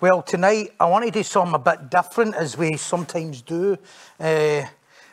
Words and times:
Well, 0.00 0.22
tonight 0.22 0.72
I 0.80 0.86
want 0.86 1.04
to 1.04 1.10
do 1.10 1.22
something 1.22 1.54
a 1.54 1.58
bit 1.58 1.90
different 1.90 2.34
as 2.34 2.56
we 2.56 2.78
sometimes 2.78 3.42
do 3.42 3.76
uh, 4.18 4.62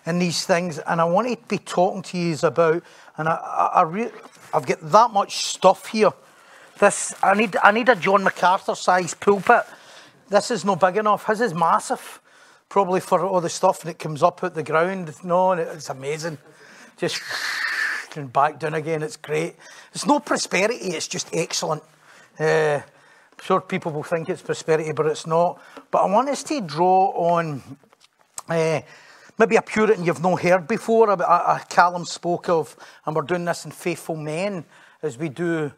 in 0.07 0.19
these 0.19 0.45
things, 0.45 0.79
and 0.79 0.99
I 0.99 1.03
want 1.03 1.27
to 1.27 1.37
be 1.47 1.59
talking 1.59 2.01
to 2.01 2.17
you 2.17 2.35
about, 2.41 2.81
and 3.17 3.27
I, 3.27 3.35
I, 3.35 3.65
I 3.75 3.81
re- 3.83 4.11
I've 4.53 4.65
got 4.65 4.79
that 4.81 5.11
much 5.11 5.45
stuff 5.45 5.87
here. 5.87 6.11
This 6.79 7.13
I 7.21 7.33
need 7.33 7.57
I 7.61 7.71
need 7.71 7.89
a 7.89 7.95
John 7.95 8.23
MacArthur 8.23 8.75
size 8.75 9.13
pulpit. 9.13 9.63
This 10.29 10.49
is 10.49 10.65
no 10.65 10.75
big 10.75 10.97
enough. 10.97 11.25
His 11.25 11.41
is 11.41 11.53
massive, 11.53 12.21
probably 12.69 13.01
for 13.01 13.25
all 13.25 13.41
the 13.41 13.49
stuff 13.49 13.81
that 13.81 13.99
comes 13.99 14.23
up 14.23 14.43
out 14.43 14.55
the 14.55 14.63
ground. 14.63 15.13
No, 15.23 15.51
it's 15.51 15.89
amazing. 15.89 16.37
Just 16.97 17.21
and 18.15 18.33
back 18.33 18.59
down 18.59 18.73
again. 18.73 19.03
It's 19.03 19.17
great. 19.17 19.55
It's 19.93 20.05
no 20.05 20.19
prosperity. 20.19 20.75
It's 20.75 21.07
just 21.07 21.29
excellent. 21.33 21.83
Uh, 22.39 22.81
I'm 22.81 23.43
sure 23.43 23.61
people 23.61 23.91
will 23.91 24.03
think 24.03 24.29
it's 24.29 24.41
prosperity, 24.41 24.91
but 24.91 25.05
it's 25.05 25.27
not. 25.27 25.61
But 25.91 25.99
I 25.99 26.05
want 26.07 26.29
us 26.29 26.43
to 26.43 26.59
draw 26.61 27.11
on 27.11 27.61
uh, 28.49 28.81
maybe 29.37 29.55
a 29.55 29.61
Puritan 29.61 30.03
you've 30.03 30.21
not 30.21 30.41
heard 30.41 30.67
before. 30.67 31.09
A, 31.09 31.13
a, 31.13 31.61
Callum 31.69 32.05
spoke 32.05 32.49
of, 32.49 32.75
and 33.05 33.15
we're 33.15 33.21
doing 33.21 33.45
this 33.45 33.65
in 33.65 33.71
Faithful 33.71 34.15
Men 34.15 34.65
as 35.01 35.17
we 35.17 35.29
do. 35.29 35.71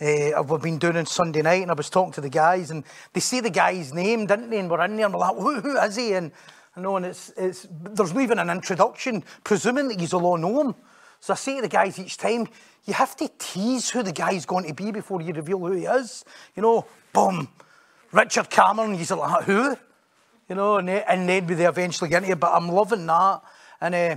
Uh, 0.00 0.42
we've 0.48 0.62
been 0.62 0.78
doing 0.78 0.96
it 0.96 1.08
Sunday 1.08 1.42
night, 1.42 1.62
and 1.62 1.70
I 1.70 1.74
was 1.74 1.90
talking 1.90 2.12
to 2.12 2.20
the 2.20 2.28
guys, 2.28 2.70
and 2.70 2.84
they 3.12 3.20
see 3.20 3.40
the 3.40 3.50
guy's 3.50 3.92
name, 3.92 4.26
didn't 4.26 4.50
they? 4.50 4.60
And 4.60 4.70
we're 4.70 4.84
in 4.84 4.96
there, 4.96 5.06
and 5.06 5.14
we're 5.14 5.20
like, 5.20 5.36
who, 5.36 5.60
who 5.60 5.76
is 5.78 5.96
he? 5.96 6.12
And 6.12 6.30
I 6.76 6.80
know, 6.80 6.96
and 6.96 7.06
it's, 7.06 7.32
it's, 7.36 7.66
there's 7.70 8.14
not 8.14 8.22
even 8.22 8.38
an 8.38 8.50
introduction, 8.50 9.24
presuming 9.42 9.88
that 9.88 9.98
he's 9.98 10.12
all 10.12 10.36
know 10.36 10.60
him. 10.60 10.74
So 11.20 11.32
I 11.32 11.36
say 11.36 11.56
to 11.56 11.62
the 11.62 11.68
guys 11.68 11.98
each 11.98 12.16
time, 12.16 12.46
you 12.84 12.94
have 12.94 13.16
to 13.16 13.28
tease 13.38 13.90
who 13.90 14.04
the 14.04 14.12
guy's 14.12 14.46
going 14.46 14.68
to 14.68 14.74
be 14.74 14.92
before 14.92 15.20
you 15.20 15.32
reveal 15.32 15.58
who 15.58 15.72
he 15.72 15.84
is. 15.86 16.24
You 16.54 16.62
know, 16.62 16.86
boom, 17.12 17.48
Richard 18.12 18.48
Cameron, 18.50 18.94
he's 18.94 19.10
a 19.10 19.16
like, 19.16 19.44
who? 19.44 19.76
You 20.48 20.54
know, 20.54 20.78
and, 20.78 20.88
and 20.88 21.28
then 21.28 21.46
they 21.46 21.66
eventually 21.66 22.08
get 22.08 22.22
into 22.22 22.32
it, 22.32 22.40
but 22.40 22.54
I'm 22.54 22.68
loving 22.68 23.04
that. 23.04 23.42
And 23.82 23.94
uh, 23.94 24.16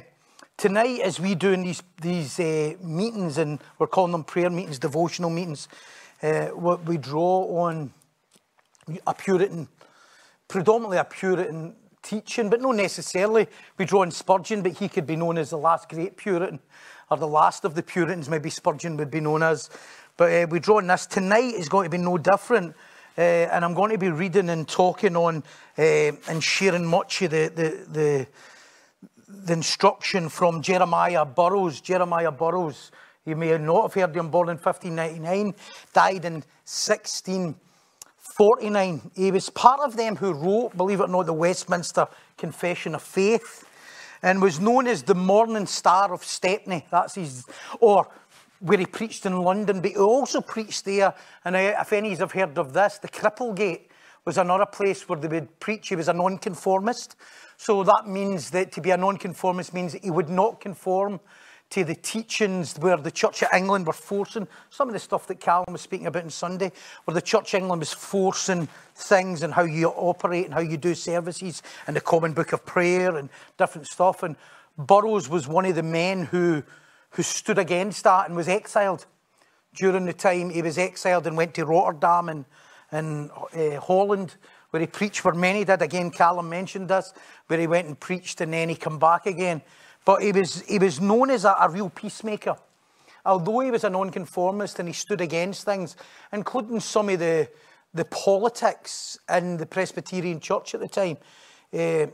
tonight, 0.56 1.02
as 1.02 1.20
we 1.20 1.36
doing 1.36 1.62
these, 1.62 1.84
these 2.02 2.40
uh, 2.40 2.76
meetings, 2.82 3.38
and 3.38 3.60
we're 3.78 3.88
calling 3.88 4.14
them 4.14 4.24
prayer 4.24 4.50
meetings, 4.50 4.80
devotional 4.80 5.30
meetings, 5.30 5.68
uh, 6.24 6.46
what 6.48 6.86
we 6.86 6.96
draw 6.96 7.66
on 7.66 7.92
a 9.06 9.14
Puritan, 9.14 9.68
predominantly 10.48 11.00
a 11.00 11.04
Puritan 11.04 11.76
teaching, 12.02 12.50
but 12.50 12.62
not 12.62 12.78
necessarily. 12.78 13.48
We 13.78 13.84
draw 13.84 14.04
on 14.04 14.12
Spurgeon, 14.12 14.62
but 14.62 14.72
he 14.72 14.88
could 14.88 15.06
be 15.06 15.18
known 15.18 15.38
as 15.38 15.50
the 15.50 15.58
last 15.58 15.90
great 15.90 16.16
Puritan, 16.16 16.62
or 17.10 17.18
the 17.18 17.28
last 17.28 17.66
of 17.66 17.76
the 17.76 17.84
Puritans, 17.84 18.30
maybe 18.30 18.50
Spurgeon 18.50 18.96
would 18.96 19.12
be 19.12 19.20
known 19.20 19.44
as. 19.44 19.70
But 20.16 20.32
uh, 20.32 20.48
we 20.50 20.62
draw 20.62 20.78
on 20.78 20.88
this. 20.88 21.08
Tonight 21.08 21.56
is 21.56 21.68
going 21.68 21.84
to 21.84 21.90
be 21.90 22.02
no 22.02 22.18
different. 22.18 22.74
Uh, 23.18 23.22
and 23.22 23.66
I'm 23.66 23.74
going 23.74 23.92
to 23.92 23.98
be 23.98 24.10
reading 24.10 24.50
and 24.50 24.66
talking 24.68 25.16
on 25.18 25.44
uh, 25.78 26.12
and 26.30 26.42
sharing 26.42 26.86
much 26.86 27.22
of 27.22 27.32
the, 27.32 27.52
the, 27.54 27.86
the, 27.92 28.26
the, 29.28 29.54
instruction 29.54 30.30
from 30.30 30.62
Jeremiah 30.62 31.26
Burroughs. 31.26 31.82
Jeremiah 31.82 32.32
Burroughs, 32.32 32.90
you 33.26 33.36
may 33.36 33.58
not 33.58 33.82
have 33.84 33.94
heard 33.94 34.16
him, 34.16 34.30
born 34.30 34.48
in 34.48 34.58
1599, 34.58 35.54
died 35.94 36.24
in 36.24 36.36
1649. 36.66 39.12
He 39.14 39.32
was 39.32 39.50
part 39.50 39.82
of 39.82 39.98
them 39.98 40.16
who 40.16 40.32
wrote, 40.32 40.78
believe 40.78 41.02
it 41.02 41.04
or 41.04 41.10
not, 41.10 41.26
the 41.26 41.34
Westminster 41.34 42.08
Confession 42.38 42.96
of 42.96 43.02
Faith 43.02 43.66
and 44.24 44.42
was 44.42 44.60
known 44.60 44.88
as 44.88 45.04
the 45.04 45.16
Morning 45.16 45.66
Star 45.66 46.14
of 46.14 46.24
Stepney. 46.24 46.86
That's 46.92 47.16
his, 47.16 47.46
or 47.80 48.08
where 48.62 48.78
he 48.78 48.86
preached 48.86 49.26
in 49.26 49.42
London, 49.42 49.82
but 49.82 49.92
he 49.92 49.98
also 49.98 50.40
preached 50.40 50.86
there. 50.86 51.14
And 51.44 51.56
if 51.56 51.92
any 51.92 52.16
have 52.16 52.32
heard 52.32 52.58
of 52.58 52.74
this, 52.74 53.00
the 53.00 53.10
Cripplegate 53.10 53.90
was 54.24 54.38
another 54.38 54.68
place 54.68 55.10
where 55.10 55.20
they 55.20 55.28
would 55.28 55.60
preach. 55.60 55.90
He 55.90 55.96
was 55.96 56.08
a 56.08 56.14
nonconformist. 56.14 57.16
So 57.58 57.84
that 57.84 58.08
means 58.08 58.52
that 58.52 58.72
to 58.74 58.82
be 58.82 58.92
a 58.92 58.98
nonconformist 58.98 59.74
means 59.74 59.94
that 59.94 60.04
he 60.04 60.12
would 60.12 60.30
not 60.30 60.62
conform 60.62 61.20
to 61.72 61.84
the 61.84 61.96
teachings 61.96 62.78
where 62.78 62.98
the 62.98 63.10
Church 63.10 63.42
of 63.42 63.50
England 63.54 63.88
were 63.88 63.94
forcing 63.94 64.48
some 64.70 64.90
of 64.90 64.94
the 64.94 65.00
stuff 65.00 65.26
that 65.28 65.40
Callum 65.40 65.72
was 65.72 65.82
speaking 65.82 66.06
about 66.06 66.24
on 66.24 66.30
Sunday, 66.30 66.72
where 67.06 67.16
the 67.16 67.22
Church 67.22 67.54
of 67.54 67.62
England 67.62 67.80
was 67.80 67.94
forcing 67.94 68.68
things 68.94 69.42
and 69.42 69.54
how 69.54 69.64
you 69.64 69.88
operate 69.88 70.46
and 70.46 70.54
how 70.54 70.60
you 70.60 70.78
do 70.78 70.94
services 70.94 71.64
and 71.88 71.96
the 71.96 72.02
Common 72.02 72.34
Book 72.34 72.52
of 72.52 72.66
Prayer 72.66 73.16
and 73.16 73.30
different 73.58 73.88
stuff. 73.88 74.22
And 74.22 74.36
Burroughs 74.78 75.30
was 75.30 75.48
one 75.48 75.66
of 75.66 75.76
the 75.76 75.84
men 75.84 76.26
who 76.26 76.62
who 77.12 77.24
stood 77.24 77.58
against 77.58 78.04
that 78.04 78.28
and 78.28 78.36
was 78.36 78.48
exiled 78.48 79.06
during 79.76 80.06
the 80.06 80.14
time 80.14 80.50
he 80.50 80.62
was 80.62 80.78
exiled 80.78 81.28
and 81.28 81.38
went 81.38 81.54
to 81.56 81.66
Rotterdam 81.66 82.30
and, 82.30 82.46
and 82.92 83.32
uh, 83.32 83.80
Holland, 83.80 84.36
where 84.72 84.82
he 84.82 84.88
preached 84.88 85.22
for 85.22 85.34
many 85.34 85.64
did. 85.64 85.82
Again, 85.82 86.12
Callum 86.12 86.50
mentioned 86.50 86.90
this, 86.90 87.14
where 87.48 87.60
he 87.60 87.68
went 87.68 87.88
and 87.88 88.00
preached 88.00 88.42
and 88.42 88.54
then 88.54 88.70
he 88.70 88.76
come 88.76 89.00
back 89.00 89.26
again. 89.26 89.62
But 90.04 90.24
he 90.24 90.32
was, 90.32 90.62
he 90.64 90.80
was 90.80 91.00
known 91.00 91.30
as 91.30 91.46
a, 91.46 91.56
a 91.60 91.70
real 91.70 91.90
peacemaker. 91.90 92.56
Although 93.26 93.60
he 93.60 93.72
was 93.72 93.84
a 93.84 93.90
nonconformist 93.90 94.80
and 94.80 94.90
he 94.90 94.94
stood 94.94 95.22
against 95.22 95.64
things, 95.64 95.96
including 96.34 96.80
some 96.80 97.10
of 97.10 97.20
the, 97.20 97.50
the 97.94 98.06
politics 98.06 99.20
in 99.30 99.58
the 99.58 99.66
Presbyterian 99.66 100.40
Church 100.40 100.74
at 100.74 100.82
the 100.82 100.88
time, 100.88 101.18
uh, 101.74 102.08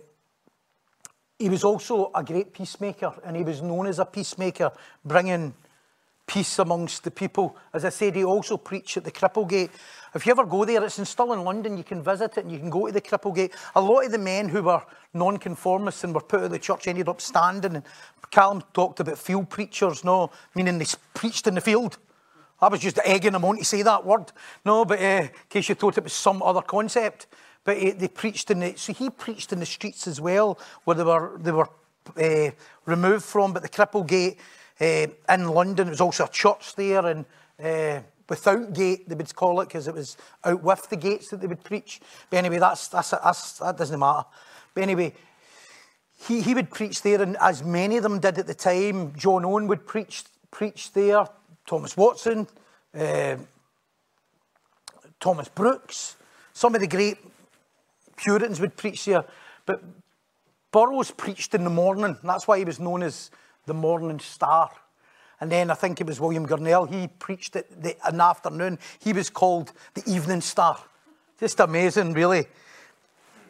he 1.39 1.49
was 1.49 1.63
also 1.63 2.11
a 2.15 2.23
great 2.23 2.53
peacemaker, 2.53 3.13
and 3.23 3.35
he 3.35 3.43
was 3.43 3.61
known 3.61 3.87
as 3.87 3.99
a 3.99 4.05
peacemaker, 4.05 4.71
bringing 5.05 5.53
peace 6.25 6.59
amongst 6.59 7.03
the 7.03 7.11
people. 7.11 7.55
As 7.73 7.85
I 7.85 7.89
said, 7.89 8.15
he 8.15 8.23
also 8.23 8.57
preached 8.57 8.97
at 8.97 9.05
the 9.05 9.11
Cripplegate. 9.11 9.69
If 10.13 10.25
you 10.25 10.31
ever 10.31 10.45
go 10.45 10.65
there, 10.65 10.83
it's 10.83 10.99
in, 10.99 11.05
still 11.05 11.31
in 11.33 11.43
London, 11.43 11.77
you 11.77 11.83
can 11.83 12.03
visit 12.03 12.37
it 12.37 12.43
and 12.43 12.51
you 12.51 12.59
can 12.59 12.69
go 12.69 12.87
to 12.87 12.91
the 12.91 13.01
Cripplegate. 13.01 13.53
A 13.75 13.81
lot 13.81 14.05
of 14.05 14.11
the 14.11 14.17
men 14.17 14.49
who 14.49 14.63
were 14.63 14.81
nonconformists 15.13 16.03
and 16.03 16.13
were 16.13 16.21
put 16.21 16.41
out 16.41 16.45
of 16.47 16.51
the 16.51 16.59
church 16.59 16.87
ended 16.87 17.07
up 17.07 17.21
standing. 17.21 17.75
And 17.75 17.83
Callum 18.29 18.61
talked 18.73 18.99
about 18.99 19.17
field 19.17 19.49
preachers, 19.49 20.03
no, 20.03 20.31
meaning 20.53 20.79
they 20.79 20.85
preached 21.13 21.47
in 21.47 21.55
the 21.55 21.61
field. 21.61 21.97
I 22.59 22.67
was 22.67 22.81
just 22.81 22.99
egging 23.05 23.35
him 23.35 23.45
on 23.45 23.57
to 23.57 23.63
say 23.63 23.83
that 23.83 24.05
word. 24.05 24.31
No, 24.65 24.83
but 24.83 24.99
uh, 24.99 25.03
in 25.03 25.29
case 25.49 25.69
you 25.69 25.75
thought 25.75 25.97
it 25.97 26.03
was 26.03 26.13
some 26.13 26.41
other 26.41 26.61
concept. 26.61 27.27
But 27.67 27.79
he, 27.79 27.91
they 27.91 28.07
preached 28.07 28.49
in 28.49 28.61
the, 28.61 28.77
so 28.77 28.93
he 28.93 29.09
preached 29.09 29.51
in 29.51 29.59
the 29.59 29.65
streets 29.65 30.07
as 30.07 30.21
well, 30.21 30.57
where 30.85 30.95
they 30.95 31.03
were, 31.03 31.37
they 31.37 31.51
were 31.51 31.67
uh, 32.15 32.51
removed 32.85 33.25
from. 33.25 33.51
But 33.51 33.61
the 33.61 33.67
Cripplegate 33.67 34.37
uh, 34.79 35.33
in 35.33 35.49
London, 35.49 35.87
there 35.87 35.91
was 35.91 35.99
also 35.99 36.23
a 36.23 36.29
church 36.29 36.75
there, 36.75 37.05
and 37.05 37.25
uh, 37.61 37.99
without 38.29 38.71
gate, 38.71 39.09
they 39.09 39.15
would 39.15 39.35
call 39.35 39.59
it, 39.59 39.67
because 39.67 39.89
it 39.89 39.93
was 39.93 40.15
out 40.45 40.63
with 40.63 40.89
the 40.89 40.95
gates 40.95 41.27
that 41.27 41.41
they 41.41 41.47
would 41.47 41.61
preach. 41.65 41.99
But 42.29 42.37
anyway, 42.37 42.59
that's, 42.59 42.87
that's, 42.87 43.09
that's, 43.09 43.57
that 43.57 43.75
doesn't 43.75 43.99
matter. 43.99 44.23
But 44.73 44.83
anyway, 44.83 45.13
he, 46.25 46.39
he 46.39 46.53
would 46.53 46.69
preach 46.69 47.01
there, 47.01 47.21
and 47.21 47.35
as 47.41 47.65
many 47.65 47.97
of 47.97 48.03
them 48.03 48.19
did 48.19 48.37
at 48.37 48.47
the 48.47 48.55
time, 48.55 49.13
John 49.17 49.43
Owen 49.43 49.67
would 49.67 49.85
preach, 49.85 50.23
preach 50.51 50.93
there, 50.93 51.27
Thomas 51.65 51.97
Watson, 51.97 52.47
uh, 52.97 53.35
Thomas 55.19 55.49
Brooks, 55.49 56.15
some 56.53 56.73
of 56.73 56.79
the 56.79 56.87
great 56.87 57.17
Puritans 58.17 58.59
would 58.59 58.75
preach 58.75 59.05
there. 59.05 59.23
But 59.65 59.83
Burroughs 60.71 61.11
preached 61.11 61.55
in 61.55 61.63
the 61.63 61.69
morning. 61.69 62.17
That's 62.23 62.47
why 62.47 62.57
he 62.57 62.65
was 62.65 62.79
known 62.79 63.03
as 63.03 63.31
the 63.65 63.73
Morning 63.73 64.19
Star. 64.19 64.69
And 65.39 65.51
then 65.51 65.69
I 65.69 65.75
think 65.75 66.01
it 66.01 66.07
was 66.07 66.19
William 66.19 66.47
Gurnall, 66.47 66.89
He 66.89 67.07
preached 67.07 67.55
it 67.55 67.81
the, 67.81 67.95
in 68.09 68.17
the 68.17 68.23
afternoon. 68.23 68.79
He 68.99 69.13
was 69.13 69.29
called 69.29 69.71
the 69.93 70.03
Evening 70.07 70.41
Star. 70.41 70.79
Just 71.39 71.59
amazing, 71.59 72.13
really. 72.13 72.47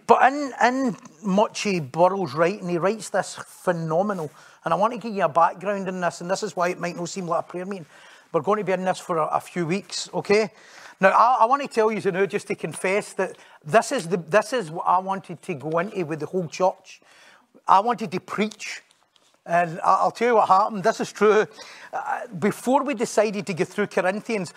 But 0.05 0.31
in, 0.31 0.53
in 0.63 0.97
much 1.23 1.65
of 1.65 1.91
Burroughs' 1.91 2.33
writing, 2.33 2.69
he 2.69 2.77
writes 2.77 3.09
this 3.09 3.37
phenomenal. 3.45 4.31
And 4.63 4.73
I 4.73 4.77
want 4.77 4.93
to 4.93 4.99
give 4.99 5.13
you 5.13 5.23
a 5.23 5.29
background 5.29 5.87
in 5.87 6.01
this, 6.01 6.21
and 6.21 6.29
this 6.29 6.43
is 6.43 6.55
why 6.55 6.69
it 6.69 6.79
might 6.79 6.95
not 6.95 7.09
seem 7.09 7.27
like 7.27 7.45
a 7.45 7.47
prayer 7.47 7.65
meeting. 7.65 7.85
We're 8.31 8.41
going 8.41 8.59
to 8.59 8.63
be 8.63 8.73
in 8.73 8.85
this 8.85 8.99
for 8.99 9.17
a, 9.17 9.25
a 9.27 9.39
few 9.39 9.65
weeks, 9.65 10.09
okay? 10.13 10.51
Now, 10.99 11.09
I, 11.09 11.37
I, 11.41 11.45
want 11.45 11.61
to 11.61 11.67
tell 11.67 11.91
you 11.91 12.11
know, 12.11 12.25
just 12.25 12.47
to 12.47 12.55
confess 12.55 13.13
that 13.13 13.37
this 13.63 13.91
is, 13.91 14.07
the, 14.07 14.17
this 14.17 14.51
is 14.51 14.71
what 14.71 14.85
I 14.87 14.97
wanted 14.97 15.41
to 15.43 15.53
go 15.53 15.79
into 15.79 16.05
with 16.05 16.19
the 16.19 16.25
whole 16.25 16.47
church. 16.47 17.01
I 17.67 17.79
wanted 17.79 18.11
to 18.11 18.19
preach. 18.19 18.81
And 19.45 19.79
I'll 19.83 20.11
tell 20.11 20.27
you 20.27 20.35
what 20.35 20.49
happened. 20.49 20.83
This 20.83 20.99
is 20.99 21.11
true. 21.11 21.45
Uh, 21.93 22.27
before 22.39 22.83
we 22.83 22.95
decided 22.95 23.45
to 23.47 23.53
go 23.53 23.63
through 23.63 23.87
Corinthians, 23.87 24.53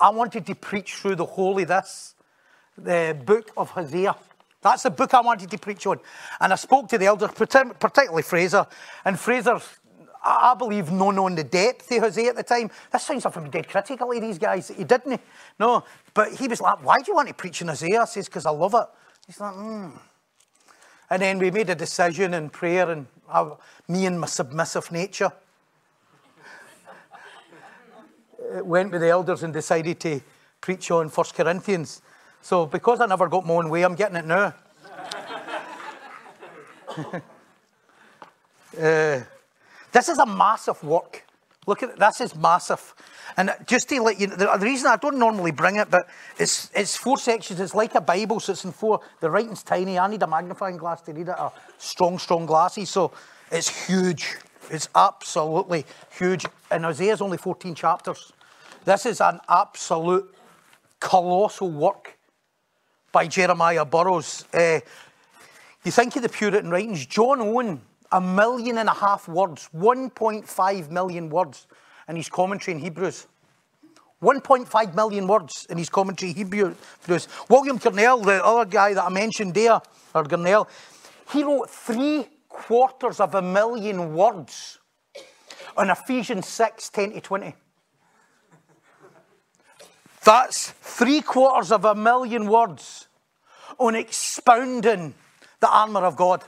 I 0.00 0.10
wanted 0.10 0.46
to 0.46 0.54
preach 0.54 0.94
through 0.94 1.16
the 1.16 1.24
whole 1.24 1.58
of 1.58 1.68
this, 1.68 2.14
the 2.76 3.16
book 3.24 3.50
of 3.56 3.70
Hosea. 3.70 4.16
That's 4.62 4.82
the 4.82 4.90
book 4.90 5.14
I 5.14 5.20
wanted 5.20 5.50
to 5.50 5.58
preach 5.58 5.86
on. 5.86 6.00
And 6.40 6.52
I 6.52 6.56
spoke 6.56 6.88
to 6.88 6.98
the 6.98 7.06
elders, 7.06 7.30
particularly 7.32 8.22
Fraser. 8.22 8.66
And 9.04 9.18
Fraser, 9.18 9.60
I, 10.26 10.52
I 10.52 10.54
believe, 10.54 10.90
no 10.90 11.10
knowing 11.10 11.36
the 11.36 11.44
depth 11.44 11.90
of 11.92 12.02
Hosea 12.02 12.30
at 12.30 12.36
the 12.36 12.42
time. 12.42 12.70
This 12.92 13.02
sounds 13.04 13.22
something 13.22 13.48
dead 13.50 13.68
critically, 13.68 14.20
these 14.20 14.38
guys. 14.38 14.68
He 14.68 14.84
didn't. 14.84 15.20
No, 15.58 15.84
but 16.12 16.32
he 16.32 16.48
was 16.48 16.60
like, 16.60 16.84
why 16.84 16.98
do 16.98 17.04
you 17.08 17.14
want 17.14 17.28
to 17.28 17.34
preach 17.34 17.62
in 17.62 17.68
Hosea? 17.68 18.02
I 18.02 18.04
says, 18.06 18.26
because 18.26 18.44
I 18.46 18.50
love 18.50 18.74
it. 18.74 18.86
He's 19.26 19.40
like, 19.40 19.54
hmm. 19.54 19.90
And 21.08 21.22
then 21.22 21.38
we 21.38 21.52
made 21.52 21.70
a 21.70 21.74
decision 21.74 22.34
in 22.34 22.50
prayer, 22.50 22.90
and 22.90 23.06
I, 23.28 23.48
me 23.86 24.06
and 24.06 24.20
my 24.20 24.26
submissive 24.26 24.90
nature 24.90 25.30
went 28.62 28.90
with 28.92 29.00
the 29.00 29.08
elders 29.08 29.42
and 29.42 29.52
decided 29.52 30.00
to 30.00 30.20
preach 30.60 30.90
on 30.90 31.08
First 31.08 31.34
Corinthians. 31.34 32.02
So 32.42 32.66
because 32.66 33.00
I 33.00 33.06
never 33.06 33.28
got 33.28 33.46
my 33.46 33.54
own 33.54 33.70
way, 33.70 33.82
I'm 33.84 33.94
getting 33.94 34.16
it 34.16 34.24
now. 34.24 34.54
uh, 38.80 39.20
this 39.96 40.10
is 40.10 40.18
a 40.18 40.26
massive 40.26 40.84
work. 40.84 41.24
Look 41.66 41.82
at 41.82 41.88
it. 41.88 41.98
This 41.98 42.20
is 42.20 42.36
massive. 42.36 42.94
And 43.38 43.50
just 43.66 43.88
to 43.88 44.02
let 44.02 44.20
you 44.20 44.26
know, 44.26 44.36
the, 44.36 44.66
reason 44.66 44.88
I 44.88 44.96
don't 44.96 45.18
normally 45.18 45.52
bring 45.52 45.76
it, 45.76 45.90
but 45.90 46.06
it's, 46.38 46.70
it's 46.74 46.98
four 46.98 47.16
sections. 47.16 47.60
It's 47.60 47.74
like 47.74 47.94
a 47.94 48.02
Bible, 48.02 48.38
so 48.38 48.52
it's 48.52 48.66
in 48.66 48.72
four. 48.72 49.00
The 49.20 49.30
writing's 49.30 49.62
tiny. 49.62 49.98
I 49.98 50.06
need 50.06 50.22
a 50.22 50.26
magnifying 50.26 50.76
glass 50.76 51.00
to 51.02 51.14
read 51.14 51.28
it, 51.28 51.34
a 51.38 51.50
strong, 51.78 52.18
strong 52.18 52.44
glasses. 52.44 52.90
So 52.90 53.10
it's 53.50 53.86
huge. 53.86 54.36
It's 54.70 54.90
absolutely 54.94 55.86
huge. 56.18 56.44
And 56.70 56.84
Isaiah's 56.84 57.22
only 57.22 57.38
14 57.38 57.74
chapters. 57.74 58.34
This 58.84 59.06
is 59.06 59.22
an 59.22 59.40
absolute 59.48 60.30
colossal 61.00 61.70
work 61.70 62.18
by 63.12 63.28
Jeremiah 63.28 63.86
Burroughs. 63.86 64.44
Uh, 64.52 64.80
you 65.84 65.90
think 65.90 66.16
of 66.16 66.22
the 66.22 66.28
Puritan 66.28 66.68
writings, 66.68 67.06
John 67.06 67.40
Owen, 67.40 67.80
a 68.12 68.20
million 68.20 68.78
and 68.78 68.88
a 68.88 68.94
half 68.94 69.28
words, 69.28 69.68
1.5 69.74 70.90
million 70.90 71.30
words 71.30 71.66
in 72.08 72.16
his 72.16 72.28
commentary 72.28 72.76
in 72.76 72.82
Hebrews. 72.82 73.26
1.5 74.22 74.94
million 74.94 75.26
words 75.26 75.66
in 75.68 75.76
his 75.76 75.90
commentary 75.90 76.32
Hebrews. 76.32 77.28
William 77.48 77.78
Gurnall, 77.78 78.24
the 78.24 78.44
other 78.44 78.64
guy 78.64 78.94
that 78.94 79.04
I 79.04 79.08
mentioned 79.10 79.54
there, 79.54 79.80
or 80.14 80.24
Gurnall, 80.24 80.66
he 81.32 81.42
wrote 81.42 81.68
three 81.68 82.26
quarters 82.48 83.20
of 83.20 83.34
a 83.34 83.42
million 83.42 84.14
words 84.14 84.78
on 85.76 85.90
Ephesians 85.90 86.48
6 86.48 86.88
10 86.88 87.12
to 87.12 87.20
20. 87.20 87.54
That's 90.24 90.70
three 90.70 91.20
quarters 91.20 91.70
of 91.70 91.84
a 91.84 91.94
million 91.94 92.48
words 92.48 93.08
on 93.78 93.94
expounding 93.94 95.14
the 95.60 95.68
armour 95.68 96.04
of 96.04 96.16
God. 96.16 96.42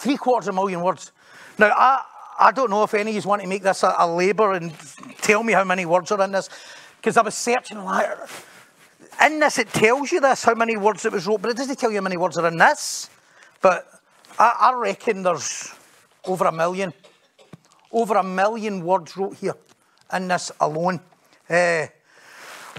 Three 0.00 0.16
quarters 0.16 0.48
of 0.48 0.54
a 0.54 0.56
million 0.56 0.80
words. 0.80 1.12
Now, 1.58 1.74
I, 1.76 2.02
I 2.38 2.52
don't 2.52 2.70
know 2.70 2.82
if 2.84 2.94
any 2.94 3.14
of 3.14 3.22
you 3.22 3.28
want 3.28 3.42
to 3.42 3.48
make 3.48 3.62
this 3.62 3.82
a, 3.82 3.94
a 3.98 4.10
labour 4.10 4.54
and 4.54 4.72
tell 5.20 5.42
me 5.42 5.52
how 5.52 5.62
many 5.62 5.84
words 5.84 6.10
are 6.10 6.24
in 6.24 6.32
this, 6.32 6.48
because 6.96 7.18
I 7.18 7.22
was 7.22 7.34
searching 7.34 7.84
like, 7.84 8.08
in 9.22 9.40
this 9.40 9.58
it 9.58 9.68
tells 9.68 10.10
you 10.10 10.20
this, 10.20 10.42
how 10.42 10.54
many 10.54 10.78
words 10.78 11.04
it 11.04 11.12
was 11.12 11.26
wrote, 11.26 11.42
but 11.42 11.50
it 11.50 11.58
doesn't 11.58 11.78
tell 11.78 11.90
you 11.90 11.98
how 11.98 12.02
many 12.02 12.16
words 12.16 12.38
are 12.38 12.48
in 12.48 12.56
this. 12.56 13.10
But 13.60 13.86
I, 14.38 14.72
I 14.72 14.72
reckon 14.72 15.22
there's 15.22 15.74
over 16.24 16.46
a 16.46 16.52
million, 16.52 16.94
over 17.92 18.14
a 18.14 18.22
million 18.22 18.82
words 18.82 19.18
wrote 19.18 19.36
here 19.36 19.54
in 20.10 20.28
this 20.28 20.50
alone. 20.60 21.00
Uh, 21.48 21.88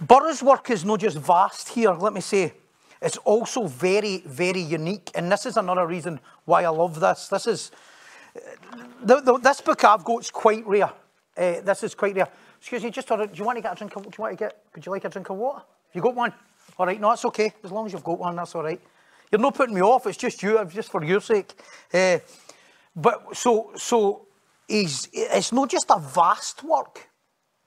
Burroughs' 0.01 0.41
work 0.41 0.71
is 0.71 0.83
not 0.83 1.01
just 1.01 1.17
vast 1.17 1.69
here, 1.69 1.91
let 1.91 2.13
me 2.13 2.21
say. 2.21 2.53
It's 3.01 3.17
also 3.17 3.67
very, 3.67 4.19
very 4.25 4.61
unique. 4.61 5.11
And 5.15 5.31
this 5.31 5.45
is 5.45 5.57
another 5.57 5.87
reason 5.87 6.19
why 6.45 6.63
I 6.63 6.69
love 6.69 6.99
this. 6.99 7.27
This 7.29 7.47
is 7.47 7.71
the, 9.03 9.21
the, 9.21 9.37
this 9.39 9.61
book 9.61 9.83
I've 9.83 10.03
got 10.03 10.19
is 10.19 10.31
quite 10.31 10.65
rare. 10.65 10.91
Uh, 11.37 11.61
this 11.61 11.83
is 11.83 11.95
quite 11.95 12.15
rare. 12.15 12.27
Excuse 12.59 12.83
me, 12.83 12.91
just 12.91 13.07
do 13.07 13.27
you 13.33 13.43
want 13.43 13.57
to 13.57 13.61
get 13.61 13.73
a 13.73 13.75
drink 13.75 13.95
of, 13.95 14.03
do 14.03 14.09
you 14.15 14.21
want 14.21 14.37
to 14.37 14.43
get, 14.43 14.63
would 14.75 14.85
you 14.85 14.91
like 14.91 15.03
a 15.05 15.09
drink 15.09 15.29
of 15.29 15.37
water? 15.37 15.63
You 15.93 16.01
got 16.01 16.15
one? 16.15 16.31
All 16.77 16.85
right, 16.85 17.01
no, 17.01 17.09
that's 17.09 17.25
okay. 17.25 17.53
As 17.63 17.71
long 17.71 17.87
as 17.87 17.93
you've 17.93 18.03
got 18.03 18.19
one, 18.19 18.35
that's 18.35 18.53
all 18.53 18.63
right. 18.63 18.79
You're 19.31 19.41
not 19.41 19.55
putting 19.55 19.73
me 19.73 19.81
off, 19.81 20.05
it's 20.05 20.17
just 20.17 20.43
you, 20.43 20.63
just 20.65 20.91
for 20.91 21.03
your 21.03 21.21
sake. 21.21 21.53
Uh, 21.93 22.19
but 22.95 23.35
so, 23.35 23.71
so 23.75 24.27
he's, 24.67 25.09
it's 25.11 25.51
not 25.51 25.69
just 25.69 25.85
a 25.89 25.99
vast 25.99 26.63
work. 26.63 27.09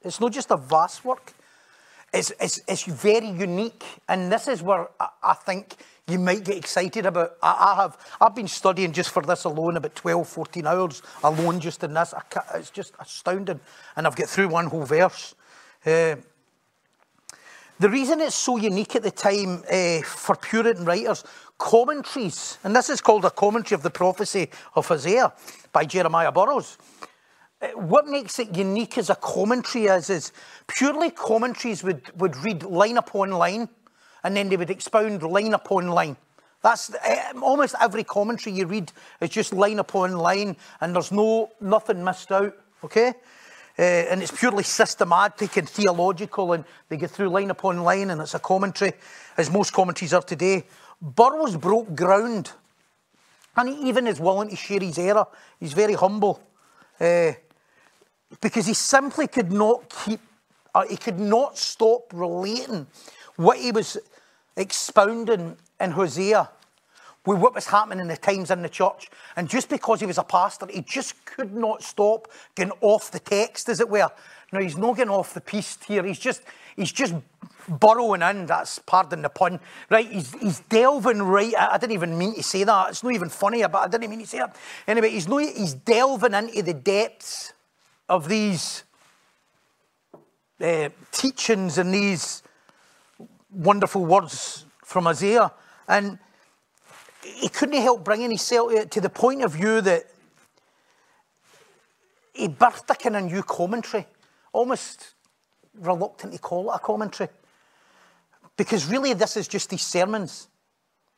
It's 0.03 0.21
not 0.21 0.33
just 0.33 0.51
a 0.51 0.57
vast 0.57 1.05
work. 1.05 1.33
It's, 2.15 2.33
it's, 2.41 2.61
it's 2.69 2.85
very 2.85 3.29
unique. 3.29 3.85
And 4.09 4.31
this 4.31 4.47
is 4.47 4.63
where 4.63 4.89
I, 5.01 5.09
I 5.23 5.35
think 5.35 5.75
you 6.07 6.21
might 6.21 6.45
get 6.45 6.57
excited 6.57 7.07
about. 7.07 7.33
I, 7.43 7.73
I, 7.73 7.83
have, 7.83 7.99
I've 8.21 8.37
been 8.37 8.47
studying 8.47 8.93
just 8.93 9.11
for 9.11 9.23
this 9.23 9.43
alone 9.43 9.77
about 9.77 9.97
12, 9.97 10.29
14 10.29 10.67
hours 10.67 11.03
alone 11.25 11.59
just 11.59 11.83
in 11.83 11.93
this. 11.93 12.15
it's 12.55 12.71
just 12.71 12.95
astounding. 13.01 13.59
And 13.97 14.07
I've 14.07 14.15
got 14.15 14.29
through 14.29 14.49
one 14.49 14.67
whole 14.67 14.85
verse. 14.85 15.35
Uh, 15.85 16.17
the 17.81 17.91
reason 17.91 18.21
it's 18.21 18.37
so 18.37 18.59
unique 18.59 18.95
at 18.95 19.03
the 19.03 19.11
time 19.11 19.65
uh, 19.69 20.03
for 20.03 20.37
Puritan 20.37 20.85
writers, 20.85 21.25
commentaries, 21.59 22.59
and 22.63 22.77
this 22.77 22.89
is 22.89 23.01
called 23.01 23.25
a 23.25 23.31
commentary 23.31 23.75
of 23.75 23.83
the 23.83 23.91
prophecy 23.91 24.49
of 24.77 24.87
Hosea 24.87 25.33
by 25.73 25.85
Jeremiah 25.85 26.31
Burroughs. 26.31 26.79
What 27.75 28.07
makes 28.07 28.39
it 28.39 28.57
unique 28.57 28.99
as 28.99 29.11
a 29.11 29.15
commentary 29.15 29.87
is, 29.87 30.11
is 30.11 30.33
purely 30.67 31.11
commentaries 31.11 31.83
would, 31.83 32.03
would 32.21 32.37
read 32.37 32.63
line 32.63 32.97
upon 32.97 33.31
line 33.31 33.69
and 34.23 34.37
then 34.37 34.49
they 34.49 34.57
would 34.57 34.71
expound 34.71 35.23
line 35.23 35.55
upon 35.55 35.89
line. 35.89 36.17
That's 36.63 36.95
uh, 36.95 37.33
almost 37.43 37.75
every 37.79 38.05
commentary 38.05 38.57
you 38.57 38.67
read 38.67 38.91
is 39.21 39.29
just 39.29 39.53
line 39.53 39.79
upon 39.79 40.17
line, 40.17 40.57
and 40.81 40.95
there's 40.95 41.13
no 41.13 41.51
nothing 41.61 42.03
missed 42.03 42.33
out. 42.33 42.57
Okay, 42.83 43.09
uh, 43.79 43.83
and 43.83 44.23
it's 44.23 44.33
purely 44.33 44.63
systematic 44.63 45.59
and 45.59 45.69
theological, 45.69 46.55
and 46.55 46.65
they 46.89 46.97
get 46.97 47.11
through 47.11 47.29
line 47.29 47.51
upon 47.51 47.83
line, 47.83 48.09
and 48.09 48.19
it's 48.23 48.33
a 48.33 48.39
commentary, 48.39 48.95
as 49.37 49.51
most 49.51 49.75
commentaries 49.75 50.15
are 50.15 50.23
today. 50.23 50.65
Burroughs 51.03 51.59
broke 51.59 51.95
ground, 51.95 52.53
and 53.57 53.69
he 53.69 53.89
even 53.89 54.07
is 54.07 54.19
willing 54.19 54.49
to 54.49 54.57
share 54.57 54.81
his 54.81 54.99
error. 54.99 55.27
He's 55.61 55.75
very 55.75 55.95
humble, 55.95 56.43
uh, 56.99 57.33
because 58.41 58.67
he 58.67 58.75
simply 58.75 59.27
could 59.27 59.53
not 59.53 59.93
keep, 60.05 60.21
uh, 60.75 60.87
he 60.89 60.97
could 60.97 61.19
not 61.19 61.59
stop 61.59 62.13
relating 62.13 62.87
what 63.37 63.59
he 63.59 63.73
was 63.73 63.99
expounding 64.57 65.57
in 65.81 65.91
Hosea 65.91 66.49
with 67.27 67.39
what 67.39 67.55
was 67.55 67.67
happening 67.67 68.01
in 68.01 68.09
the 68.09 68.17
times 68.17 68.51
in 68.51 68.63
the 68.63 68.69
church. 68.69 69.11
And 69.37 69.49
just 69.49 69.69
because 69.69 70.01
he 70.01 70.07
was 70.07 70.19
a 70.19 70.23
pastor, 70.25 70.67
he 70.71 70.83
just 70.83 71.25
could 71.25 71.55
not 71.55 71.83
stop 71.83 72.29
getting 72.55 72.75
off 72.81 73.11
the 73.11 73.19
text, 73.19 73.69
as 73.69 73.81
it 73.81 73.89
were. 73.89 74.11
Now 74.53 74.61
he's 74.61 74.77
not 74.77 74.97
getting 74.97 75.13
off 75.13 75.35
the 75.35 75.41
piece 75.41 75.79
here. 75.87 76.05
He's 76.05 76.19
just 76.19 76.43
he's 76.77 76.93
just 76.93 77.15
burrowing 77.67 78.23
in. 78.23 78.47
That's 78.47 78.79
pardon 78.79 79.23
the 79.23 79.31
pun. 79.31 79.59
Right? 79.91 80.07
He's 80.07 80.33
he's 80.35 80.61
delving 80.61 81.23
right. 81.23 81.55
I, 81.59 81.75
I 81.75 81.79
didn't 81.79 81.95
even 81.95 82.17
mean 82.17 82.35
to 82.35 82.43
say 82.43 82.63
that. 82.65 82.91
It's 82.91 83.03
not 83.03 83.15
even 83.15 83.31
funny, 83.31 83.63
but 83.63 83.79
I 83.79 83.89
didn't 83.89 84.11
mean 84.11 84.21
to 84.21 84.27
say 84.27 84.39
it. 84.39 84.51
Anyway, 84.87 85.11
he's 85.11 85.27
no, 85.27 85.39
he's 85.39 85.75
delving 85.75 86.35
into 86.35 86.63
the 86.63 86.75
depths 86.75 87.54
of 88.09 88.29
these 88.29 88.85
uh, 90.61 90.89
teachings 91.11 91.79
and 91.79 91.93
these 91.93 92.43
wonderful 93.51 94.05
words 94.05 94.67
from 94.85 95.07
Isaiah. 95.07 95.53
And 95.89 96.19
he 97.23 97.49
couldn't 97.49 97.81
help 97.81 98.05
bringing 98.05 98.31
himself 98.31 98.91
to 98.91 99.01
the 99.01 99.09
point 99.09 99.43
of 99.43 99.53
view 99.53 99.81
that 99.81 100.05
he 102.33 102.49
birthed 102.49 102.91
a 102.91 102.95
kind 102.95 103.17
of 103.17 103.25
new 103.25 103.43
commentary, 103.43 104.07
almost 104.53 105.15
reluctant 105.79 106.33
to 106.33 106.39
call 106.39 106.71
it 106.71 106.77
a 106.77 106.79
commentary. 106.79 107.31
Because 108.57 108.87
really, 108.87 109.15
this 109.15 109.37
is 109.37 109.49
just 109.49 109.71
these 109.71 109.83
sermons. 109.83 110.49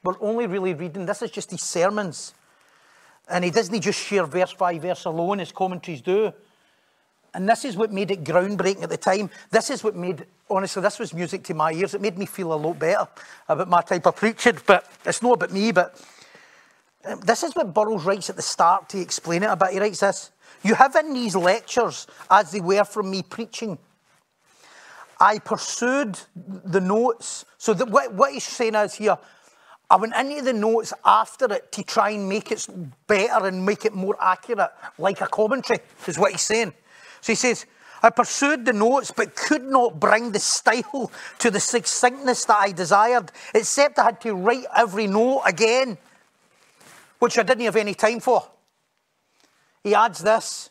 We're 0.02 0.20
only 0.20 0.46
really 0.46 0.74
reading, 0.74 1.06
this 1.06 1.22
is 1.22 1.30
just 1.30 1.50
these 1.50 1.62
sermons. 1.62 2.34
And 3.28 3.44
he 3.44 3.50
doesn't 3.50 3.80
just 3.80 3.98
share 3.98 4.24
verse 4.24 4.54
by 4.54 4.78
verse 4.78 5.04
alone, 5.04 5.40
as 5.40 5.50
commentaries 5.50 6.00
do. 6.00 6.32
And 7.34 7.48
this 7.48 7.64
is 7.64 7.76
what 7.76 7.92
made 7.92 8.10
it 8.10 8.24
groundbreaking 8.24 8.82
at 8.82 8.88
the 8.88 8.96
time. 8.96 9.30
This 9.50 9.70
is 9.70 9.84
what 9.84 9.94
made, 9.94 10.26
honestly, 10.48 10.82
this 10.82 10.98
was 10.98 11.12
music 11.12 11.42
to 11.44 11.54
my 11.54 11.72
ears. 11.72 11.94
It 11.94 12.00
made 12.00 12.18
me 12.18 12.26
feel 12.26 12.52
a 12.52 12.54
lot 12.54 12.78
better 12.78 13.06
about 13.48 13.68
my 13.68 13.82
type 13.82 14.06
of 14.06 14.16
preaching, 14.16 14.58
but 14.66 14.90
it's 15.04 15.22
not 15.22 15.32
about 15.32 15.52
me. 15.52 15.72
But 15.72 16.00
um, 17.04 17.20
this 17.20 17.42
is 17.42 17.54
what 17.54 17.74
Burroughs 17.74 18.04
writes 18.04 18.30
at 18.30 18.36
the 18.36 18.42
start 18.42 18.88
to 18.90 19.00
explain 19.00 19.42
it 19.42 19.50
a 19.50 19.56
bit. 19.56 19.70
He 19.72 19.80
writes 19.80 20.00
this 20.00 20.30
You 20.62 20.74
have 20.74 20.96
in 20.96 21.12
these 21.12 21.36
lectures, 21.36 22.06
as 22.30 22.50
they 22.50 22.60
were 22.60 22.84
from 22.84 23.10
me 23.10 23.22
preaching, 23.22 23.78
I 25.20 25.38
pursued 25.38 26.18
the 26.34 26.80
notes. 26.80 27.44
So 27.58 27.74
what, 27.74 28.12
what 28.12 28.32
he's 28.32 28.44
saying 28.44 28.74
is 28.74 28.94
here, 28.94 29.18
I 29.88 29.96
went 29.96 30.14
into 30.16 30.42
the 30.42 30.52
notes 30.52 30.92
after 31.04 31.52
it 31.52 31.70
to 31.72 31.84
try 31.84 32.10
and 32.10 32.28
make 32.28 32.50
it 32.50 32.66
better 33.06 33.46
and 33.46 33.64
make 33.64 33.84
it 33.84 33.94
more 33.94 34.16
accurate, 34.20 34.70
like 34.98 35.20
a 35.20 35.28
commentary, 35.28 35.78
is 36.06 36.18
what 36.18 36.32
he's 36.32 36.42
saying. 36.42 36.72
So 37.26 37.32
he 37.32 37.34
says, 37.34 37.66
I 38.04 38.10
pursued 38.10 38.64
the 38.64 38.72
notes 38.72 39.10
but 39.10 39.34
could 39.34 39.64
not 39.64 39.98
bring 39.98 40.30
the 40.30 40.38
style 40.38 41.10
to 41.40 41.50
the 41.50 41.58
succinctness 41.58 42.44
that 42.44 42.56
I 42.56 42.70
desired, 42.70 43.32
except 43.52 43.98
I 43.98 44.04
had 44.04 44.20
to 44.20 44.34
write 44.36 44.64
every 44.76 45.08
note 45.08 45.42
again, 45.44 45.98
which 47.18 47.36
I 47.36 47.42
didn't 47.42 47.64
have 47.64 47.74
any 47.74 47.94
time 47.94 48.20
for. 48.20 48.48
He 49.82 49.92
adds 49.92 50.20
this 50.20 50.70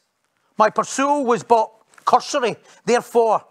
My 0.58 0.70
pursuit 0.70 1.24
was 1.24 1.44
but 1.44 1.72
cursory. 2.06 2.56
Therefore, 2.86 3.44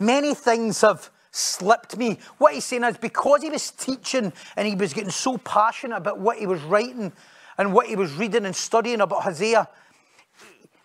many 0.00 0.34
things 0.34 0.80
have 0.80 1.10
slipped 1.30 1.96
me. 1.96 2.18
What 2.38 2.54
he's 2.54 2.64
saying 2.64 2.82
is 2.82 2.96
because 2.96 3.42
he 3.42 3.50
was 3.50 3.70
teaching 3.70 4.32
and 4.56 4.66
he 4.66 4.74
was 4.74 4.92
getting 4.92 5.10
so 5.10 5.38
passionate 5.38 5.98
about 5.98 6.18
what 6.18 6.38
he 6.38 6.48
was 6.48 6.60
writing 6.62 7.12
and 7.56 7.72
what 7.72 7.86
he 7.86 7.94
was 7.94 8.12
reading 8.14 8.46
and 8.46 8.56
studying 8.56 9.00
about 9.00 9.22
Hosea, 9.22 9.68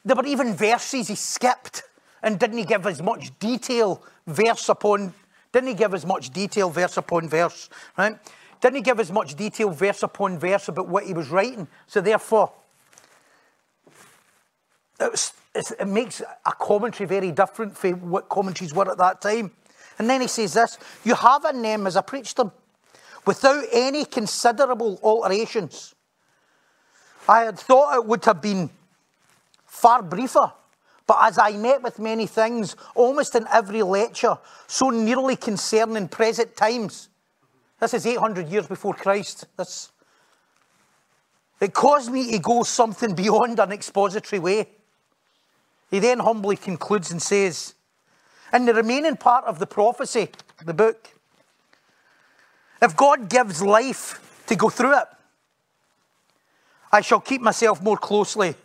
there 0.06 0.16
were 0.16 0.26
even 0.26 0.54
verses 0.54 1.08
he 1.08 1.16
skipped 1.16 1.84
and 2.22 2.40
didn't 2.40 2.58
he 2.58 2.66
give 2.66 2.86
as 2.86 3.02
much 3.02 3.38
detail 3.40 4.04
verse 4.26 4.70
upon 4.70 5.14
didn't 5.54 5.70
he 5.70 5.76
give 5.76 5.94
as 5.94 6.06
much 6.06 6.32
detail 6.32 6.70
verse 6.72 6.98
upon 6.98 7.30
verse, 7.30 7.70
right? 7.96 8.18
Didn't 8.60 8.78
he 8.78 8.82
give 8.82 9.00
as 9.00 9.12
much 9.12 9.36
detail 9.36 9.70
verse 9.70 10.02
upon 10.02 10.40
verse 10.40 10.68
about 10.68 10.88
what 10.88 11.06
he 11.06 11.14
was 11.14 11.30
writing? 11.30 11.68
So 11.86 12.02
therefore, 12.02 12.52
it, 15.00 15.12
was, 15.12 15.34
it 15.54 15.88
makes 15.88 16.22
a 16.22 16.52
commentary 16.54 17.08
very 17.08 17.32
different 17.32 17.78
from 17.78 18.10
what 18.10 18.30
commentaries 18.30 18.74
were 18.74 18.90
at 18.92 18.98
that 18.98 19.22
time. 19.22 19.52
And 20.00 20.10
then 20.10 20.22
he 20.22 20.28
says 20.28 20.54
this 20.54 20.80
You 21.04 21.14
have 21.14 21.46
in 21.46 21.62
them 21.62 21.86
as 21.86 21.96
I 21.96 22.02
preached 22.02 22.38
them, 22.38 22.52
without 23.28 23.64
any 23.72 24.06
considerable 24.06 25.00
alterations. 25.04 25.94
I 27.30 27.42
had 27.42 27.60
thought 27.60 27.96
it 27.96 28.06
would 28.06 28.26
have 28.26 28.42
been 28.42 28.72
far 29.74 30.04
briefer, 30.04 30.54
but 31.08 31.18
as 31.22 31.38
I 31.40 31.52
met 31.54 31.82
with 31.82 31.98
many 31.98 32.28
things, 32.28 32.76
almost 32.96 33.36
in 33.36 33.46
every 33.52 33.82
lecture, 33.82 34.38
so 34.68 34.92
nearly 34.92 35.36
concerning 35.36 36.08
present 36.08 36.56
times. 36.56 37.10
This 37.80 37.96
is 37.96 38.06
800 38.06 38.48
years 38.48 38.68
before 38.68 38.94
Christ. 38.94 39.46
This, 39.58 39.92
it 41.60 41.74
caused 41.74 42.12
me 42.12 42.32
to 42.32 42.40
go 42.40 42.64
something 42.64 43.16
beyond 43.16 43.60
an 43.60 43.72
expository 43.72 44.40
way. 44.40 44.70
He 45.90 46.00
then 46.00 46.20
humbly 46.20 46.56
concludes 46.56 47.12
and 47.12 47.22
says, 47.22 47.74
In 48.54 48.66
the 48.66 48.76
remaining 48.76 49.18
part 49.18 49.46
of 49.46 49.60
the 49.60 49.68
prophecy, 49.68 50.30
the 50.64 50.74
book, 50.74 51.10
if 52.82 52.96
God 52.96 53.28
gives 53.28 53.62
life 53.62 54.44
to 54.48 54.56
go 54.56 54.70
through 54.70 54.98
it, 55.00 55.08
I 56.92 57.02
shall 57.02 57.20
keep 57.20 57.42
myself 57.42 57.82
more 57.82 57.98
closely 57.98 58.56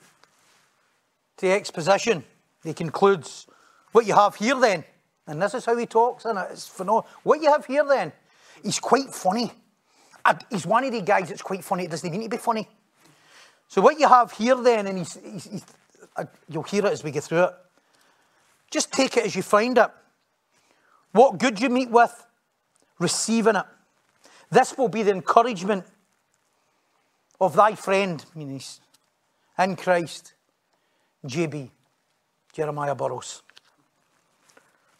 to 1.38 1.47
the 1.47 1.52
exposition. 1.52 2.25
He 2.62 2.75
concludes, 2.75 3.47
What 3.92 4.07
you 4.07 4.14
have 4.14 4.37
here 4.37 4.59
then, 4.59 4.85
and 5.26 5.40
this 5.40 5.54
is 5.54 5.64
how 5.64 5.76
he 5.76 5.87
talks, 5.87 6.25
and 6.25 6.38
it? 6.38 6.49
it's 6.50 6.68
phenomenal. 6.68 7.07
What 7.23 7.40
you 7.40 7.50
have 7.50 7.64
here 7.66 7.85
then, 7.85 8.12
he's 8.62 8.78
quite 8.78 9.12
funny. 9.14 9.50
He's 10.50 10.66
one 10.66 10.85
of 10.85 10.92
the 10.92 11.00
guys 11.00 11.28
that's 11.28 11.42
quite 11.42 11.64
funny. 11.64 11.87
Doesn't 11.87 12.11
mean 12.11 12.23
to 12.23 12.28
be 12.28 12.37
funny. 12.37 12.68
So, 13.68 13.80
what 13.80 13.99
you 13.99 14.09
have 14.09 14.33
here 14.33 14.57
then, 14.57 14.87
and 14.87 14.99
he's, 14.99 15.14
he's, 15.14 15.45
he's 15.45 15.64
uh, 16.16 16.25
you'll 16.49 16.64
hear 16.64 16.85
it 16.85 16.92
as 16.92 17.02
we 17.02 17.11
get 17.11 17.25
through 17.25 17.45
it. 17.45 17.54
Just 18.71 18.92
take 18.92 19.16
it 19.16 19.25
as 19.25 19.35
you 19.35 19.42
find 19.42 19.78
it. 19.78 19.90
What 21.12 21.38
good 21.38 21.61
you 21.61 21.71
meet 21.71 21.90
with, 21.90 22.26
receiving 22.99 23.57
it. 23.57 23.64
This 24.50 24.76
will 24.76 24.88
be 24.88 25.02
the 25.02 25.12
encouragement 25.12 25.85
of 27.40 27.54
thy 27.54 27.75
friend, 27.75 28.25
meaning 28.35 28.61
in 29.59 29.76
Christ, 29.76 30.35
JB, 31.27 31.71
Jeremiah 32.53 32.95
Burroughs. 32.95 33.43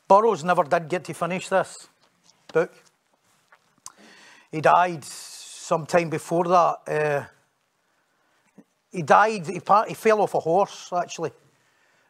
Burroughs 0.09 0.43
never 0.43 0.65
did 0.65 0.89
get 0.89 1.05
to 1.05 1.15
finish 1.15 1.49
this 1.49 1.89
book. 2.53 2.73
He 4.51 4.61
died 4.61 5.05
sometime 5.05 6.09
before 6.09 6.45
that. 6.45 6.77
Uh, 6.87 7.25
he 8.91 9.03
died, 9.03 9.47
he, 9.47 9.61
he 9.89 9.95
fell 9.95 10.23
off 10.23 10.35
a 10.35 10.41
horse, 10.41 10.91
actually. 10.93 11.33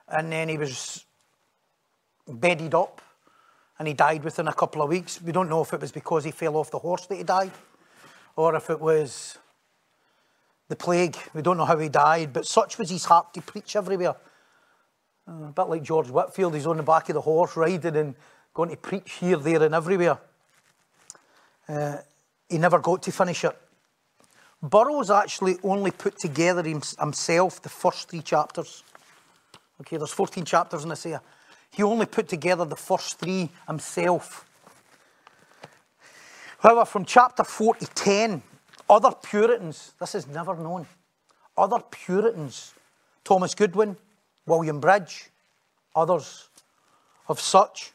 And 0.07 0.33
then 0.33 0.49
he 0.49 0.57
was 0.57 1.05
bedded 2.27 2.75
up 2.75 3.03
and 3.79 3.89
he 3.89 3.95
died 3.95 4.25
within 4.25 4.49
a 4.49 4.53
couple 4.53 4.83
of 4.83 4.89
weeks. 4.89 5.21
We 5.21 5.33
don't 5.33 5.49
know 5.49 5.63
if 5.63 5.73
it 5.73 5.81
was 5.81 5.93
because 5.93 6.25
he 6.25 6.31
fell 6.31 6.57
off 6.57 6.71
the 6.71 6.79
horse 6.79 7.07
that 7.07 7.17
he 7.17 7.25
died 7.25 7.53
or 8.37 8.55
if 8.55 8.71
it 8.71 8.81
was 8.81 9.39
the 10.69 10.77
plague. 10.77 11.17
We 11.35 11.43
don't 11.43 11.57
know 11.57 11.65
how 11.65 11.79
he 11.79 11.89
died, 11.89 12.33
but 12.33 12.47
such 12.47 12.79
was 12.79 12.91
his 12.91 13.05
heart 13.05 13.35
to 13.35 13.43
preach 13.43 13.75
everywhere. 13.75 14.15
Uh, 15.27 15.49
a 15.49 15.53
bit 15.53 15.69
like 15.69 15.83
George 15.83 16.09
Whitefield, 16.09 16.55
he's 16.55 16.67
on 16.67 16.77
the 16.77 16.83
back 16.83 17.09
of 17.09 17.15
the 17.15 17.21
horse 17.21 17.57
riding 17.57 17.97
and 17.97 18.15
going 18.55 18.71
to 18.71 18.77
preach 18.77 19.13
here, 19.21 19.37
there, 19.37 19.63
and 19.63 19.75
everywhere. 19.75 20.19
Uh, 21.69 21.97
he 22.49 22.59
never 22.59 22.79
got 22.79 23.03
to 23.03 23.13
finish 23.13 23.45
it. 23.45 23.57
Burroughs 24.63 25.11
actually 25.11 25.57
only 25.63 25.91
put 25.91 26.19
together 26.19 26.63
himself 26.63 27.63
the 27.63 27.69
first 27.69 28.11
three 28.11 28.23
chapters. 28.23 28.83
Okay, 29.81 29.97
there's 29.97 30.11
14 30.11 30.45
chapters 30.45 30.83
in 30.83 30.89
this 30.89 31.05
here. 31.05 31.21
He 31.71 31.83
only 31.83 32.07
put 32.07 32.29
together 32.29 32.65
the 32.65 32.77
first 32.77 33.19
three 33.19 33.51
himself. 33.69 34.45
However, 36.59 36.85
from 36.85 37.05
chapter 37.05 37.45
4 37.45 37.77
to 37.77 37.87
10, 37.87 38.43
other 38.89 39.13
Puritans, 39.13 39.93
this 40.01 40.15
is 40.15 40.27
never 40.27 40.55
known, 40.55 40.87
other 41.57 41.81
Puritans, 41.91 42.73
Thomas 43.25 43.55
Goodwin, 43.55 43.97
William 44.47 44.81
Bridge, 44.81 45.31
others 45.95 46.49
of 47.29 47.41
such, 47.41 47.93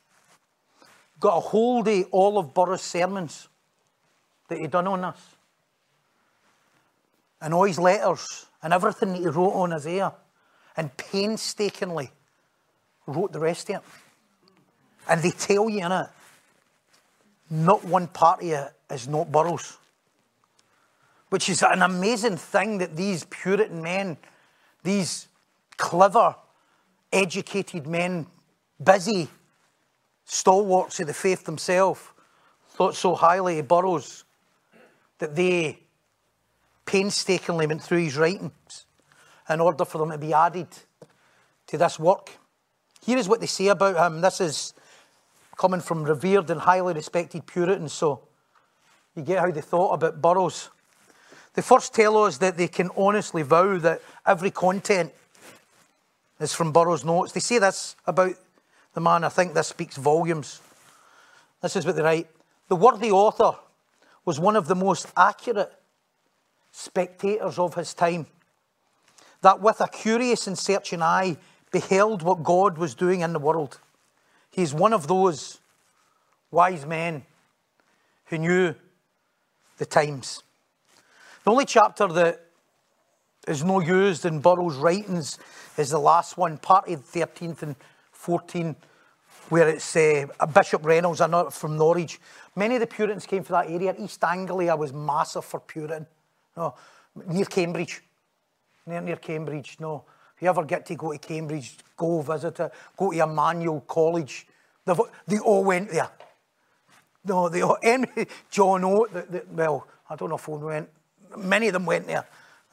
got 1.20 1.38
a 1.38 1.40
hold 1.40 1.88
of 1.88 2.06
all 2.12 2.38
of 2.38 2.54
Burroughs' 2.54 2.82
sermons 2.82 3.48
that 4.50 4.60
he 4.60 4.68
done 4.68 4.88
on 4.88 5.02
this 5.02 5.36
and 7.42 7.54
all 7.54 7.64
his 7.64 7.80
letters 7.80 8.46
and 8.62 8.74
everything 8.74 9.14
that 9.14 9.20
he 9.20 9.28
wrote 9.28 9.54
on 9.54 9.88
ear 9.88 10.12
and 10.78 10.96
painstakingly 10.98 12.12
wrote 13.08 13.32
the 13.32 13.40
rest 13.40 13.70
of 13.70 13.78
it. 13.78 13.82
And 15.10 15.22
they 15.22 15.32
tell 15.32 15.70
you 15.70 15.86
in 15.86 15.92
it, 15.92 16.08
not 17.50 17.84
one 17.84 18.08
part 18.08 18.42
of 18.42 18.48
it 18.48 18.74
is 18.90 19.08
not 19.08 19.32
Burroughs. 19.32 19.78
Which 21.34 21.50
is 21.50 21.64
an 21.64 21.82
amazing 21.82 22.38
thing 22.38 22.78
that 22.78 22.96
these 22.96 23.24
Puritan 23.24 23.82
men, 23.82 24.18
these 24.84 25.30
clever, 25.78 26.36
educated 27.12 27.88
men, 27.88 28.28
busy 28.84 29.28
stalwarts 30.26 31.00
of 31.00 31.08
the 31.08 31.14
faith 31.16 31.44
themselves, 31.46 32.02
thought 32.70 32.94
so 32.94 33.16
highly 33.16 33.58
of 33.58 33.68
Burroughs 33.68 34.26
that 35.18 35.36
they 35.36 35.80
painstakingly 36.86 37.66
went 37.66 37.82
through 37.82 38.04
his 38.04 38.16
writings 38.16 38.86
in 39.50 39.60
order 39.60 39.86
for 39.86 39.98
them 39.98 40.12
to 40.12 40.20
be 40.20 40.34
added 40.34 40.68
to 41.66 41.80
this 41.80 41.98
work. 41.98 42.30
Here 43.04 43.18
is 43.18 43.28
what 43.28 43.40
they 43.40 43.48
say 43.48 43.70
about 43.70 43.96
him. 43.96 44.22
This 44.22 44.40
is 44.40 44.76
coming 45.58 45.82
from 45.82 46.04
revered 46.04 46.52
and 46.52 46.62
highly 46.62 46.94
respected 46.94 47.48
Puritans, 47.48 47.92
so 47.92 48.28
you 49.16 49.24
get 49.24 49.40
how 49.40 49.50
they 49.50 49.62
thought 49.62 49.94
about 49.94 50.22
Burroughs. 50.22 50.70
They 51.54 51.62
first 51.62 51.94
tell 51.94 52.24
us 52.24 52.38
that 52.40 52.58
they 52.58 52.68
can 52.68 52.90
honestly 52.98 53.44
vow 53.44 53.78
that 53.78 54.02
every 54.26 54.52
content 54.52 55.12
is 56.40 56.54
from 56.54 56.72
Burroughs' 56.72 57.06
notes. 57.06 57.32
They 57.32 57.40
say 57.40 57.60
this 57.60 57.96
about 58.08 58.36
the 58.94 59.02
man. 59.02 59.24
I 59.24 59.30
think 59.30 59.54
this 59.54 59.68
speaks 59.68 59.98
volumes. 59.98 60.62
This 61.62 61.76
is 61.76 61.86
what 61.86 61.96
they 61.96 62.02
write. 62.02 62.28
The 62.70 62.76
worthy 62.76 63.12
author 63.12 63.58
was 64.26 64.40
one 64.40 64.56
of 64.56 64.68
the 64.68 64.76
most 64.76 65.08
accurate 65.16 65.72
spectators 66.72 67.60
of 67.60 67.76
his 67.76 67.94
time, 67.94 68.26
that 69.42 69.62
with 69.62 69.80
a 69.80 69.88
curious 69.88 70.48
and 70.48 70.58
searching 70.58 71.02
eye 71.02 71.38
beheld 71.72 72.24
what 72.24 72.44
God 72.44 72.78
was 72.78 72.96
doing 72.96 73.22
in 73.22 73.34
the 73.34 73.40
world. 73.40 73.80
He's 74.50 74.74
one 74.74 74.94
of 74.94 75.08
those 75.08 75.60
wise 76.50 76.86
men 76.86 77.26
who 78.26 78.38
knew 78.38 78.76
the 79.78 79.86
times. 79.86 80.42
The 81.44 81.52
only 81.52 81.66
chapter 81.66 82.08
that 82.08 82.42
is 83.48 83.66
no 83.66 83.82
used 83.82 84.26
in 84.26 84.40
Burroughs' 84.40 84.78
writings 84.78 85.38
is 85.78 85.90
the 85.90 86.00
last 86.00 86.38
one, 86.38 86.58
part 86.58 86.88
of 86.88 87.02
13th 87.06 87.64
and 87.64 87.76
14, 88.14 88.76
where 89.50 89.68
it's 89.68 89.96
uh, 89.96 90.26
Bishop 90.54 90.86
Reynolds, 90.86 91.22
from 91.52 91.78
Norwich. 91.78 92.22
Many 92.56 92.76
of 92.76 92.82
the 92.82 92.88
Puritans 92.88 93.26
came 93.26 93.44
from 93.44 93.56
that 93.56 93.70
area. 93.70 93.94
East 94.00 94.24
Anglia 94.24 94.74
was 94.76 94.94
massive 94.94 95.44
for 95.44 95.60
Puritan. 95.60 96.08
No, 96.56 96.76
near 97.28 97.46
Cambridge. 97.46 98.02
Near, 98.86 99.02
near 99.02 99.18
Cambridge, 99.18 99.78
no. 99.82 100.06
If 100.38 100.42
you 100.42 100.48
ever 100.48 100.64
get 100.64 100.86
to 100.86 100.96
go 100.96 101.12
to 101.12 101.18
Cambridge, 101.18 101.76
go 101.98 102.22
visit 102.22 102.60
it. 102.60 102.72
Go 102.96 103.12
to 103.12 103.20
Emmanuel 103.22 103.82
College. 103.82 104.48
They've, 104.86 105.00
they 105.28 105.40
all 105.40 105.66
went 105.66 105.92
there. 105.92 106.10
No, 107.26 107.50
they 107.50 107.62
all, 107.62 107.78
John 108.50 108.84
O, 108.86 109.08
the, 109.12 109.22
the, 109.30 109.44
well, 109.52 109.88
I 110.10 110.16
don't 110.16 110.30
know 110.30 110.36
if 110.36 110.48
one 110.48 110.64
went. 110.64 110.90
Many 111.38 111.68
of 111.68 111.74
them 111.74 111.86
went 111.86 112.08
there. 112.08 112.26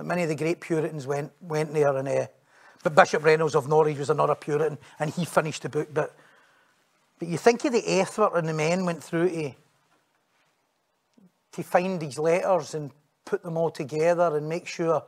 Many 0.03 0.23
of 0.23 0.29
the 0.29 0.35
great 0.35 0.61
Puritans 0.61 1.07
went, 1.07 1.33
went 1.41 1.75
there. 1.75 1.97
And, 1.97 2.09
uh, 2.09 2.27
but 2.83 2.95
Bishop 2.95 3.25
Reynolds 3.25 3.55
of 3.55 3.69
Norwich 3.69 3.99
was 3.99 4.11
another 4.11 4.35
Puritan, 4.35 4.79
and 4.99 5.11
he 5.11 5.25
finished 5.25 5.63
the 5.63 5.69
book. 5.69 5.89
But, 5.93 6.15
but 7.19 7.29
you 7.29 7.37
think 7.37 7.65
of 7.65 7.73
the 7.73 7.87
effort 8.01 8.33
and 8.35 8.49
the 8.49 8.55
men 8.55 8.87
went 8.87 9.03
through 9.03 9.29
to, 9.29 9.53
to 11.53 11.63
find 11.63 12.01
these 12.01 12.19
letters 12.19 12.75
and 12.75 12.91
put 13.25 13.43
them 13.43 13.57
all 13.57 13.71
together 13.71 14.37
and 14.37 14.49
make 14.49 14.67
sure 14.67 15.03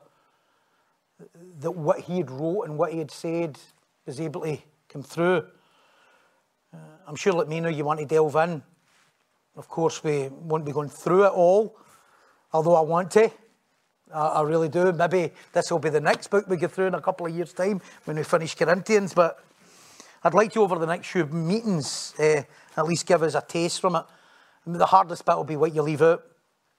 that 1.60 1.70
what 1.70 2.00
he 2.00 2.18
had 2.18 2.30
wrote 2.30 2.62
and 2.62 2.76
what 2.76 2.92
he 2.92 2.98
had 2.98 3.10
said 3.10 3.58
was 4.06 4.20
able 4.20 4.42
to 4.42 4.58
come 4.88 5.02
through. 5.02 5.44
Uh, 6.74 6.76
I'm 7.06 7.16
sure, 7.16 7.32
like 7.32 7.48
me 7.48 7.60
now, 7.60 7.68
you 7.68 7.84
want 7.84 8.00
to 8.00 8.06
delve 8.06 8.36
in. 8.36 8.62
Of 9.56 9.68
course, 9.68 10.02
we 10.02 10.28
won't 10.28 10.64
be 10.64 10.72
going 10.72 10.88
through 10.88 11.26
it 11.26 11.32
all, 11.32 11.76
although 12.52 12.74
I 12.74 12.80
want 12.80 13.10
to. 13.12 13.30
I, 14.14 14.26
I 14.26 14.42
really 14.42 14.68
do. 14.68 14.92
Maybe 14.92 15.32
this 15.52 15.70
will 15.70 15.78
be 15.78 15.90
the 15.90 16.00
next 16.00 16.28
book 16.28 16.48
we 16.48 16.56
get 16.56 16.72
through 16.72 16.86
in 16.86 16.94
a 16.94 17.00
couple 17.00 17.26
of 17.26 17.34
years' 17.34 17.52
time 17.52 17.80
when 18.04 18.16
we 18.16 18.22
finish 18.22 18.54
Corinthians. 18.54 19.14
But 19.14 19.42
I'd 20.24 20.34
like 20.34 20.52
to, 20.52 20.62
over 20.62 20.78
the 20.78 20.86
next 20.86 21.08
few 21.08 21.26
meetings, 21.26 22.14
uh, 22.18 22.42
at 22.76 22.86
least 22.86 23.06
give 23.06 23.22
us 23.22 23.34
a 23.34 23.42
taste 23.46 23.80
from 23.80 23.96
it. 23.96 24.04
The 24.66 24.86
hardest 24.86 25.24
bit 25.24 25.36
will 25.36 25.44
be 25.44 25.56
what 25.56 25.74
you 25.74 25.82
leave 25.82 26.02
out. 26.02 26.24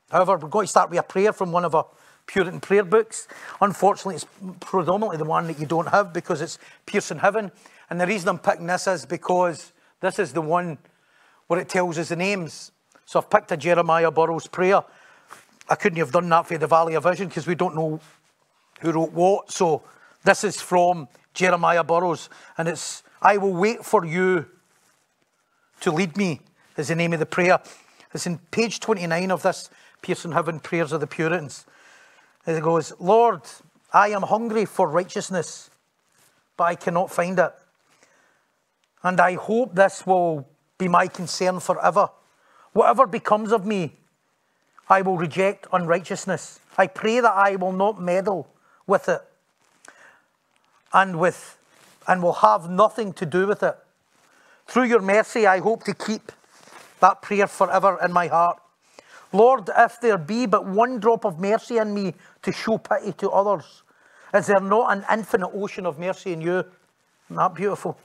However, 0.10 0.38
we're 0.38 0.50
going 0.50 0.66
to 0.66 0.70
start 0.70 0.90
with 0.90 1.00
a 1.00 1.04
prayer 1.04 1.34
from 1.34 1.52
one 1.52 1.66
of 1.66 1.76
our 1.76 1.88
Puritan 2.26 2.62
prayer 2.62 2.84
books. 2.84 3.28
Unfortunately, 3.60 4.16
it's 4.16 4.26
predominantly 4.62 5.18
the 5.18 5.26
one 5.26 5.48
that 5.48 5.60
you 5.60 5.66
don't 5.66 5.90
have 5.90 6.14
because 6.14 6.42
it's 6.42 6.58
Piercing 6.86 7.20
Heaven. 7.20 7.52
And 7.90 8.00
the 8.00 8.08
reason 8.08 8.30
I'm 8.30 8.40
picking 8.40 8.68
this 8.68 8.88
is 8.88 9.06
because 9.06 9.74
this 10.00 10.20
is 10.20 10.32
the 10.34 10.42
one 10.42 10.78
where 11.48 11.60
it 11.60 11.68
tells 11.68 11.98
us 11.98 12.10
the 12.10 12.16
names. 12.16 12.72
So 13.06 13.20
I've 13.20 13.30
picked 13.30 13.52
a 13.52 13.58
Jeremiah 13.58 14.12
Burroughs 14.12 14.48
prayer. 14.48 14.84
I 15.70 15.76
couldn't 15.76 16.00
have 16.00 16.12
done 16.12 16.30
that 16.30 16.48
for 16.48 16.58
the 16.58 16.68
Valley 16.68 16.96
of 16.96 17.04
Vision 17.04 17.28
because 17.28 17.48
we 17.48 17.56
don't 17.56 17.76
know 17.76 18.00
who 18.82 18.92
wrote 18.92 19.14
what. 19.14 19.52
So 19.52 19.84
this 20.24 20.44
is 20.44 20.62
from 20.62 21.08
Jeremiah 21.34 21.84
Burroughs, 21.84 22.30
and 22.58 22.68
it's 22.68 23.04
I 23.22 23.38
will 23.38 23.54
wait 23.54 23.86
for 23.86 24.06
you 24.06 24.46
to 25.80 25.92
lead 25.92 26.18
me, 26.18 26.42
is 26.78 26.90
the 26.90 26.96
name 26.96 27.14
of 27.14 27.20
the 27.20 27.26
prayer. 27.26 27.60
It's 28.14 28.28
in 28.28 28.38
page 28.52 28.80
29 28.80 29.32
of 29.32 29.42
this 29.42 29.70
Piercing 30.02 30.34
Heaven 30.34 30.60
Prayers 30.60 30.92
of 30.92 31.00
the 31.00 31.08
Puritans. 31.08 31.66
It 32.46 32.62
goes, 32.62 32.92
Lord, 33.00 33.42
I 33.92 34.10
am 34.10 34.24
hungry 34.24 34.66
for 34.66 34.88
righteousness, 34.90 35.70
but 36.58 36.66
I 36.66 36.76
cannot 36.76 37.12
find 37.12 37.40
it. 37.40 37.54
And 39.02 39.20
I 39.20 39.36
hope 39.36 39.76
this 39.76 40.06
will 40.06 40.48
be 40.78 40.88
my 40.88 41.08
concern 41.08 41.60
forever. 41.60 42.10
Whatever 42.74 43.08
becomes 43.08 43.52
of 43.52 43.66
me, 43.66 44.00
I 44.90 45.02
will 45.02 45.18
reject 45.18 45.68
unrighteousness. 45.72 46.60
I 46.78 46.88
pray 46.88 47.20
that 47.20 47.34
I 47.34 47.56
will 47.56 47.72
not 47.72 48.02
meddle 48.02 48.48
with 48.86 49.08
it 49.10 49.22
and 50.94 51.20
with 51.20 51.58
and 52.08 52.22
will 52.22 52.34
have 52.34 52.70
nothing 52.70 53.14
to 53.14 53.26
do 53.26 53.48
with 53.48 53.64
it. 53.64 53.78
Through 54.68 54.84
your 54.86 55.02
mercy, 55.02 55.48
I 55.48 55.60
hope 55.60 55.84
to 55.86 55.94
keep 55.94 56.32
that 57.00 57.22
prayer 57.22 57.48
forever 57.48 57.98
in 58.04 58.12
my 58.12 58.28
heart. 58.28 58.60
Lord, 59.32 59.70
if 59.78 60.00
there 60.00 60.18
be 60.18 60.46
but 60.46 60.66
one 60.66 61.00
drop 61.00 61.26
of 61.26 61.40
mercy 61.40 61.78
in 61.78 61.94
me 61.94 62.14
to 62.44 62.52
show 62.52 62.78
pity 62.78 63.14
to 63.14 63.30
others, 63.32 63.84
is 64.34 64.48
there 64.48 64.60
not 64.60 64.96
an 64.96 65.06
infinite 65.12 65.52
ocean 65.54 65.86
of 65.86 65.98
mercy 65.98 66.34
in 66.34 66.42
you? 66.42 66.60
Isn't 66.60 67.38
that 67.38 67.56
beautiful? 67.56 67.98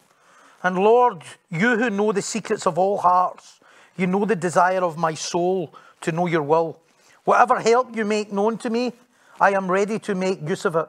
And 0.63 0.79
Lord, 0.79 1.23
you 1.51 1.77
who 1.77 1.91
know 1.91 2.13
the 2.13 2.23
secrets 2.23 2.67
of 2.67 2.79
all 2.79 2.99
hearts, 2.99 3.61
you 3.97 4.07
know 4.07 4.25
the 4.25 4.37
desire 4.37 4.83
of 4.83 4.97
my 4.97 5.15
soul 5.15 5.75
to 6.03 6.13
know 6.13 6.27
your 6.27 6.43
will. 6.43 6.81
Whatever 7.25 7.61
help 7.61 7.95
you 7.95 8.05
make 8.05 8.33
known 8.33 8.59
to 8.59 8.71
me, 8.71 8.93
I 9.41 9.53
am 9.53 9.71
ready 9.71 9.99
to 10.01 10.15
make 10.15 10.47
use 10.49 10.65
of 10.65 10.77
it, 10.77 10.89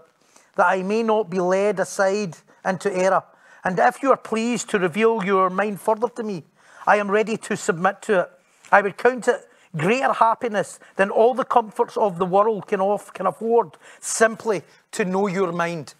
that 0.56 0.68
I 0.68 0.84
may 0.84 1.04
not 1.04 1.30
be 1.30 1.40
led 1.40 1.80
aside 1.80 2.38
into 2.66 2.96
error. 2.96 3.24
And 3.64 3.78
if 3.78 4.02
you 4.02 4.12
are 4.12 4.18
pleased 4.18 4.70
to 4.70 4.80
reveal 4.80 5.24
your 5.24 5.50
mind 5.50 5.82
further 5.82 6.10
to 6.10 6.24
me, 6.24 6.44
I 6.88 6.98
am 6.98 7.12
ready 7.12 7.38
to 7.38 7.58
submit 7.58 8.02
to 8.04 8.22
it. 8.22 8.32
I 8.72 8.82
would 8.82 8.98
count 8.98 9.28
it 9.28 9.48
greater 9.76 10.14
happiness 10.14 10.80
than 10.96 11.10
all 11.10 11.34
the 11.34 11.44
comforts 11.44 11.98
of 11.98 12.18
the 12.18 12.26
world 12.26 12.68
can, 12.68 12.82
off, 12.82 13.14
can 13.14 13.28
afford, 13.28 13.78
simply 14.00 14.64
to 14.92 15.06
know 15.06 15.28
your 15.28 15.52
mind. 15.52 15.94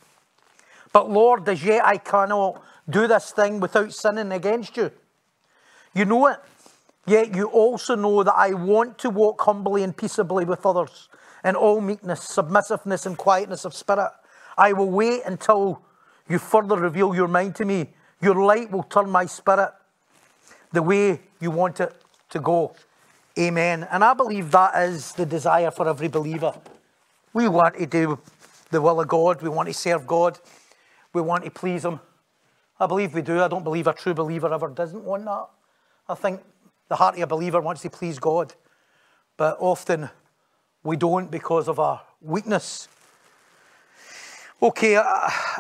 But 0.92 1.10
Lord, 1.10 1.48
as 1.48 1.64
yet 1.64 1.86
I 1.86 1.98
cannot 1.98 2.64
do 2.90 3.08
this 3.08 3.32
thing 3.32 3.60
without 3.60 3.94
sinning 3.94 4.32
against 4.32 4.76
you. 4.78 4.92
You 5.94 6.06
know 6.06 6.28
it. 6.28 6.38
Yet 7.10 7.36
you 7.36 7.48
also 7.48 7.96
know 7.96 8.22
that 8.22 8.36
I 8.36 8.54
want 8.54 9.00
to 9.00 9.10
walk 9.10 9.42
humbly 9.42 9.82
and 9.82 9.98
peaceably 9.98 10.46
with 10.46 10.64
others 10.64 11.10
in 11.44 11.56
all 11.56 11.82
meekness, 11.82 12.22
submissiveness, 12.22 13.08
and 13.08 13.18
quietness 13.18 13.66
of 13.66 13.74
spirit. 13.74 14.12
I 14.56 14.74
will 14.74 14.92
wait 14.92 15.24
until 15.26 15.82
you 16.28 16.38
further 16.38 16.76
reveal 16.76 17.16
your 17.16 17.28
mind 17.28 17.56
to 17.56 17.66
me. 17.66 17.90
Your 18.22 18.36
light 18.36 18.70
will 18.70 18.84
turn 18.84 19.10
my 19.10 19.26
spirit 19.26 19.72
the 20.72 20.84
way 20.84 21.20
you 21.40 21.50
want 21.50 21.80
it 21.80 21.96
to 22.30 22.40
go. 22.40 22.76
Amen. 23.40 23.88
And 23.90 24.04
I 24.04 24.14
believe 24.14 24.52
that 24.52 24.76
is 24.84 25.14
the 25.14 25.26
desire 25.26 25.72
for 25.72 25.90
every 25.90 26.10
believer. 26.10 26.54
We 27.34 27.48
want 27.48 27.80
to 27.80 27.88
do 27.88 28.20
the 28.70 28.84
will 28.84 29.02
of 29.02 29.08
God, 29.08 29.42
we 29.42 29.50
want 29.50 29.68
to 29.68 29.74
serve 29.74 30.06
God, 30.06 30.38
we 31.14 31.24
want 31.24 31.44
to 31.44 31.50
please 31.50 31.86
Him. 31.86 32.02
I 32.80 32.86
believe 32.86 33.16
we 33.16 33.24
do. 33.24 33.42
I 33.42 33.48
don't 33.48 33.64
believe 33.64 33.88
a 33.88 33.94
true 33.94 34.14
believer 34.14 34.54
ever 34.54 34.68
doesn't 34.68 35.04
want 35.04 35.26
that. 35.26 35.48
I 36.08 36.14
think 36.14 36.42
the 36.90 36.96
heart 36.96 37.16
of 37.16 37.22
a 37.22 37.28
believer 37.28 37.62
wants 37.62 37.84
to 37.84 37.90
please 37.90 38.20
God, 38.20 38.54
but 39.38 39.58
often 39.60 40.10
we 40.84 40.98
don't 40.98 41.32
because 41.32 41.68
of 41.68 41.80
our 41.80 42.02
weakness. 42.22 42.90
Okay, 44.62 44.98
uh, 44.98 45.04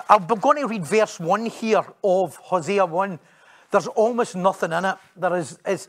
I'm 0.09 0.25
going 0.25 0.57
to 0.57 0.67
read 0.67 0.85
verse 0.85 1.19
1 1.19 1.45
here 1.45 1.83
of 2.03 2.35
Hosea 2.35 2.85
1. 2.85 3.19
There's 3.71 3.87
almost 3.87 4.35
nothing 4.35 4.73
in 4.73 4.83
it. 4.83 4.95
There 5.15 5.37
is, 5.37 5.57
is, 5.65 5.87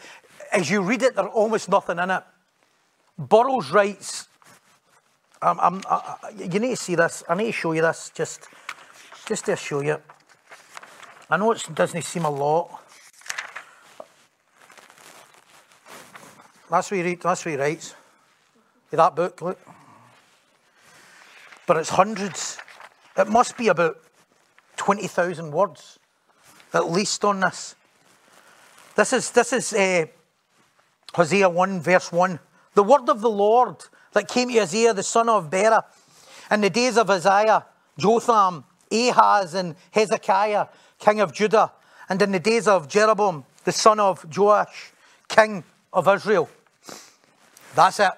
as 0.53 0.70
you 0.70 0.83
read 0.83 1.03
it, 1.03 1.16
there's 1.16 1.31
almost 1.33 1.68
nothing 1.68 1.98
in 1.98 2.11
it. 2.11 2.22
Burroughs 3.18 3.70
writes, 3.72 4.29
um, 5.42 5.59
I'm, 5.61 5.81
I, 5.88 6.16
you 6.38 6.61
need 6.61 6.70
to 6.70 6.76
see 6.76 6.94
this. 6.94 7.24
I 7.29 7.35
need 7.35 7.46
to 7.46 7.53
show 7.53 7.72
you 7.72 7.83
this 7.83 8.12
just, 8.14 8.46
just 9.26 9.46
to 9.46 9.57
show 9.57 9.81
you. 9.81 10.00
I 11.29 11.37
know 11.37 11.53
it 11.53 11.66
doesn't 11.74 12.03
seem 12.03 12.26
a 12.26 12.31
lot. 12.31 12.80
That's 16.70 16.88
what 16.88 16.98
he, 16.98 17.02
read, 17.02 17.20
that's 17.20 17.44
what 17.44 17.50
he 17.50 17.56
writes. 17.56 17.94
That 18.92 19.16
book, 19.16 19.42
look. 19.42 19.59
But 21.66 21.78
it's 21.78 21.90
hundreds. 21.90 22.59
It 23.16 23.28
must 23.28 23.56
be 23.56 23.68
about 23.68 24.00
20,000 24.76 25.50
words, 25.50 25.98
at 26.72 26.90
least, 26.90 27.24
on 27.24 27.40
this. 27.40 27.74
This 28.94 29.12
is, 29.12 29.30
this 29.33 29.52
is 29.52 29.72
uh, 29.72 30.06
Hosea 31.14 31.48
1, 31.48 31.80
verse 31.80 32.12
1. 32.12 32.38
The 32.74 32.85
word 32.85 33.09
of 33.09 33.20
the 33.20 33.30
Lord 33.30 33.76
that 34.12 34.28
came 34.28 34.48
to 34.48 34.61
Isaiah, 34.61 34.94
the 34.94 35.02
son 35.02 35.28
of 35.28 35.50
Beeri, 35.50 35.80
in 36.50 36.61
the 36.61 36.70
days 36.70 36.96
of 36.96 37.11
Uzziah, 37.11 37.66
Jotham, 37.98 38.64
Ahaz, 38.92 39.54
and 39.54 39.74
Hezekiah, 39.90 40.66
king 40.98 41.20
of 41.20 41.33
Judah, 41.33 41.72
and 42.09 42.22
in 42.22 42.30
the 42.30 42.40
days 42.40 42.68
of 42.68 42.88
Jeroboam, 42.88 43.44
the 43.64 43.72
son 43.72 43.98
of 43.98 44.24
Joash, 44.37 44.92
king 45.28 45.64
of 45.92 46.06
Israel. 46.06 46.48
That's 47.74 48.00
it. 48.00 48.12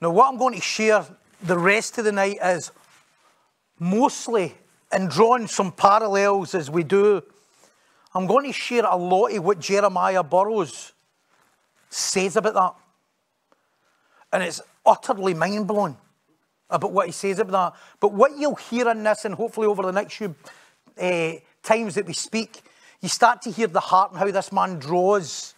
Now, 0.00 0.10
what 0.10 0.28
I'm 0.28 0.38
going 0.38 0.54
to 0.54 0.60
share 0.60 1.04
the 1.42 1.58
rest 1.58 1.98
of 1.98 2.04
the 2.04 2.12
night 2.12 2.38
is 2.42 2.70
mostly 3.78 4.54
in 4.92 5.08
drawing 5.08 5.46
some 5.46 5.72
parallels 5.72 6.54
as 6.54 6.70
we 6.70 6.82
do. 6.82 7.22
I'm 8.14 8.26
going 8.26 8.46
to 8.46 8.52
share 8.52 8.84
a 8.84 8.96
lot 8.96 9.28
of 9.28 9.44
what 9.44 9.60
Jeremiah 9.60 10.22
Burroughs 10.22 10.92
says 11.90 12.36
about 12.36 12.54
that. 12.54 12.74
And 14.32 14.42
it's 14.42 14.60
utterly 14.84 15.34
mind 15.34 15.66
blowing 15.66 15.96
about 16.70 16.92
what 16.92 17.06
he 17.06 17.12
says 17.12 17.38
about 17.38 17.72
that. 17.72 17.80
But 18.00 18.12
what 18.12 18.36
you'll 18.36 18.54
hear 18.54 18.88
in 18.90 19.02
this, 19.02 19.24
and 19.24 19.34
hopefully 19.34 19.66
over 19.66 19.82
the 19.82 19.92
next 19.92 20.14
few 20.14 20.34
uh, 21.00 21.32
times 21.62 21.94
that 21.94 22.06
we 22.06 22.12
speak, 22.12 22.62
you 23.00 23.08
start 23.08 23.42
to 23.42 23.50
hear 23.50 23.66
the 23.66 23.80
heart 23.80 24.10
and 24.10 24.18
how 24.18 24.30
this 24.30 24.52
man 24.52 24.78
draws 24.78 25.54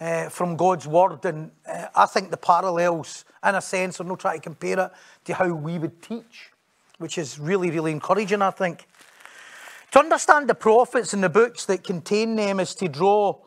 uh, 0.00 0.28
from 0.28 0.56
God's 0.56 0.86
word. 0.86 1.24
And 1.24 1.50
uh, 1.66 1.86
I 1.94 2.06
think 2.06 2.30
the 2.30 2.36
parallels, 2.36 3.24
in 3.46 3.54
a 3.54 3.60
sense, 3.60 4.00
are 4.00 4.04
not 4.04 4.20
trying 4.20 4.38
to 4.38 4.42
compare 4.42 4.78
it 4.78 4.90
to 5.26 5.34
how 5.34 5.52
we 5.52 5.78
would 5.78 6.02
teach, 6.02 6.50
which 6.98 7.18
is 7.18 7.38
really, 7.38 7.70
really 7.70 7.92
encouraging, 7.92 8.42
I 8.42 8.50
think. 8.50 8.86
To 9.92 10.00
understand 10.00 10.48
the 10.48 10.54
prophets 10.54 11.14
and 11.14 11.22
the 11.22 11.28
books 11.28 11.66
that 11.66 11.84
contain 11.84 12.34
them 12.34 12.58
is 12.58 12.74
to 12.76 12.88
draw 12.88 13.38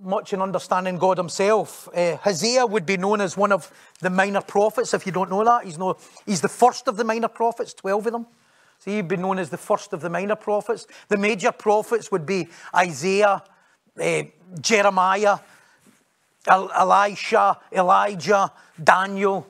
much 0.00 0.32
in 0.32 0.40
understanding 0.40 0.98
God 0.98 1.18
Himself. 1.18 1.88
Uh, 1.94 2.16
Hosea 2.16 2.66
would 2.66 2.86
be 2.86 2.96
known 2.96 3.20
as 3.20 3.36
one 3.36 3.52
of 3.52 3.70
the 4.00 4.10
minor 4.10 4.40
prophets, 4.40 4.94
if 4.94 5.06
you 5.06 5.12
don't 5.12 5.30
know 5.30 5.44
that. 5.44 5.64
He's, 5.64 5.78
no, 5.78 5.96
he's 6.26 6.40
the 6.40 6.48
first 6.48 6.88
of 6.88 6.96
the 6.96 7.04
minor 7.04 7.28
prophets, 7.28 7.74
12 7.74 8.06
of 8.06 8.12
them. 8.12 8.26
So 8.78 8.90
he'd 8.90 9.06
be 9.06 9.16
known 9.16 9.38
as 9.38 9.50
the 9.50 9.58
first 9.58 9.92
of 9.92 10.00
the 10.00 10.10
minor 10.10 10.34
prophets. 10.34 10.86
The 11.08 11.16
major 11.16 11.52
prophets 11.52 12.10
would 12.10 12.26
be 12.26 12.48
Isaiah, 12.74 13.42
uh, 14.00 14.22
Jeremiah, 14.60 15.38
Elisha, 16.46 17.58
Elijah, 17.72 18.52
Daniel. 18.82 19.46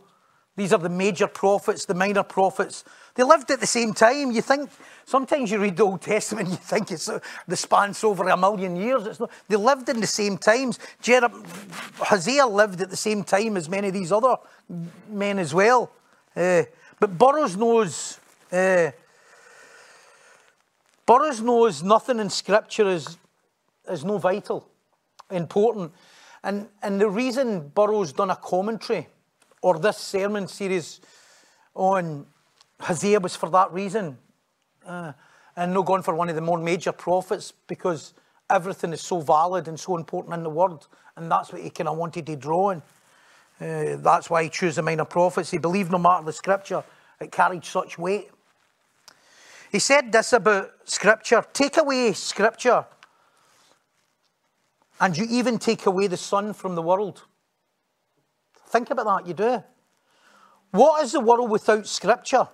These 0.56 0.72
are 0.72 0.78
the 0.78 0.88
major 0.88 1.26
prophets, 1.26 1.86
the 1.86 1.94
minor 1.94 2.22
prophets. 2.22 2.84
They 3.14 3.22
lived 3.22 3.50
at 3.50 3.60
the 3.60 3.66
same 3.66 3.94
time. 3.94 4.30
You 4.32 4.42
think, 4.42 4.70
sometimes 5.04 5.50
you 5.50 5.58
read 5.58 5.76
the 5.76 5.84
Old 5.84 6.02
Testament, 6.02 6.48
you 6.50 6.56
think 6.56 6.90
it's 6.90 7.08
uh, 7.08 7.20
the 7.48 7.56
spans 7.56 8.04
over 8.04 8.28
a 8.28 8.36
million 8.36 8.76
years. 8.76 9.06
It's 9.06 9.20
not, 9.20 9.30
they 9.48 9.56
lived 9.56 9.88
in 9.88 10.00
the 10.00 10.06
same 10.06 10.38
times. 10.38 10.78
Jer- 11.00 11.28
Hosea 11.98 12.46
lived 12.46 12.80
at 12.80 12.90
the 12.90 12.96
same 12.96 13.24
time 13.24 13.56
as 13.56 13.68
many 13.68 13.88
of 13.88 13.94
these 13.94 14.12
other 14.12 14.36
men 15.08 15.38
as 15.38 15.54
well. 15.54 15.90
Uh, 16.36 16.64
but 17.00 17.18
Burroughs 17.18 17.56
knows 17.56 18.18
uh, 18.52 18.90
Burroughs 21.06 21.40
knows 21.40 21.82
nothing 21.82 22.20
in 22.20 22.30
Scripture 22.30 22.88
is, 22.88 23.16
is 23.88 24.04
no 24.04 24.18
vital, 24.18 24.68
important. 25.30 25.92
And, 26.44 26.68
and 26.82 27.00
the 27.00 27.08
reason 27.08 27.68
Burroughs 27.68 28.12
done 28.12 28.30
a 28.30 28.36
commentary 28.36 29.08
or 29.60 29.78
this 29.78 29.98
sermon 29.98 30.48
series 30.48 31.00
on 31.74 32.26
Hosea 32.80 33.20
was 33.20 33.36
for 33.36 33.48
that 33.50 33.72
reason. 33.72 34.18
Uh, 34.84 35.12
and 35.56 35.74
not 35.74 35.86
going 35.86 36.02
for 36.02 36.14
one 36.14 36.28
of 36.28 36.34
the 36.34 36.40
more 36.40 36.58
major 36.58 36.92
prophets 36.92 37.52
because 37.66 38.14
everything 38.48 38.92
is 38.92 39.00
so 39.00 39.20
valid 39.20 39.68
and 39.68 39.78
so 39.78 39.96
important 39.96 40.34
in 40.34 40.42
the 40.42 40.50
Word. 40.50 40.78
And 41.16 41.30
that's 41.30 41.52
what 41.52 41.62
he 41.62 41.70
kind 41.70 41.88
of 41.88 41.96
wanted 41.96 42.26
to 42.26 42.36
draw 42.36 42.70
on. 42.70 42.82
Uh, 43.60 43.96
that's 43.98 44.28
why 44.30 44.44
he 44.44 44.48
chose 44.48 44.76
the 44.76 44.82
minor 44.82 45.04
prophets. 45.04 45.50
He 45.50 45.58
believed 45.58 45.92
no 45.92 45.98
matter 45.98 46.24
the 46.24 46.32
Scripture, 46.32 46.82
it 47.20 47.30
carried 47.30 47.64
such 47.64 47.98
weight. 47.98 48.30
He 49.70 49.78
said 49.78 50.10
this 50.10 50.32
about 50.32 50.70
Scripture 50.84 51.44
take 51.52 51.76
away 51.76 52.12
Scripture, 52.12 52.84
and 55.02 55.18
you 55.18 55.26
even 55.28 55.58
take 55.58 55.86
away 55.86 56.06
the 56.06 56.16
sun 56.16 56.52
from 56.52 56.76
the 56.76 56.80
world. 56.80 57.24
Think 58.68 58.88
about 58.88 59.04
that, 59.06 59.26
you 59.26 59.34
do. 59.34 59.62
What 60.70 61.04
is 61.04 61.10
the 61.10 61.20
world 61.20 61.50
without 61.50 61.88
Scripture? 61.88 62.46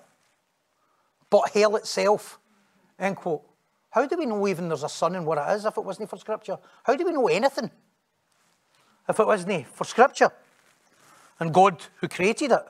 But 1.28 1.50
hell 1.50 1.76
itself. 1.76 2.38
End 2.98 3.16
quote. 3.16 3.42
How 3.90 4.06
do 4.06 4.16
we 4.16 4.24
know 4.24 4.48
even 4.48 4.66
there's 4.68 4.82
a 4.82 4.88
sun 4.88 5.14
and 5.14 5.26
what 5.26 5.36
it 5.36 5.54
is 5.56 5.66
if 5.66 5.76
it 5.76 5.84
wasn't 5.84 6.08
for 6.08 6.16
Scripture? 6.16 6.56
How 6.84 6.96
do 6.96 7.04
we 7.04 7.12
know 7.12 7.28
anything 7.28 7.70
if 9.06 9.20
it 9.20 9.26
wasn't 9.26 9.66
for 9.68 9.84
Scripture 9.84 10.30
and 11.38 11.52
God 11.52 11.82
who 12.00 12.08
created 12.08 12.52
it? 12.52 12.64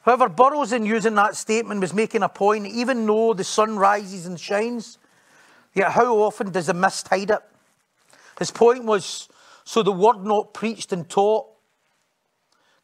However, 0.00 0.28
Burroughs, 0.28 0.72
in 0.72 0.84
using 0.84 1.14
that 1.14 1.36
statement, 1.36 1.80
was 1.80 1.94
making 1.94 2.24
a 2.24 2.28
point 2.28 2.66
even 2.66 3.06
though 3.06 3.34
the 3.34 3.44
sun 3.44 3.76
rises 3.76 4.26
and 4.26 4.38
shines, 4.38 4.98
yet 5.74 5.92
how 5.92 6.16
often 6.18 6.50
does 6.50 6.66
the 6.66 6.74
mist 6.74 7.06
hide 7.06 7.30
it? 7.30 7.42
His 8.38 8.50
point 8.50 8.84
was 8.84 9.28
so 9.64 9.82
the 9.82 9.92
word 9.92 10.24
not 10.24 10.54
preached 10.54 10.92
and 10.92 11.08
taught 11.08 11.46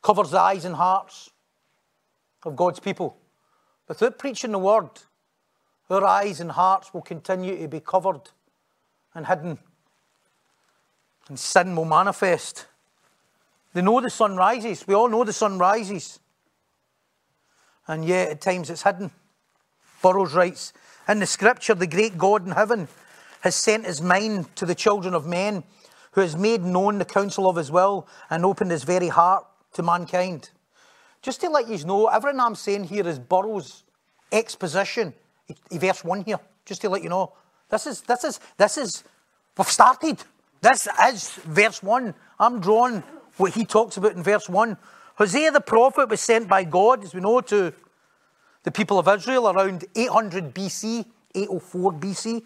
covers 0.02 0.30
the 0.30 0.40
eyes 0.40 0.64
and 0.64 0.76
hearts 0.76 1.30
of 2.44 2.56
God's 2.56 2.80
people. 2.80 3.16
Without 3.88 4.18
preaching 4.18 4.52
the 4.52 4.58
word, 4.58 4.90
our 5.90 6.04
eyes 6.04 6.40
and 6.40 6.52
hearts 6.52 6.92
will 6.92 7.02
continue 7.02 7.58
to 7.58 7.68
be 7.68 7.80
covered 7.80 8.30
and 9.14 9.26
hidden, 9.26 9.58
and 11.28 11.38
sin 11.38 11.74
will 11.74 11.86
manifest. 11.86 12.66
They 13.72 13.82
know 13.82 14.00
the 14.00 14.10
sun 14.10 14.36
rises. 14.36 14.86
We 14.86 14.94
all 14.94 15.08
know 15.08 15.24
the 15.24 15.32
sun 15.32 15.58
rises. 15.58 16.20
And 17.86 18.04
yet, 18.04 18.30
at 18.30 18.40
times, 18.40 18.70
it's 18.70 18.82
hidden. 18.82 19.10
Burroughs 20.02 20.34
writes 20.34 20.72
In 21.08 21.20
the 21.20 21.26
scripture, 21.26 21.74
the 21.74 21.86
great 21.86 22.18
God 22.18 22.46
in 22.46 22.52
heaven 22.52 22.88
has 23.48 23.56
sent 23.56 23.86
his 23.86 24.02
mind 24.02 24.54
to 24.56 24.66
the 24.66 24.74
children 24.74 25.14
of 25.14 25.26
men, 25.26 25.64
who 26.12 26.20
has 26.20 26.36
made 26.36 26.62
known 26.62 26.98
the 26.98 27.04
counsel 27.06 27.48
of 27.48 27.56
his 27.56 27.70
will 27.70 28.06
and 28.28 28.44
opened 28.44 28.70
his 28.70 28.84
very 28.84 29.08
heart 29.08 29.46
to 29.72 29.82
mankind. 29.82 30.50
Just 31.22 31.40
to 31.40 31.48
let 31.48 31.66
you 31.66 31.82
know, 31.86 32.08
everything 32.08 32.40
I'm 32.40 32.54
saying 32.54 32.84
here 32.84 33.08
is 33.08 33.18
Burroughs' 33.18 33.84
exposition. 34.30 35.14
Verse 35.70 36.04
1 36.04 36.24
here, 36.24 36.38
just 36.66 36.82
to 36.82 36.90
let 36.90 37.02
you 37.02 37.08
know. 37.08 37.32
This 37.70 37.86
is, 37.86 38.02
this 38.02 38.22
is, 38.22 38.38
this 38.58 38.76
is, 38.76 39.02
we've 39.56 39.66
started. 39.66 40.22
This 40.60 40.86
is 41.08 41.30
verse 41.46 41.82
1. 41.82 42.14
I'm 42.38 42.60
drawing 42.60 43.02
what 43.38 43.54
he 43.54 43.64
talks 43.64 43.96
about 43.96 44.12
in 44.12 44.22
verse 44.22 44.46
1. 44.46 44.76
Hosea 45.14 45.52
the 45.52 45.62
prophet 45.62 46.10
was 46.10 46.20
sent 46.20 46.48
by 46.48 46.64
God, 46.64 47.02
as 47.02 47.14
we 47.14 47.22
know, 47.22 47.40
to 47.40 47.72
the 48.64 48.70
people 48.70 48.98
of 48.98 49.08
Israel 49.08 49.48
around 49.48 49.86
800 49.96 50.54
BC, 50.54 51.06
804 51.34 51.92
BC, 51.94 52.42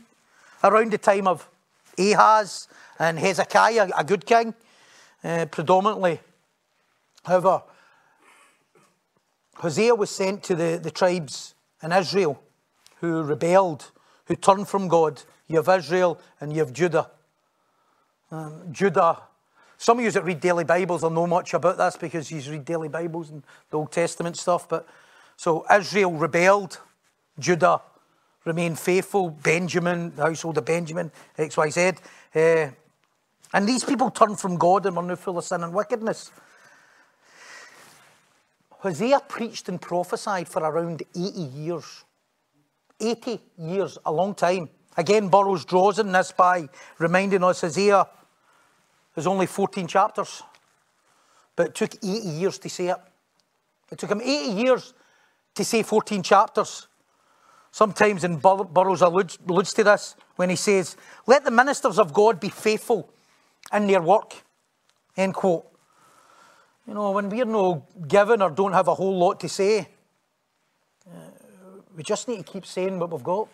around 0.62 0.92
the 0.92 0.98
time 0.98 1.26
of 1.26 1.48
Ahaz 1.98 2.68
and 2.98 3.18
Hezekiah, 3.18 3.90
a 3.96 4.04
good 4.04 4.26
king, 4.26 4.54
uh, 5.24 5.46
predominantly. 5.46 6.20
However, 7.24 7.62
Hosea 9.56 9.94
was 9.94 10.10
sent 10.10 10.42
to 10.44 10.54
the, 10.54 10.80
the 10.82 10.90
tribes 10.90 11.54
in 11.82 11.92
Israel 11.92 12.42
who 13.00 13.22
rebelled, 13.22 13.90
who 14.26 14.36
turned 14.36 14.68
from 14.68 14.88
God. 14.88 15.22
You 15.46 15.56
have 15.56 15.68
Israel 15.68 16.20
and 16.40 16.52
you 16.52 16.60
have 16.60 16.72
Judah. 16.72 17.10
Um, 18.30 18.72
Judah, 18.72 19.18
some 19.76 19.98
of 19.98 20.04
you 20.04 20.10
that 20.10 20.24
read 20.24 20.40
daily 20.40 20.64
Bibles 20.64 21.02
will 21.02 21.10
know 21.10 21.26
much 21.26 21.54
about 21.54 21.76
this 21.76 21.96
because 21.96 22.30
you 22.30 22.40
read 22.50 22.64
daily 22.64 22.88
Bibles 22.88 23.30
and 23.30 23.42
the 23.70 23.78
Old 23.78 23.92
Testament 23.92 24.36
stuff. 24.36 24.68
But 24.68 24.88
so 25.36 25.66
Israel 25.72 26.12
rebelled, 26.12 26.78
Judah 27.38 27.82
remained 28.44 28.78
faithful, 28.78 29.30
Benjamin, 29.30 30.14
the 30.16 30.22
household 30.22 30.58
of 30.58 30.64
Benjamin, 30.64 31.10
XYZ. 31.38 31.98
Uh, 32.34 32.72
and 33.54 33.68
these 33.68 33.84
people 33.84 34.10
turned 34.10 34.40
from 34.40 34.56
God 34.56 34.86
and 34.86 34.96
were 34.96 35.02
now 35.02 35.16
full 35.16 35.38
of 35.38 35.44
sin 35.44 35.62
and 35.62 35.72
wickedness. 35.72 36.30
Hosea 38.70 39.20
preached 39.28 39.68
and 39.68 39.80
prophesied 39.80 40.48
for 40.48 40.62
around 40.62 41.02
80 41.14 41.40
years. 41.40 42.04
80 42.98 43.40
years, 43.58 43.98
a 44.04 44.12
long 44.12 44.34
time. 44.34 44.68
Again, 44.96 45.28
Burroughs 45.28 45.64
draws 45.64 45.98
on 45.98 46.12
this 46.12 46.32
by 46.32 46.68
reminding 46.98 47.44
us 47.44 47.60
Hosea 47.60 48.06
has 49.14 49.26
only 49.26 49.46
14 49.46 49.86
chapters, 49.86 50.42
but 51.54 51.68
it 51.68 51.74
took 51.74 51.94
80 51.94 52.08
years 52.08 52.58
to 52.58 52.68
say 52.68 52.88
it. 52.88 52.98
It 53.90 53.98
took 53.98 54.10
him 54.10 54.20
80 54.20 54.52
years 54.52 54.94
to 55.54 55.64
say 55.64 55.82
14 55.82 56.22
chapters. 56.22 56.88
Sometimes, 57.72 58.22
and 58.22 58.40
Burroughs 58.40 59.00
alludes, 59.00 59.38
alludes 59.48 59.72
to 59.74 59.82
this 59.82 60.14
when 60.36 60.50
he 60.50 60.56
says, 60.56 60.96
Let 61.26 61.44
the 61.44 61.50
ministers 61.50 61.98
of 61.98 62.12
God 62.12 62.38
be 62.38 62.50
faithful 62.50 63.10
in 63.72 63.86
their 63.86 64.02
work. 64.02 64.34
End 65.16 65.32
quote. 65.34 65.66
You 66.86 66.94
know, 66.94 67.12
when 67.12 67.30
we're 67.30 67.46
no 67.46 67.86
given 68.06 68.42
or 68.42 68.50
don't 68.50 68.74
have 68.74 68.88
a 68.88 68.94
whole 68.94 69.16
lot 69.18 69.40
to 69.40 69.48
say, 69.48 69.88
uh, 71.10 71.16
we 71.96 72.02
just 72.02 72.28
need 72.28 72.44
to 72.44 72.52
keep 72.52 72.66
saying 72.66 72.98
what 72.98 73.10
we've 73.10 73.22
got. 73.22 73.48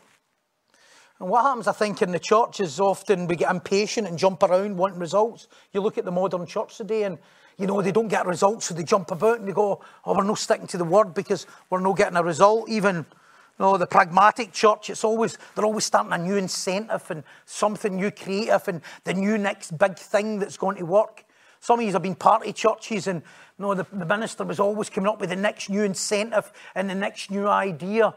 And 1.20 1.28
what 1.28 1.42
happens, 1.42 1.68
I 1.68 1.72
think, 1.72 2.02
in 2.02 2.10
the 2.10 2.18
church 2.18 2.60
is 2.60 2.80
often 2.80 3.26
we 3.26 3.36
get 3.36 3.50
impatient 3.50 4.08
and 4.08 4.18
jump 4.18 4.42
around 4.42 4.76
wanting 4.76 4.98
results. 4.98 5.46
You 5.72 5.80
look 5.80 5.98
at 5.98 6.04
the 6.04 6.12
modern 6.12 6.46
church 6.46 6.76
today 6.76 7.04
and, 7.04 7.18
you 7.56 7.66
know, 7.66 7.82
they 7.82 7.92
don't 7.92 8.08
get 8.08 8.26
results, 8.26 8.66
so 8.66 8.74
they 8.74 8.84
jump 8.84 9.10
about 9.10 9.40
and 9.40 9.48
they 9.48 9.52
go, 9.52 9.80
oh, 10.06 10.16
we're 10.16 10.24
not 10.24 10.38
sticking 10.38 10.68
to 10.68 10.78
the 10.78 10.84
word 10.84 11.14
because 11.14 11.46
we're 11.70 11.80
not 11.80 11.96
getting 11.96 12.16
a 12.16 12.22
result. 12.22 12.68
Even, 12.68 13.04
you 13.58 13.64
know, 13.64 13.76
the 13.76 13.86
pragmatic 13.86 14.52
church, 14.52 14.90
it's 14.90 15.02
always, 15.02 15.36
they're 15.54 15.64
always 15.64 15.84
starting 15.84 16.12
a 16.12 16.18
new 16.18 16.36
incentive 16.36 17.10
and 17.10 17.24
something 17.44 17.96
new 17.96 18.10
creative 18.10 18.68
and 18.68 18.82
the 19.04 19.14
new 19.14 19.36
next 19.36 19.76
big 19.76 19.96
thing 19.96 20.38
that's 20.38 20.56
going 20.56 20.76
to 20.76 20.84
work. 20.84 21.24
Some 21.60 21.80
of 21.80 21.86
you 21.86 21.92
have 21.92 22.02
been 22.02 22.14
party 22.14 22.52
churches 22.52 23.08
and, 23.08 23.22
know, 23.58 23.74
the, 23.74 23.86
the 23.92 24.06
minister 24.06 24.44
was 24.44 24.60
always 24.60 24.88
coming 24.88 25.08
up 25.08 25.20
with 25.20 25.30
the 25.30 25.36
next 25.36 25.70
new 25.70 25.82
incentive 25.82 26.52
and 26.74 26.88
the 26.88 26.94
next 26.94 27.30
new 27.30 27.48
idea. 27.48 28.14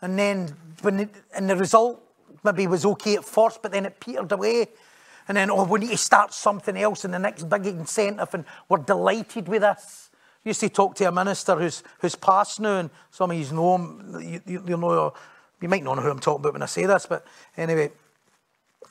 And 0.00 0.18
then, 0.18 0.54
when 0.82 1.00
it, 1.00 1.10
and 1.34 1.50
the 1.50 1.56
result 1.56 2.00
maybe 2.44 2.66
was 2.66 2.84
okay 2.84 3.16
at 3.16 3.24
first, 3.24 3.62
but 3.62 3.72
then 3.72 3.86
it 3.86 3.98
petered 3.98 4.30
away. 4.30 4.68
And 5.26 5.36
then, 5.36 5.50
oh, 5.50 5.64
we 5.64 5.80
need 5.80 5.90
to 5.90 5.96
start 5.96 6.34
something 6.34 6.76
else 6.76 7.04
and 7.04 7.12
the 7.12 7.18
next 7.18 7.48
big 7.48 7.66
incentive, 7.66 8.34
and 8.34 8.44
we're 8.68 8.78
delighted 8.78 9.48
with 9.48 9.62
this. 9.62 10.03
Used 10.44 10.60
to 10.60 10.68
talk 10.68 10.94
to 10.96 11.08
a 11.08 11.12
minister 11.12 11.56
who's, 11.56 11.82
who's 12.00 12.14
passed 12.14 12.60
now, 12.60 12.78
and 12.78 12.90
some 13.10 13.30
of 13.30 13.36
you 13.36 13.54
know 13.54 13.76
him, 13.76 14.20
you, 14.20 14.40
you, 14.46 14.64
you 14.68 14.76
know, 14.76 15.14
you 15.60 15.68
might 15.68 15.82
not 15.82 15.96
know 15.96 16.02
who 16.02 16.10
I'm 16.10 16.20
talking 16.20 16.40
about 16.40 16.52
when 16.52 16.62
I 16.62 16.66
say 16.66 16.84
this, 16.84 17.06
but 17.06 17.24
anyway. 17.56 17.90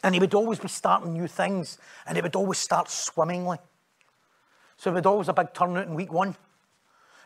And 0.03 0.15
he 0.15 0.19
would 0.19 0.33
always 0.33 0.59
be 0.59 0.67
starting 0.67 1.13
new 1.13 1.27
things, 1.27 1.77
and 2.07 2.17
it 2.17 2.23
would 2.23 2.35
always 2.35 2.57
start 2.57 2.89
swimmingly. 2.89 3.59
So 4.77 4.89
it 4.89 4.95
would 4.95 5.05
always 5.05 5.29
a 5.29 5.33
big 5.33 5.53
turnout 5.53 5.87
in 5.87 5.93
week 5.93 6.11
one, 6.11 6.35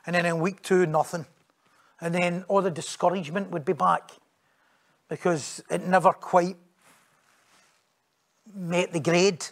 and 0.05 0.13
then 0.13 0.25
in 0.25 0.39
week 0.39 0.61
two, 0.61 0.85
nothing. 0.85 1.25
And 2.01 2.13
then 2.13 2.43
all 2.49 2.61
the 2.61 2.69
discouragement 2.69 3.49
would 3.51 3.65
be 3.65 3.73
back 3.73 4.11
because 5.09 5.63
it 5.71 5.87
never 5.87 6.11
quite 6.11 6.57
met 8.53 8.91
the 8.91 8.99
grade. 8.99 9.45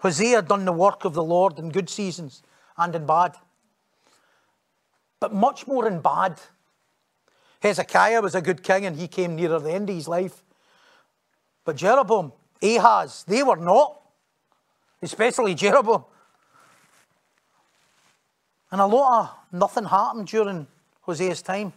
Hosea 0.00 0.42
done 0.42 0.64
the 0.64 0.72
work 0.72 1.04
of 1.04 1.14
the 1.14 1.22
Lord 1.22 1.58
in 1.58 1.68
good 1.68 1.90
seasons 1.90 2.42
and 2.76 2.94
in 2.94 3.06
bad. 3.06 3.36
But 5.26 5.34
much 5.34 5.66
more 5.66 5.88
in 5.88 5.98
bad. 5.98 6.40
Hezekiah 7.60 8.22
was 8.22 8.36
a 8.36 8.40
good 8.40 8.62
king 8.62 8.86
and 8.86 8.94
he 8.94 9.08
came 9.08 9.34
nearer 9.34 9.58
the 9.58 9.72
end 9.72 9.90
of 9.90 9.96
his 9.96 10.06
life. 10.06 10.44
But 11.64 11.74
Jeroboam, 11.74 12.32
Ahaz, 12.62 13.24
they 13.26 13.42
were 13.42 13.56
not. 13.56 14.00
Especially 15.02 15.56
Jeroboam. 15.56 16.04
And 18.70 18.80
a 18.80 18.86
lot 18.86 19.20
of 19.20 19.58
nothing 19.58 19.86
happened 19.86 20.28
during 20.28 20.68
Hosea's 21.00 21.42
time. 21.42 21.72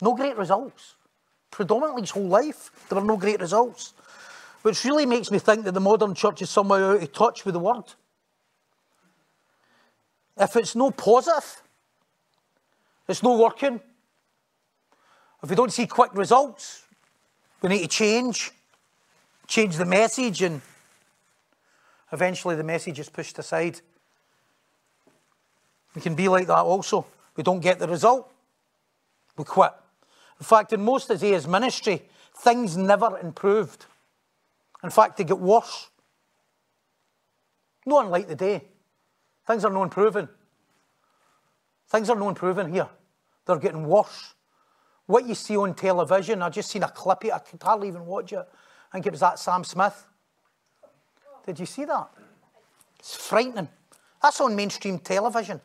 No 0.00 0.14
great 0.14 0.36
results. 0.36 0.94
Predominantly 1.50 2.02
his 2.02 2.10
whole 2.10 2.28
life, 2.28 2.70
there 2.88 3.00
were 3.00 3.04
no 3.04 3.16
great 3.16 3.40
results. 3.40 3.92
Which 4.62 4.84
really 4.84 5.04
makes 5.04 5.32
me 5.32 5.40
think 5.40 5.64
that 5.64 5.74
the 5.74 5.80
modern 5.80 6.14
church 6.14 6.42
is 6.42 6.50
somehow 6.50 6.92
out 6.92 7.02
of 7.02 7.12
touch 7.12 7.44
with 7.44 7.54
the 7.54 7.58
word. 7.58 7.92
If 10.36 10.54
it's 10.54 10.76
no 10.76 10.92
positive, 10.92 11.60
it's 13.12 13.22
not 13.22 13.38
working. 13.38 13.80
If 15.42 15.50
we 15.50 15.56
don't 15.56 15.72
see 15.72 15.86
quick 15.86 16.12
results, 16.14 16.82
We 17.62 17.68
need 17.68 17.82
to 17.82 17.88
change, 17.88 18.50
change 19.46 19.76
the 19.76 19.84
message, 19.84 20.42
and 20.42 20.60
eventually 22.12 22.56
the 22.56 22.64
message 22.64 22.98
is 22.98 23.08
pushed 23.08 23.38
aside. 23.38 23.80
We 25.94 26.02
can 26.02 26.16
be 26.16 26.28
like 26.28 26.48
that 26.48 26.58
also. 26.58 27.06
We 27.36 27.44
don't 27.44 27.60
get 27.60 27.78
the 27.78 27.86
result, 27.86 28.30
we 29.36 29.44
quit. 29.44 29.72
In 30.40 30.44
fact, 30.44 30.72
in 30.72 30.82
most 30.82 31.08
of 31.08 31.16
Isaiah's 31.16 31.46
ministry, 31.46 32.02
things 32.36 32.76
never 32.76 33.16
improved. 33.20 33.86
In 34.82 34.90
fact, 34.90 35.16
they 35.16 35.24
get 35.24 35.38
worse. 35.38 35.88
No 37.86 38.00
unlike 38.00 38.26
the 38.26 38.34
day. 38.34 38.64
Things 39.46 39.64
are 39.64 39.70
no 39.70 39.84
improving. 39.84 40.28
Things 41.88 42.10
are 42.10 42.16
no 42.16 42.28
improving 42.28 42.72
here. 42.72 42.88
They're 43.46 43.58
getting 43.58 43.86
worse. 43.86 44.34
What 45.06 45.26
you 45.26 45.34
see 45.34 45.56
on 45.56 45.74
television, 45.74 46.42
I 46.42 46.48
just 46.48 46.70
seen 46.70 46.82
a 46.82 46.88
clip 46.88 47.24
of 47.24 47.28
it, 47.28 47.32
I 47.32 47.38
could 47.38 47.62
hardly 47.62 47.88
even 47.88 48.06
watch 48.06 48.32
it. 48.32 48.38
I 48.38 48.92
think 48.92 49.06
it 49.06 49.12
was 49.12 49.20
that 49.20 49.38
Sam 49.38 49.64
Smith. 49.64 50.06
Did 51.46 51.58
you 51.58 51.66
see 51.66 51.84
that? 51.84 52.08
It's 52.98 53.16
frightening. 53.16 53.68
That's 54.22 54.40
on 54.40 54.54
mainstream 54.54 54.98
television. 54.98 55.60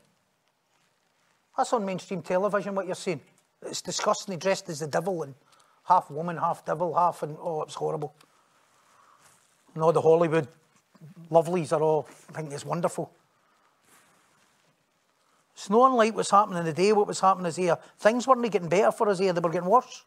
That's 1.56 1.72
on 1.74 1.86
mainstream 1.86 2.22
television, 2.22 2.74
what 2.74 2.86
you're 2.86 2.96
seeing. 2.96 3.22
It's 3.63 3.82
disgustingly 3.82 4.38
dressed 4.38 4.70
as 4.70 4.80
the 4.80 4.88
devil 4.88 5.24
and 5.24 5.36
half 5.84 6.10
woman, 6.10 6.38
half 6.38 6.66
devil, 6.66 6.94
half, 6.96 7.24
and 7.24 7.38
oh, 7.40 7.62
it's 7.62 7.76
horrible. 7.76 8.16
And 9.74 9.84
all 9.84 9.94
the 9.94 10.02
Hollywood 10.02 10.48
lovelies 11.32 11.72
are 11.72 11.82
all, 11.82 12.08
I 12.30 12.34
think 12.34 12.52
it's 12.52 12.66
wonderful. 12.66 13.12
It's 15.58 15.72
not 15.72 15.89
unlike 15.89 16.15
what's 16.15 16.30
happening 16.30 16.60
in 16.60 16.65
the 16.65 16.74
day, 16.74 16.93
what 16.93 17.08
was 17.08 17.20
happening 17.20 17.48
is 17.48 17.56
here. 17.56 17.80
Things 17.98 18.28
weren't 18.28 18.52
getting 18.52 18.70
better 18.70 18.91
for 18.91 19.10
us 19.10 19.17
here, 19.17 19.34
they 19.34 19.39
were 19.39 19.50
getting 19.50 19.67
worse. 19.67 20.06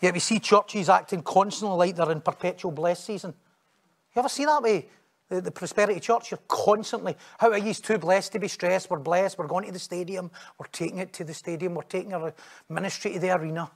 Yet 0.00 0.14
we 0.14 0.20
see 0.20 0.38
churches 0.38 0.88
acting 0.88 1.22
constantly 1.22 1.76
like 1.76 1.96
they're 1.96 2.10
in 2.12 2.22
perpetual 2.22 2.72
blessed 2.72 3.04
season. 3.04 3.34
You 4.14 4.20
ever 4.20 4.30
see 4.30 4.46
that 4.46 4.62
way? 4.62 4.88
The, 5.28 5.42
the, 5.42 5.50
prosperity 5.50 6.00
church, 6.00 6.30
you're 6.30 6.40
constantly, 6.48 7.14
how 7.38 7.50
are 7.50 7.58
you 7.58 7.74
too 7.74 7.98
blessed 7.98 8.32
to 8.32 8.38
be 8.38 8.48
stressed? 8.48 8.88
We're 8.88 9.00
blessed, 9.00 9.36
we're 9.36 9.48
going 9.48 9.66
to 9.66 9.72
the 9.72 9.78
stadium, 9.78 10.30
we're 10.58 10.68
taking 10.68 10.98
it 10.98 11.12
to 11.14 11.24
the 11.24 11.34
stadium, 11.34 11.74
we're 11.74 11.82
taking 11.82 12.14
our 12.14 12.32
ministry 12.70 13.14
to 13.14 13.18
the 13.18 13.36
arena. 13.36 13.70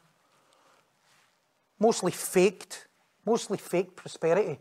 Mostly 1.79 2.12
faked, 2.12 2.87
mostly 3.27 3.59
fake 3.59 3.94
prosperity. 3.94 4.59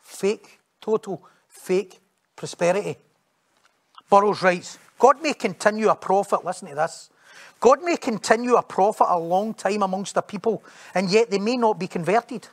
Fake, 0.00 0.58
total 0.80 1.22
fake 1.46 2.00
prosperity. 2.34 2.96
Burroughs 4.10 4.42
writes 4.42 4.78
God 4.98 5.22
may 5.22 5.32
continue 5.32 5.88
a 5.88 5.94
prophet, 5.94 6.44
listen 6.44 6.68
to 6.68 6.74
this. 6.74 7.08
God 7.58 7.82
may 7.82 7.96
continue 7.96 8.56
a 8.56 8.62
prophet 8.62 9.06
a 9.08 9.18
long 9.18 9.54
time 9.54 9.82
amongst 9.82 10.14
the 10.14 10.22
people, 10.22 10.62
and 10.94 11.10
yet 11.10 11.30
they 11.30 11.38
may 11.38 11.56
not 11.56 11.78
be 11.78 11.86
converted. 11.86 12.48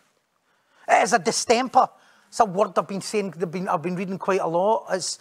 It 0.88 1.04
is 1.04 1.14
a 1.14 1.20
distemper. 1.20 1.90
It's 2.30 2.40
a 2.40 2.46
word 2.46 2.78
I've 2.78 2.88
been 2.88 3.02
saying, 3.02 3.34
I've 3.42 3.52
been, 3.52 3.68
I've 3.68 3.82
been 3.82 3.96
reading 3.96 4.18
quite 4.18 4.42
a 4.42 4.48
lot. 4.48 4.86
It's, 4.92 5.18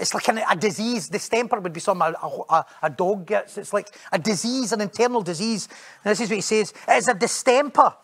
it's 0.00 0.14
like 0.14 0.28
an, 0.28 0.40
a 0.48 0.56
disease. 0.56 1.08
Distemper 1.08 1.60
would 1.60 1.72
be 1.72 1.80
something 1.80 2.14
a, 2.22 2.26
a, 2.26 2.66
a, 2.82 2.90
dog 2.90 3.26
gets. 3.26 3.56
It's 3.58 3.72
like 3.72 3.88
a 4.12 4.18
disease, 4.18 4.72
an 4.72 4.80
internal 4.80 5.22
disease. 5.22 5.68
And 6.04 6.10
this 6.10 6.20
is 6.20 6.28
what 6.30 6.36
he 6.36 6.42
says 6.42 6.72
it 6.88 6.92
is 6.92 7.08
a 7.08 7.14
distemper 7.14 7.94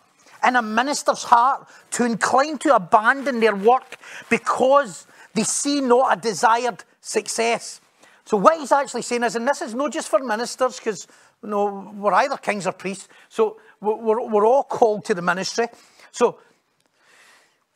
in 0.47 0.55
a 0.55 0.61
minister's 0.61 1.23
heart 1.23 1.67
to 1.91 2.05
incline 2.05 2.57
to 2.59 2.75
abandon 2.75 3.39
their 3.39 3.55
work 3.55 3.97
because 4.29 5.05
they 5.33 5.43
see 5.43 5.81
not 5.81 6.17
a 6.17 6.21
desired 6.21 6.83
success. 6.99 7.81
So 8.25 8.37
what 8.37 8.59
he's 8.59 8.71
actually 8.71 9.01
saying 9.01 9.23
is, 9.23 9.35
and 9.35 9.47
this 9.47 9.61
is 9.61 9.73
not 9.73 9.91
just 9.91 10.07
for 10.07 10.19
ministers, 10.19 10.77
because 10.77 11.07
you 11.43 11.49
know, 11.49 11.91
we're 11.95 12.13
either 12.13 12.37
kings 12.37 12.67
or 12.67 12.71
priests, 12.71 13.07
so 13.29 13.59
we're, 13.79 14.27
we're 14.27 14.45
all 14.45 14.63
called 14.63 15.05
to 15.05 15.13
the 15.13 15.21
ministry. 15.21 15.67
So 16.11 16.39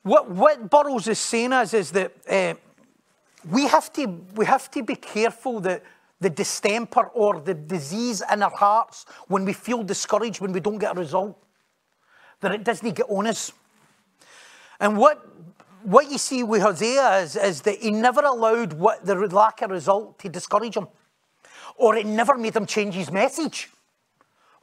what, 0.03 0.29
what 0.29 0.69
Burroughs 0.69 1.07
is 1.07 1.17
saying 1.17 1.51
is, 1.53 1.73
is 1.73 1.91
that 1.91 2.13
uh, 2.29 2.53
we, 3.49 3.67
have 3.67 3.91
to, 3.93 4.05
we 4.35 4.45
have 4.45 4.69
to 4.71 4.83
be 4.83 4.95
careful 4.95 5.59
that 5.61 5.83
the 6.19 6.29
distemper 6.29 7.05
or 7.13 7.39
the 7.39 7.53
disease 7.53 8.21
in 8.31 8.43
our 8.43 8.51
hearts 8.51 9.05
when 9.27 9.45
we 9.45 9.53
feel 9.53 9.83
discouraged, 9.83 10.41
when 10.41 10.51
we 10.51 10.59
don't 10.59 10.77
get 10.77 10.95
a 10.95 10.99
result, 10.99 11.37
that 12.41 12.51
it 12.51 12.63
doesn't 12.63 12.95
get 12.95 13.07
on 13.09 13.27
us. 13.27 13.51
And 14.79 14.97
what 14.97 15.25
what 15.85 16.11
you 16.11 16.17
see 16.17 16.43
with 16.43 16.61
Hosea 16.61 17.19
is, 17.19 17.35
is 17.35 17.61
that 17.61 17.77
he 17.77 17.91
never 17.91 18.21
allowed 18.21 18.73
what, 18.73 19.05
the 19.05 19.15
lack 19.15 19.61
of 19.61 19.71
result 19.71 20.19
to 20.19 20.29
discourage 20.29 20.75
him, 20.75 20.87
or 21.75 21.95
it 21.95 22.05
never 22.05 22.37
made 22.37 22.55
him 22.55 22.65
change 22.65 22.95
his 22.95 23.11
message, 23.11 23.69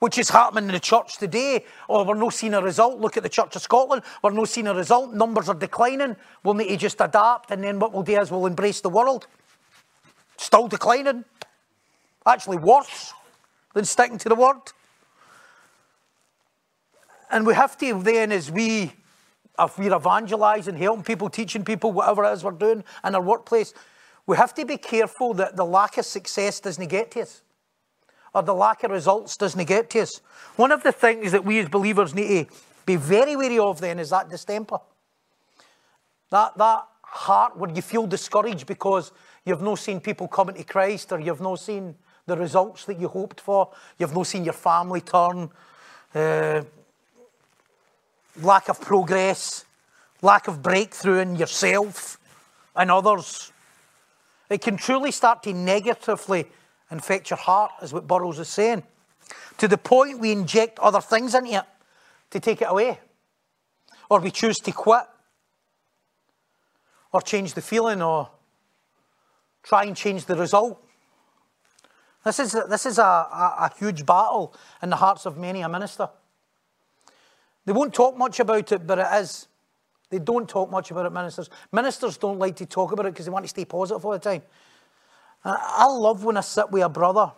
which 0.00 0.18
is 0.18 0.30
happening 0.30 0.64
in 0.64 0.72
the 0.72 0.80
church 0.80 1.18
today. 1.18 1.64
Oh, 1.88 2.02
we're 2.04 2.14
not 2.14 2.34
seeing 2.34 2.54
a 2.54 2.60
result. 2.60 2.98
Look 2.98 3.16
at 3.16 3.22
the 3.22 3.28
Church 3.28 3.54
of 3.54 3.62
Scotland. 3.62 4.02
We're 4.22 4.30
not 4.30 4.48
seeing 4.48 4.66
a 4.66 4.74
result. 4.74 5.14
Numbers 5.14 5.48
are 5.48 5.54
declining. 5.54 6.16
We'll 6.42 6.54
need 6.54 6.68
to 6.68 6.76
just 6.76 7.00
adapt, 7.00 7.52
and 7.52 7.62
then 7.62 7.78
what 7.78 7.92
we'll 7.92 8.02
do 8.02 8.20
is 8.20 8.30
we'll 8.30 8.46
embrace 8.46 8.80
the 8.80 8.88
world. 8.88 9.28
Still 10.36 10.66
declining. 10.66 11.24
Actually, 12.26 12.56
worse 12.56 13.12
than 13.74 13.84
sticking 13.84 14.18
to 14.18 14.28
the 14.28 14.34
word. 14.34 14.60
And 17.30 17.46
we 17.46 17.54
have 17.54 17.78
to 17.78 18.02
then, 18.02 18.32
as 18.32 18.50
we 18.50 18.92
if 19.58 19.78
we're 19.78 19.94
evangelizing, 19.94 20.76
helping 20.76 21.04
people, 21.04 21.28
teaching 21.28 21.64
people, 21.64 21.92
whatever 21.92 22.24
it 22.24 22.32
is 22.32 22.44
we're 22.44 22.52
doing 22.52 22.84
in 23.04 23.14
our 23.14 23.22
workplace, 23.22 23.74
we 24.26 24.36
have 24.36 24.54
to 24.54 24.64
be 24.64 24.76
careful 24.76 25.34
that 25.34 25.56
the 25.56 25.64
lack 25.64 25.98
of 25.98 26.04
success 26.04 26.60
doesn't 26.60 26.88
get 26.88 27.10
to 27.12 27.22
us 27.22 27.42
or 28.34 28.42
the 28.42 28.54
lack 28.54 28.82
of 28.84 28.90
results 28.90 29.36
doesn't 29.36 29.64
get 29.66 29.90
to 29.90 30.00
us. 30.00 30.20
One 30.56 30.72
of 30.72 30.82
the 30.82 30.92
things 30.92 31.32
that 31.32 31.44
we 31.44 31.58
as 31.58 31.68
believers 31.68 32.14
need 32.14 32.48
to 32.48 32.54
be 32.86 32.96
very 32.96 33.36
wary 33.36 33.58
of 33.58 33.80
then 33.80 33.98
is 33.98 34.10
that 34.10 34.30
distemper. 34.30 34.78
That, 36.30 36.56
that 36.56 36.86
heart 37.02 37.58
where 37.58 37.70
you 37.70 37.82
feel 37.82 38.06
discouraged 38.06 38.66
because 38.66 39.12
you've 39.44 39.62
not 39.62 39.78
seen 39.78 40.00
people 40.00 40.28
coming 40.28 40.56
to 40.56 40.64
Christ 40.64 41.12
or 41.12 41.20
you've 41.20 41.42
not 41.42 41.60
seen 41.60 41.94
the 42.26 42.36
results 42.36 42.84
that 42.86 42.98
you 42.98 43.08
hoped 43.08 43.40
for, 43.40 43.70
you've 43.98 44.14
not 44.14 44.26
seen 44.26 44.44
your 44.44 44.54
family 44.54 45.00
turn. 45.02 45.50
Uh, 46.14 46.62
lack 48.40 48.68
of 48.68 48.80
progress, 48.80 49.64
lack 50.22 50.48
of 50.48 50.62
breakthrough 50.62 51.18
in 51.18 51.36
yourself 51.36 52.18
and 52.74 52.90
others. 52.90 53.52
It 54.48 54.62
can 54.62 54.76
truly 54.76 55.10
start 55.10 55.42
to 55.44 55.52
negatively 55.52 56.46
infect 56.90 57.30
your 57.30 57.38
heart, 57.38 57.72
is 57.82 57.92
what 57.92 58.06
Burroughs 58.06 58.38
is 58.38 58.48
saying, 58.48 58.82
to 59.58 59.68
the 59.68 59.78
point 59.78 60.18
we 60.18 60.32
inject 60.32 60.78
other 60.78 61.00
things 61.00 61.34
into 61.34 61.54
it 61.54 61.64
to 62.30 62.40
take 62.40 62.62
it 62.62 62.68
away. 62.68 63.00
Or 64.10 64.20
we 64.20 64.30
choose 64.30 64.58
to 64.60 64.72
quit, 64.72 65.04
or 67.12 67.22
change 67.22 67.54
the 67.54 67.62
feeling, 67.62 68.02
or 68.02 68.30
try 69.62 69.84
and 69.84 69.96
change 69.96 70.26
the 70.26 70.36
result. 70.36 70.82
This 72.24 72.38
is, 72.38 72.52
this 72.68 72.86
is 72.86 72.98
a, 72.98 73.02
a, 73.02 73.54
a 73.60 73.72
huge 73.78 74.04
battle 74.06 74.54
in 74.82 74.90
the 74.90 74.96
hearts 74.96 75.26
of 75.26 75.38
many 75.38 75.62
a 75.62 75.68
minister. 75.68 76.08
They 77.64 77.72
won't 77.72 77.94
talk 77.94 78.16
much 78.16 78.40
about 78.40 78.72
it, 78.72 78.86
but 78.86 78.98
it 78.98 79.06
is. 79.14 79.48
They 80.10 80.18
don't 80.18 80.48
talk 80.48 80.70
much 80.70 80.90
about 80.90 81.06
it, 81.06 81.12
ministers. 81.12 81.48
Ministers 81.70 82.18
don't 82.18 82.38
like 82.38 82.56
to 82.56 82.66
talk 82.66 82.92
about 82.92 83.06
it 83.06 83.14
because 83.14 83.26
they 83.26 83.32
want 83.32 83.44
to 83.44 83.48
stay 83.48 83.64
positive 83.64 84.04
all 84.04 84.12
the 84.12 84.18
time. 84.18 84.42
I 85.44 85.86
love 85.86 86.24
when 86.24 86.36
I 86.36 86.40
sit 86.40 86.70
with 86.70 86.82
a 86.82 86.88
brother. 86.88 87.32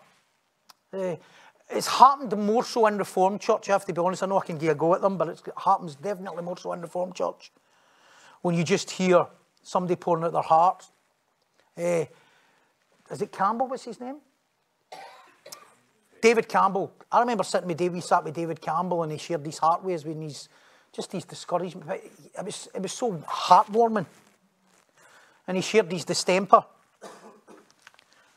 Uh, 0.93 1.17
it's 1.71 1.87
happened 1.87 2.37
more 2.37 2.65
so 2.65 2.87
in 2.87 2.99
Reformed 2.99 3.41
Church, 3.41 3.69
I 3.69 3.73
have 3.73 3.87
to 3.87 3.93
be 3.93 4.01
honest. 4.01 4.23
I 4.23 4.27
know 4.27 4.39
I 4.39 4.45
can 4.45 4.59
give 4.59 4.71
a 4.71 4.75
go 4.75 4.95
at 4.95 5.01
them, 5.01 5.17
but 5.17 5.29
it 5.29 5.41
happens 5.57 5.95
definitely 5.95 6.43
more 6.43 6.59
so 6.59 6.73
in 6.73 6.83
Reformed 6.83 7.15
Church. 7.15 7.51
When 8.43 8.55
you 8.55 8.65
just 8.65 8.91
hear 8.91 9.27
somebody 9.65 9.97
pouring 9.97 10.25
out 10.25 10.33
their 10.33 10.43
heart. 10.43 10.87
Uh, 11.77 12.05
is 13.11 13.23
it 13.23 13.33
Campbell? 13.33 13.67
What's 13.67 13.85
his 13.85 13.99
name? 13.99 14.17
David 16.25 16.49
Campbell. 16.49 16.91
I 17.13 17.21
remember 17.21 17.45
sitting 17.45 17.69
with 17.69 17.77
David, 17.77 17.97
we 17.97 18.01
sat 18.01 18.25
with 18.25 18.33
David 18.33 18.59
Campbell 18.59 19.03
and 19.03 19.13
he 19.13 19.19
shared 19.19 19.45
these 19.45 19.59
heartways 19.59 20.07
with 20.07 20.19
his, 20.19 20.49
just 20.91 21.13
his 21.13 21.27
discouragement. 21.27 21.91
It 21.91 22.43
was, 22.43 22.67
it 22.75 22.81
was 22.81 22.93
so 22.93 23.13
heartwarming. 23.29 24.07
And 25.47 25.59
he 25.59 25.63
shared 25.63 25.93
his 25.93 26.07
distemper. 26.07 26.65
And 27.03 27.11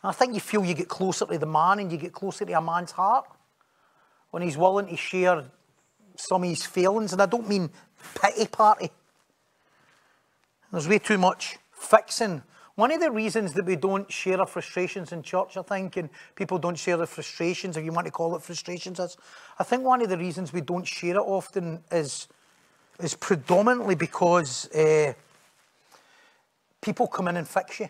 I 0.03 0.11
think 0.11 0.33
you 0.33 0.41
feel 0.41 0.65
you 0.65 0.73
get 0.73 0.89
closer 0.89 1.25
to 1.27 1.37
the 1.37 1.45
man 1.45 1.79
and 1.79 1.89
you 1.89 1.97
get 1.97 2.11
closer 2.11 2.43
to 2.43 2.51
a 2.51 2.61
man's 2.61 2.91
heart 2.91 3.25
when 4.31 4.43
he's 4.43 4.57
willing 4.57 4.87
to 4.87 4.97
share 4.97 5.45
some 6.17 6.43
of 6.43 6.49
his 6.49 6.65
feelings. 6.65 7.13
And 7.13 7.21
I 7.21 7.25
don't 7.25 7.47
mean 7.47 7.69
pity 8.21 8.47
party. 8.47 8.91
There's 10.73 10.89
way 10.89 10.99
too 10.99 11.17
much 11.17 11.57
fixing 11.71 12.43
one 12.77 12.91
of 12.91 12.99
the 12.99 13.09
reasons 13.09 13.53
that 13.53 13.65
we 13.65 13.75
don't 13.75 14.09
share 14.11 14.39
our 14.39 14.45
frustrations 14.45 15.11
in 15.11 15.23
church, 15.23 15.57
I 15.57 15.63
think, 15.63 15.97
and 15.97 16.11
people 16.35 16.59
don't 16.59 16.77
share 16.77 16.95
their 16.95 17.07
frustrations, 17.07 17.75
if 17.75 17.83
you 17.83 17.91
want 17.91 18.05
to 18.05 18.11
call 18.11 18.35
it 18.35 18.43
frustrations, 18.43 18.99
is 18.99 19.17
I 19.57 19.63
think 19.63 19.83
one 19.83 20.03
of 20.03 20.09
the 20.09 20.17
reasons 20.17 20.53
we 20.53 20.61
don't 20.61 20.85
share 20.85 21.15
it 21.15 21.17
often 21.17 21.83
is, 21.91 22.27
is 22.99 23.15
predominantly 23.15 23.95
because 23.95 24.71
uh, 24.73 25.13
people 26.79 27.07
come 27.07 27.27
in 27.29 27.37
and 27.37 27.47
fix 27.47 27.79
you. 27.79 27.89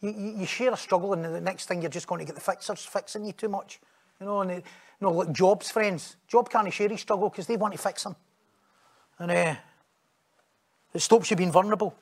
You, 0.00 0.36
you. 0.38 0.46
share 0.46 0.72
a 0.72 0.76
struggle, 0.76 1.12
and 1.12 1.24
the 1.24 1.40
next 1.40 1.66
thing 1.66 1.82
you're 1.82 1.90
just 1.90 2.06
going 2.06 2.20
to 2.20 2.24
get 2.24 2.36
the 2.36 2.40
fixers 2.40 2.84
fixing 2.84 3.24
you 3.24 3.32
too 3.32 3.48
much. 3.48 3.80
You 4.20 4.26
know, 4.26 4.42
and 4.42 4.50
they, 4.50 4.56
you 4.56 4.62
know, 5.00 5.10
like 5.10 5.32
Job's 5.32 5.72
friends. 5.72 6.14
Job 6.28 6.48
can't 6.48 6.72
share 6.72 6.88
his 6.88 7.00
struggle 7.00 7.30
because 7.30 7.48
they 7.48 7.56
want 7.56 7.74
to 7.74 7.80
fix 7.80 8.06
him. 8.06 8.14
And 9.18 9.32
uh, 9.32 9.56
it 10.94 11.00
stops 11.00 11.32
you 11.32 11.36
being 11.36 11.50
vulnerable. 11.50 11.96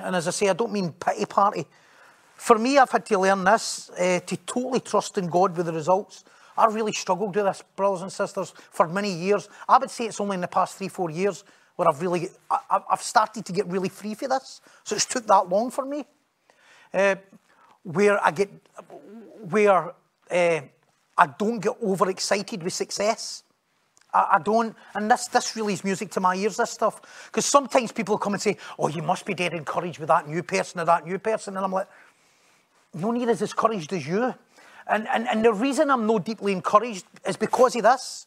And 0.00 0.16
as 0.16 0.28
I 0.28 0.30
say, 0.30 0.48
I 0.48 0.52
don't 0.52 0.72
mean 0.72 0.92
pity 0.92 1.26
party. 1.26 1.66
For 2.36 2.58
me, 2.58 2.78
I've 2.78 2.90
had 2.90 3.06
to 3.06 3.18
learn 3.18 3.44
this 3.44 3.90
uh, 3.90 4.20
to 4.20 4.36
totally 4.38 4.80
trust 4.80 5.18
in 5.18 5.28
God 5.28 5.56
with 5.56 5.66
the 5.66 5.72
results. 5.72 6.24
I 6.56 6.66
really 6.66 6.92
struggled 6.92 7.34
with 7.34 7.44
this, 7.44 7.62
brothers 7.76 8.02
and 8.02 8.12
sisters, 8.12 8.52
for 8.70 8.88
many 8.88 9.12
years. 9.12 9.48
I 9.68 9.78
would 9.78 9.90
say 9.90 10.06
it's 10.06 10.20
only 10.20 10.34
in 10.34 10.40
the 10.40 10.48
past 10.48 10.76
three, 10.76 10.88
four 10.88 11.10
years 11.10 11.44
where 11.76 11.88
I've 11.88 12.00
really, 12.02 12.28
I, 12.50 12.80
have 12.90 13.02
started 13.02 13.44
to 13.46 13.52
get 13.52 13.66
really 13.66 13.88
free 13.88 14.14
for 14.14 14.28
this. 14.28 14.60
So 14.84 14.94
it's 14.94 15.06
took 15.06 15.26
that 15.26 15.48
long 15.48 15.70
for 15.70 15.84
me. 15.84 16.04
Uh, 16.92 17.16
where 17.82 18.24
I 18.24 18.30
get, 18.30 18.50
where 19.48 19.94
uh, 20.30 20.60
I 21.18 21.26
don't 21.38 21.60
get 21.60 21.74
overexcited 21.82 22.62
with 22.62 22.72
success. 22.72 23.42
I, 24.12 24.28
I, 24.32 24.38
don't, 24.38 24.76
and 24.94 25.10
this, 25.10 25.26
this 25.28 25.56
really 25.56 25.72
is 25.72 25.84
music 25.84 26.10
to 26.12 26.20
my 26.20 26.34
ears, 26.34 26.56
this 26.56 26.70
stuff. 26.70 27.26
Because 27.26 27.46
sometimes 27.46 27.92
people 27.92 28.18
come 28.18 28.34
and 28.34 28.42
say, 28.42 28.56
oh, 28.78 28.88
you 28.88 29.02
must 29.02 29.24
be 29.24 29.34
dead 29.34 29.52
encouraged 29.52 29.98
with 29.98 30.08
that 30.08 30.28
new 30.28 30.42
person 30.42 30.80
or 30.80 30.84
that 30.84 31.06
new 31.06 31.18
person. 31.18 31.56
And 31.56 31.64
I'm 31.64 31.72
like, 31.72 31.88
no 32.94 33.10
near 33.10 33.30
as 33.30 33.42
encouraged 33.42 33.92
as 33.92 34.06
you. 34.06 34.34
And, 34.86 35.08
and, 35.08 35.28
and 35.28 35.44
the 35.44 35.52
reason 35.52 35.90
I'm 35.90 36.06
no 36.06 36.18
deeply 36.18 36.52
encouraged 36.52 37.06
is 37.26 37.36
because 37.36 37.76
of 37.76 37.84
this. 37.84 38.26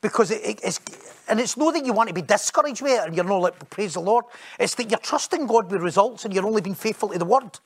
Because 0.00 0.30
it, 0.30 0.40
it, 0.44 0.60
it's, 0.62 0.80
and 1.28 1.40
it's 1.40 1.56
not 1.56 1.74
that 1.74 1.84
you 1.84 1.92
want 1.92 2.08
to 2.08 2.14
be 2.14 2.22
discouraged 2.22 2.82
with 2.82 2.92
it 2.92 3.06
and 3.06 3.16
you're 3.16 3.24
not 3.24 3.38
like, 3.38 3.70
praise 3.70 3.94
the 3.94 4.00
Lord. 4.00 4.26
It's 4.60 4.74
that 4.76 4.90
you're 4.90 5.00
trusting 5.00 5.46
God 5.46 5.70
with 5.70 5.82
results 5.82 6.24
and 6.24 6.32
you're 6.32 6.46
only 6.46 6.62
being 6.62 6.76
faithful 6.76 7.08
to 7.08 7.18
the 7.18 7.24
word. 7.24 7.58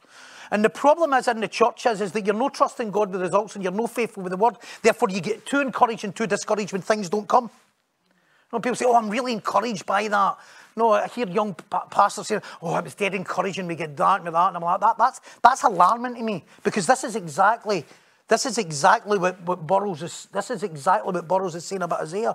And 0.50 0.64
the 0.64 0.70
problem 0.70 1.12
is 1.14 1.28
in 1.28 1.40
the 1.40 1.48
churches 1.48 2.00
is 2.00 2.12
that 2.12 2.26
you're 2.26 2.34
not 2.34 2.54
trusting 2.54 2.90
God 2.90 3.10
with 3.10 3.20
results 3.20 3.54
and 3.54 3.62
you're 3.62 3.72
not 3.72 3.90
faithful 3.90 4.22
with 4.22 4.30
the 4.30 4.36
word. 4.36 4.56
Therefore, 4.82 5.10
you 5.10 5.20
get 5.20 5.46
too 5.46 5.60
encouraged 5.60 6.04
and 6.04 6.14
too 6.14 6.26
discouraged 6.26 6.72
when 6.72 6.82
things 6.82 7.08
don't 7.08 7.28
come. 7.28 7.44
You 7.44 8.58
know, 8.58 8.60
people 8.60 8.76
say, 8.76 8.84
oh, 8.86 8.96
I'm 8.96 9.08
really 9.08 9.32
encouraged 9.32 9.86
by 9.86 10.08
that. 10.08 10.38
No, 10.74 10.92
I 10.92 11.08
hear 11.08 11.28
young 11.28 11.54
pastors 11.90 12.28
say, 12.28 12.40
oh, 12.62 12.76
it 12.76 12.84
was 12.84 12.94
dead 12.94 13.14
encouraging, 13.14 13.66
we 13.66 13.76
get 13.76 13.96
that 13.96 14.20
and 14.20 14.34
that. 14.34 14.48
And 14.48 14.56
I'm 14.56 14.62
like, 14.62 14.80
that, 14.80 14.96
that's, 14.98 15.20
that's 15.42 15.62
alarming 15.64 16.14
to 16.14 16.22
me 16.22 16.44
because 16.62 16.86
this 16.86 17.04
is 17.04 17.14
exactly 17.14 17.84
this 18.32 18.46
is 18.46 18.56
exactly 18.56 19.18
what, 19.18 19.42
what 19.42 19.66
Burroughs 19.66 20.02
is, 20.02 20.26
this 20.32 20.50
is 20.50 20.62
exactly 20.62 21.12
what 21.12 21.28
Burroughs 21.28 21.54
is 21.54 21.66
saying 21.66 21.82
about 21.82 22.00
Hosea. 22.00 22.34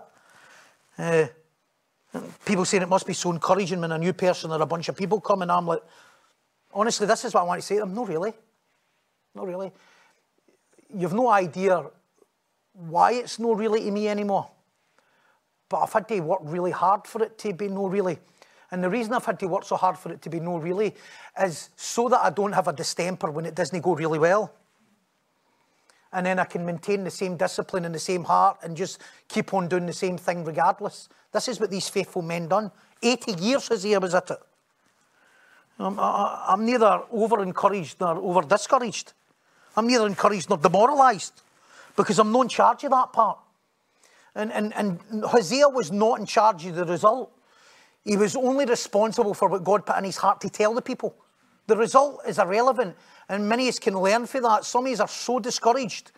Uh, 0.97 1.25
people 2.45 2.65
saying 2.65 2.83
it 2.83 2.89
must 2.89 3.07
be 3.07 3.13
so 3.13 3.31
encouraging 3.31 3.81
when 3.81 3.91
a 3.91 3.97
new 3.97 4.13
person 4.13 4.51
or 4.51 4.61
a 4.61 4.65
bunch 4.67 4.89
of 4.89 4.95
people 4.95 5.19
come 5.19 5.41
and 5.41 5.51
I'm 5.51 5.65
like, 5.65 5.81
honestly, 6.77 7.07
this 7.07 7.25
is 7.25 7.33
what 7.33 7.41
I 7.41 7.43
want 7.43 7.61
to 7.61 7.65
say 7.65 7.75
to 7.75 7.81
them. 7.81 7.93
No, 7.93 8.05
really. 8.05 8.33
Not 9.35 9.47
really. 9.47 9.71
You've 10.95 11.13
no 11.13 11.29
idea 11.29 11.85
why 12.73 13.13
it's 13.13 13.39
no 13.39 13.53
really 13.53 13.81
to 13.81 13.91
me 13.91 14.07
anymore. 14.07 14.49
But 15.69 15.79
I've 15.79 15.91
had 15.91 16.07
to 16.07 16.19
work 16.21 16.39
really 16.43 16.71
hard 16.71 17.05
for 17.05 17.23
it 17.23 17.37
to 17.39 17.53
be 17.53 17.67
no 17.67 17.87
really. 17.87 18.19
And 18.71 18.83
the 18.83 18.89
reason 18.89 19.13
I've 19.13 19.25
had 19.25 19.39
to 19.39 19.47
work 19.47 19.65
so 19.65 19.75
hard 19.75 19.97
for 19.97 20.11
it 20.11 20.21
to 20.21 20.29
be 20.29 20.39
no 20.39 20.57
really 20.57 20.95
is 21.41 21.69
so 21.75 22.07
that 22.09 22.23
I 22.23 22.29
don't 22.29 22.53
have 22.53 22.67
a 22.67 22.73
distemper 22.73 23.31
when 23.31 23.45
it 23.45 23.55
doesn't 23.55 23.81
go 23.81 23.95
really 23.95 24.19
well 24.19 24.53
and 26.13 26.25
then 26.25 26.39
I 26.39 26.45
can 26.45 26.65
maintain 26.65 27.03
the 27.03 27.11
same 27.11 27.37
discipline 27.37 27.85
and 27.85 27.93
the 27.93 27.99
same 27.99 28.23
heart 28.23 28.57
and 28.63 28.75
just 28.75 29.01
keep 29.27 29.53
on 29.53 29.67
doing 29.67 29.85
the 29.85 29.93
same 29.93 30.17
thing 30.17 30.43
regardless. 30.43 31.09
This 31.31 31.47
is 31.47 31.59
what 31.59 31.69
these 31.69 31.89
faithful 31.89 32.21
men 32.21 32.47
done. 32.47 32.71
80 33.03 33.33
years 33.33 33.67
Hosea 33.67 33.99
was 33.99 34.15
at 34.15 34.31
it. 34.31 34.39
Um, 35.79 35.99
I'm, 35.99 36.37
I'm 36.47 36.65
neither 36.65 37.01
over 37.11 37.41
encouraged 37.43 37.99
nor 37.99 38.17
over 38.17 38.41
discouraged. 38.41 39.13
I'm 39.75 39.87
neither 39.87 40.07
encouraged 40.07 40.49
nor 40.49 40.57
demoralised 40.57 41.41
because 41.95 42.19
I'm 42.19 42.31
not 42.31 42.41
in 42.43 42.49
charge 42.49 42.83
of 42.83 42.91
that 42.91 43.13
part. 43.13 43.39
And, 44.35 44.51
and, 44.51 44.73
and 44.75 44.99
Hosea 45.23 45.69
was 45.69 45.91
not 45.91 46.19
in 46.19 46.25
charge 46.25 46.65
of 46.65 46.75
the 46.75 46.85
result. 46.85 47.31
He 48.03 48.15
was 48.15 48.35
only 48.35 48.65
responsible 48.65 49.33
for 49.33 49.49
what 49.49 49.63
God 49.63 49.85
put 49.85 49.97
in 49.97 50.03
his 50.05 50.17
heart 50.17 50.41
to 50.41 50.49
tell 50.49 50.73
the 50.73 50.81
people. 50.81 51.15
The 51.67 51.75
result 51.75 52.21
is 52.27 52.39
irrelevant. 52.39 52.95
And 53.29 53.49
many 53.49 53.67
of 53.67 53.73
us 53.73 53.79
can 53.79 53.99
learn 53.99 54.25
from 54.25 54.43
that. 54.43 54.63
Some 54.63 54.85
of 54.85 54.93
us 54.93 54.99
are 54.99 55.07
so 55.07 55.39
discouraged 55.39 56.11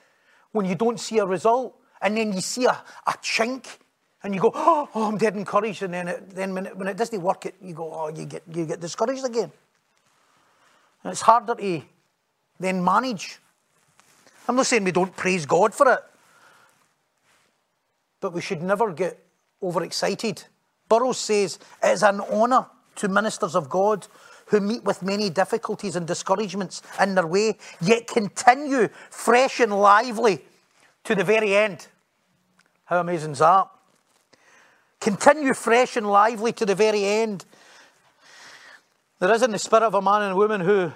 when 0.52 0.66
you 0.66 0.76
don't 0.76 1.00
see 1.00 1.18
a 1.20 1.26
result, 1.26 1.76
and 2.02 2.18
then 2.18 2.34
you 2.34 2.42
see 2.42 2.66
a, 2.66 2.84
a 3.08 3.12
chink, 3.22 3.66
and 4.24 4.36
you 4.36 4.42
go, 4.42 4.52
oh, 4.54 4.90
oh 4.94 5.08
I'm 5.08 5.18
dead 5.18 5.36
encouraged. 5.36 5.84
And 5.84 5.94
then, 5.94 6.08
it, 6.08 6.30
then 6.32 6.54
when, 6.54 6.66
it, 6.66 6.78
when 6.78 6.88
it 6.88 6.98
doesn't 6.98 7.22
work, 7.22 7.46
it, 7.46 7.56
you 7.62 7.74
go, 7.74 7.92
oh, 7.94 8.10
you 8.10 8.26
get, 8.26 8.44
you 8.54 8.66
get 8.66 8.80
discouraged 8.80 9.26
again. 9.26 9.52
And 11.04 11.12
it's 11.12 11.22
harder 11.22 11.56
to 11.56 11.82
then 12.60 12.84
manage. 12.84 13.40
I'm 14.48 14.56
not 14.56 14.66
saying 14.66 14.84
we 14.84 14.92
don't 14.92 15.16
praise 15.16 15.46
God 15.46 15.74
for 15.74 15.94
it, 15.94 16.00
but 18.20 18.34
we 18.34 18.42
should 18.42 18.62
never 18.62 18.92
get 18.92 19.18
overexcited. 19.64 20.44
Burroughs 20.90 21.18
says 21.18 21.60
it 21.84 21.88
is 21.88 22.04
an 22.04 22.20
honour 22.20 22.66
to 22.96 23.08
ministers 23.08 23.56
of 23.56 23.70
God 23.70 24.08
who 24.48 24.60
meet 24.60 24.84
with 24.84 25.04
many 25.04 25.30
difficulties 25.30 25.96
and 25.96 26.08
discouragements 26.08 26.82
in 27.00 27.16
their 27.16 27.28
way, 27.28 27.58
yet 27.80 28.08
continue 28.08 28.90
fresh 29.10 29.60
and 29.60 29.72
lively 29.72 30.44
to 31.04 31.16
the 31.16 31.24
very 31.24 31.56
end. 31.56 31.88
How 32.86 33.00
amazing 33.00 33.34
is 33.34 33.40
that? 33.40 33.70
Continue 35.00 35.54
fresh 35.54 35.96
and 35.96 36.10
lively 36.10 36.52
to 36.54 36.66
the 36.66 36.76
very 36.76 37.06
end. 37.06 37.46
There 39.20 39.32
is 39.34 39.42
in 39.42 39.52
the 39.52 39.60
spirit 39.60 39.84
of 39.84 39.94
a 39.94 40.02
man 40.02 40.24
and 40.24 40.36
woman 40.36 40.62
who 40.62 40.92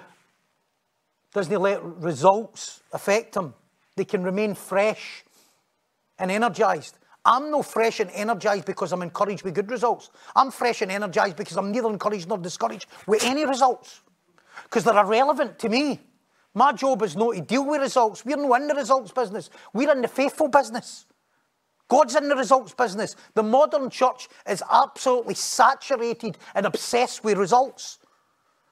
doesn't 1.32 1.60
let 1.60 1.82
results 1.82 2.82
affect 2.92 3.34
them. 3.34 3.54
They 3.96 4.04
can 4.04 4.22
remain 4.22 4.54
fresh 4.54 5.24
and 6.18 6.30
energized. 6.30 6.98
I'm 7.24 7.50
no 7.50 7.62
fresh 7.62 8.00
and 8.00 8.10
energized 8.10 8.66
because 8.66 8.92
I'm 8.92 9.02
encouraged 9.02 9.42
with 9.42 9.54
good 9.54 9.70
results. 9.70 10.10
I'm 10.36 10.50
fresh 10.50 10.82
and 10.82 10.92
energized 10.92 11.36
because 11.36 11.56
I'm 11.56 11.72
neither 11.72 11.88
encouraged 11.88 12.28
nor 12.28 12.38
discouraged 12.38 12.86
with 13.06 13.24
any 13.24 13.46
results 13.46 14.02
because 14.64 14.84
they're 14.84 14.98
irrelevant 14.98 15.58
to 15.60 15.68
me. 15.68 16.00
My 16.52 16.72
job 16.72 17.02
is 17.02 17.16
not 17.16 17.34
to 17.34 17.40
deal 17.40 17.66
with 17.66 17.80
results. 17.80 18.24
We're 18.24 18.36
not 18.36 18.60
in 18.60 18.68
the 18.68 18.74
results 18.74 19.10
business. 19.10 19.50
We're 19.72 19.90
in 19.90 20.02
the 20.02 20.08
faithful 20.08 20.48
business. 20.48 21.06
God's 21.88 22.16
in 22.16 22.28
the 22.28 22.36
results 22.36 22.74
business. 22.74 23.16
The 23.34 23.42
modern 23.42 23.90
church 23.90 24.28
is 24.48 24.62
absolutely 24.70 25.34
saturated 25.34 26.38
and 26.54 26.66
obsessed 26.66 27.24
with 27.24 27.36
results. 27.38 27.98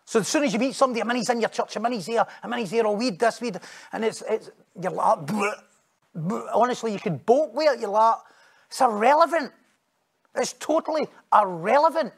So 0.05 0.21
as 0.21 0.29
soon 0.29 0.45
as 0.45 0.53
you 0.53 0.59
meet 0.59 0.75
somebody, 0.75 1.01
a 1.01 1.05
money's 1.05 1.29
in 1.31 1.41
your 1.41 1.51
church, 1.51 1.77
a 1.77 1.81
money's 1.81 2.07
here, 2.07 2.27
a 2.43 2.49
money's 2.49 2.71
there, 2.71 2.87
oh, 2.87 2.93
weed 2.93 3.19
this, 3.19 3.41
weed, 3.41 3.59
and 3.93 4.05
it's, 4.05 4.23
it's 4.29 4.51
you're 4.81 4.93
like, 4.93 5.21
bleh, 5.21 5.55
bleh. 6.17 6.47
honestly, 6.53 6.93
you 6.93 6.99
could 6.99 7.25
bolt 7.25 7.55
with 7.55 7.73
it. 7.73 7.81
You're 7.81 7.91
like, 7.91 8.17
it's 8.69 8.81
irrelevant. 8.81 9.53
It's 10.35 10.55
totally 10.55 11.07
irrelevant. 11.33 12.13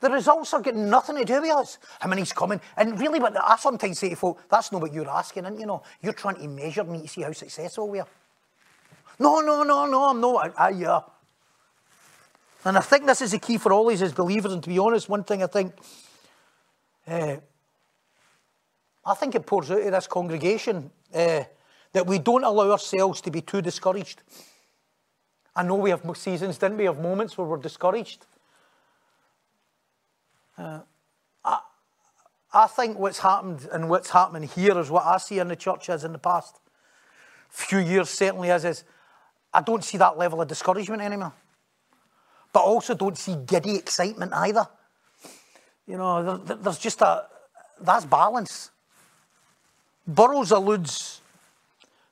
The 0.00 0.10
results 0.10 0.52
are 0.52 0.60
getting 0.60 0.90
nothing 0.90 1.16
to 1.16 1.24
do 1.24 1.40
with 1.40 1.50
us. 1.50 1.78
How 2.00 2.08
many's 2.08 2.32
coming? 2.32 2.60
And 2.76 3.00
really, 3.00 3.18
what 3.18 3.34
I 3.42 3.56
sometimes 3.56 3.98
say 3.98 4.10
to 4.10 4.16
folk, 4.16 4.42
that's 4.50 4.70
not 4.70 4.82
what 4.82 4.92
you're 4.92 5.08
asking, 5.08 5.46
and 5.46 5.58
you 5.58 5.66
know, 5.66 5.82
you're 6.02 6.12
trying 6.12 6.36
to 6.36 6.46
measure 6.48 6.84
me 6.84 7.02
to 7.02 7.08
see 7.08 7.22
how 7.22 7.32
successful 7.32 7.88
we 7.88 8.00
are. 8.00 8.06
No, 9.18 9.40
no, 9.40 9.62
no, 9.62 9.86
no, 9.86 10.10
I'm 10.10 10.20
not. 10.20 10.58
I, 10.58 10.66
I, 10.66 10.70
yeah. 10.70 11.00
And 12.64 12.76
I 12.76 12.80
think 12.80 13.06
this 13.06 13.22
is 13.22 13.30
the 13.30 13.38
key 13.38 13.58
for 13.58 13.72
all 13.72 13.86
these 13.86 14.02
as 14.02 14.12
believers. 14.12 14.52
And 14.52 14.62
to 14.62 14.68
be 14.68 14.78
honest, 14.78 15.08
one 15.08 15.24
thing 15.24 15.42
I 15.42 15.46
think, 15.46 15.72
uh, 17.06 17.36
I 19.04 19.14
think 19.14 19.34
it 19.34 19.46
pours 19.46 19.70
out 19.70 19.80
of 19.80 19.92
this 19.92 20.06
congregation 20.06 20.90
uh, 21.14 21.44
that 21.92 22.06
we 22.06 22.18
don't 22.18 22.44
allow 22.44 22.70
ourselves 22.72 23.20
to 23.22 23.30
be 23.30 23.40
too 23.40 23.62
discouraged. 23.62 24.22
I 25.54 25.62
know 25.62 25.76
we 25.76 25.90
have 25.90 26.02
seasons, 26.16 26.58
didn't 26.58 26.76
we, 26.76 26.86
of 26.86 27.00
moments 27.00 27.38
where 27.38 27.46
we're 27.46 27.56
discouraged. 27.56 28.26
Uh, 30.58 30.80
I, 31.44 31.60
I 32.52 32.66
think 32.66 32.98
what's 32.98 33.20
happened 33.20 33.68
and 33.72 33.88
what's 33.88 34.10
happening 34.10 34.48
here 34.48 34.78
is 34.78 34.90
what 34.90 35.06
I 35.06 35.18
see 35.18 35.38
in 35.38 35.48
the 35.48 35.56
church 35.56 35.88
as 35.88 36.04
in 36.04 36.12
the 36.12 36.18
past 36.18 36.56
few 37.48 37.78
years, 37.78 38.10
certainly 38.10 38.50
as 38.50 38.64
is, 38.64 38.84
I 39.52 39.62
don't 39.62 39.84
see 39.84 39.98
that 39.98 40.18
level 40.18 40.40
of 40.40 40.48
discouragement 40.48 41.02
anymore. 41.02 41.32
But 42.52 42.60
I 42.60 42.64
also 42.64 42.94
don't 42.94 43.18
see 43.18 43.36
giddy 43.46 43.76
excitement 43.76 44.32
either. 44.32 44.66
You 45.86 45.98
know, 45.98 46.38
there, 46.38 46.56
there's 46.56 46.78
just 46.78 47.00
a, 47.00 47.26
that's 47.80 48.04
balance. 48.04 48.70
Burroughs 50.06 50.50
alludes 50.50 51.20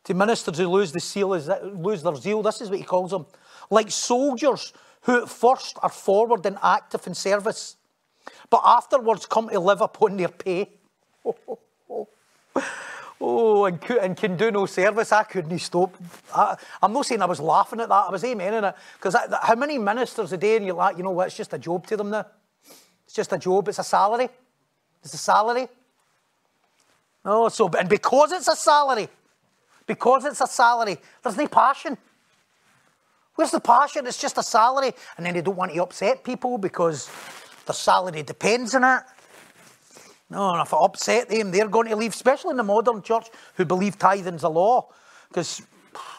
to 0.04 0.14
ministers 0.14 0.58
who 0.58 0.68
lose 0.68 0.92
the 0.92 1.00
seal, 1.00 1.28
lose 1.28 2.02
their 2.02 2.16
zeal. 2.16 2.42
This 2.42 2.60
is 2.60 2.70
what 2.70 2.78
he 2.78 2.84
calls 2.84 3.10
them. 3.10 3.26
Like 3.70 3.90
soldiers 3.90 4.72
who 5.02 5.22
at 5.22 5.28
first 5.28 5.78
are 5.82 5.90
forward 5.90 6.46
and 6.46 6.58
active 6.62 7.06
in 7.06 7.14
service, 7.14 7.76
but 8.50 8.60
afterwards 8.64 9.26
come 9.26 9.48
to 9.48 9.60
live 9.60 9.80
upon 9.80 10.16
their 10.16 10.28
pay. 10.28 10.68
Oh, 13.20 13.64
and, 13.64 13.82
and, 13.90 14.16
can 14.16 14.36
do 14.36 14.50
no 14.50 14.66
service. 14.66 15.12
I 15.12 15.22
couldn't 15.22 15.58
stop. 15.60 15.96
I, 16.34 16.56
am 16.82 16.92
not 16.92 17.06
saying 17.06 17.22
I 17.22 17.26
was 17.26 17.40
laughing 17.40 17.80
at 17.80 17.88
that. 17.88 18.06
I 18.08 18.10
was 18.10 18.22
amening 18.22 18.68
it. 18.68 18.74
Because 18.98 19.16
how 19.42 19.54
many 19.54 19.78
ministers 19.78 20.32
a 20.32 20.36
day 20.36 20.56
and 20.56 20.66
you're 20.66 20.74
like, 20.74 20.96
you 20.96 21.04
know 21.04 21.12
what, 21.12 21.28
it's 21.28 21.36
just 21.36 21.52
a 21.52 21.58
job 21.58 21.86
to 21.86 21.96
them 21.96 22.10
now. 22.10 22.26
It's 23.06 23.14
just 23.14 23.32
a 23.32 23.38
job. 23.38 23.68
It's 23.68 23.78
a 23.78 23.84
salary. 23.84 24.28
It's 25.02 25.14
a 25.14 25.18
salary. 25.18 25.68
Oh, 27.24 27.48
so, 27.48 27.68
and 27.78 27.88
because 27.88 28.32
it's 28.32 28.48
a 28.48 28.56
salary, 28.56 29.08
because 29.86 30.24
it's 30.24 30.40
a 30.40 30.46
salary. 30.46 30.98
There's 31.22 31.36
no 31.36 31.48
passion. 31.48 31.96
Where's 33.34 33.50
the 33.50 33.60
passion? 33.60 34.06
It's 34.06 34.20
just 34.20 34.38
a 34.38 34.42
salary. 34.42 34.92
And 35.16 35.24
then 35.24 35.34
they 35.34 35.40
don't 35.40 35.56
want 35.56 35.72
to 35.72 35.82
upset 35.82 36.24
people 36.24 36.58
because 36.58 37.10
the 37.66 37.72
salary 37.72 38.22
depends 38.22 38.74
on 38.74 38.84
it. 38.84 39.02
No, 40.30 40.52
and 40.52 40.62
if 40.62 40.72
I 40.72 40.78
upset 40.78 41.28
them, 41.28 41.50
they're 41.50 41.68
going 41.68 41.88
to 41.88 41.96
leave, 41.96 42.12
especially 42.12 42.52
in 42.52 42.56
the 42.56 42.62
modern 42.62 43.02
church 43.02 43.28
who 43.54 43.64
believe 43.64 43.98
tithing's 43.98 44.42
a 44.42 44.48
law. 44.48 44.88
Because 45.28 45.62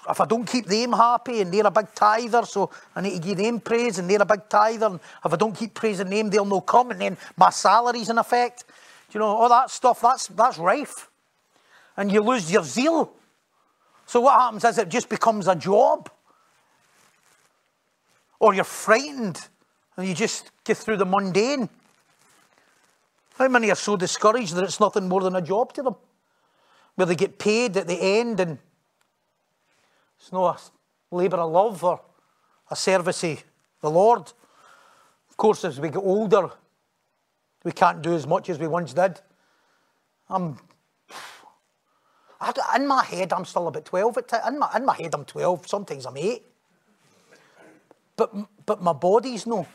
if 0.10 0.22
I 0.22 0.26
don't 0.26 0.45
keep 0.45 0.68
them 0.68 0.93
happy 0.93 1.41
and 1.41 1.51
they're 1.51 1.66
a 1.66 1.72
big 1.72 1.93
tither, 1.93 2.45
so 2.45 2.70
I 2.95 3.01
need 3.01 3.22
to 3.22 3.28
give 3.28 3.38
them 3.38 3.60
praise 3.60 3.97
and 3.99 4.10
they're 4.10 4.22
a 4.22 4.26
big 4.26 4.47
tither, 4.47 4.86
and 4.86 4.99
if 5.26 5.34
I 5.34 5.36
don't 5.36 5.56
keep 5.56 5.74
praising 5.74 6.10
them, 6.10 6.30
they'll 6.30 6.45
no 6.45 6.62
come, 6.62 6.91
and 6.91 7.01
then 7.01 7.18
my 7.36 7.49
salary's 7.49 8.10
in 8.10 8.18
effect. 8.18 8.66
Do 9.10 9.18
you 9.18 9.20
know, 9.20 9.28
all 9.28 9.49
that 9.49 9.70
stuff, 9.70 10.01
that's, 10.01 10.28
that's 10.28 10.58
rife. 10.58 11.10
And 11.97 12.12
you 12.12 12.22
lose 12.22 12.51
your 12.51 12.64
zeal. 12.64 13.12
So 14.06 14.22
what 14.22 14.39
happens 14.39 14.64
is 14.64 14.78
it 14.78 14.89
just 14.89 15.10
becomes 15.10 15.47
a 15.47 15.56
job. 15.56 16.10
Or 18.39 18.53
you're 18.53 18.64
frightened 18.64 19.47
and 19.97 20.08
you 20.08 20.14
just 20.14 20.51
get 20.64 20.78
through 20.78 20.97
the 20.97 21.06
mundane. 21.06 21.70
How 23.38 23.49
many 23.49 23.69
are 23.69 23.75
so 23.75 23.97
discouraged 23.97 24.55
that 24.55 24.63
it's 24.63 24.79
nothing 24.79 25.09
more 25.09 25.21
than 25.21 25.36
a 25.36 25.41
job 25.41 25.73
to 25.73 25.83
them? 25.83 25.95
Where 26.95 27.05
they 27.05 27.15
get 27.15 27.38
paid 27.38 27.75
at 27.75 27.88
the 27.88 28.01
end 28.01 28.39
and 28.39 28.57
it's 30.17 30.31
not 30.31 30.71
a 31.11 31.15
labour 31.15 31.38
of 31.38 31.51
love 31.51 31.83
or 31.83 32.01
a 32.71 32.75
service 32.75 33.21
the 33.21 33.43
Lord. 33.91 34.31
Of 35.29 35.38
course, 35.38 35.65
as 35.65 35.79
we 35.79 35.89
get 35.89 35.97
older, 35.97 36.49
we 37.65 37.73
can't 37.73 38.01
do 38.01 38.15
as 38.15 38.25
much 38.25 38.49
as 38.49 38.57
we 38.57 38.67
once 38.67 38.93
did. 38.93 39.19
I'm, 40.29 40.57
in 42.75 42.88
my 42.88 43.03
head, 43.03 43.33
I'm 43.33 43.43
still 43.43 43.67
about 43.67 43.83
12. 43.83 44.17
In 44.47 44.59
my, 44.59 44.69
in 44.75 44.86
my 44.86 44.95
head, 44.95 45.13
I'm 45.13 45.25
12. 45.25 45.67
Sometimes 45.67 46.05
I'm 46.05 46.15
8. 46.15 46.41
But, 48.15 48.33
but 48.65 48.81
my 48.81 48.93
body's 48.93 49.45
no. 49.45 49.67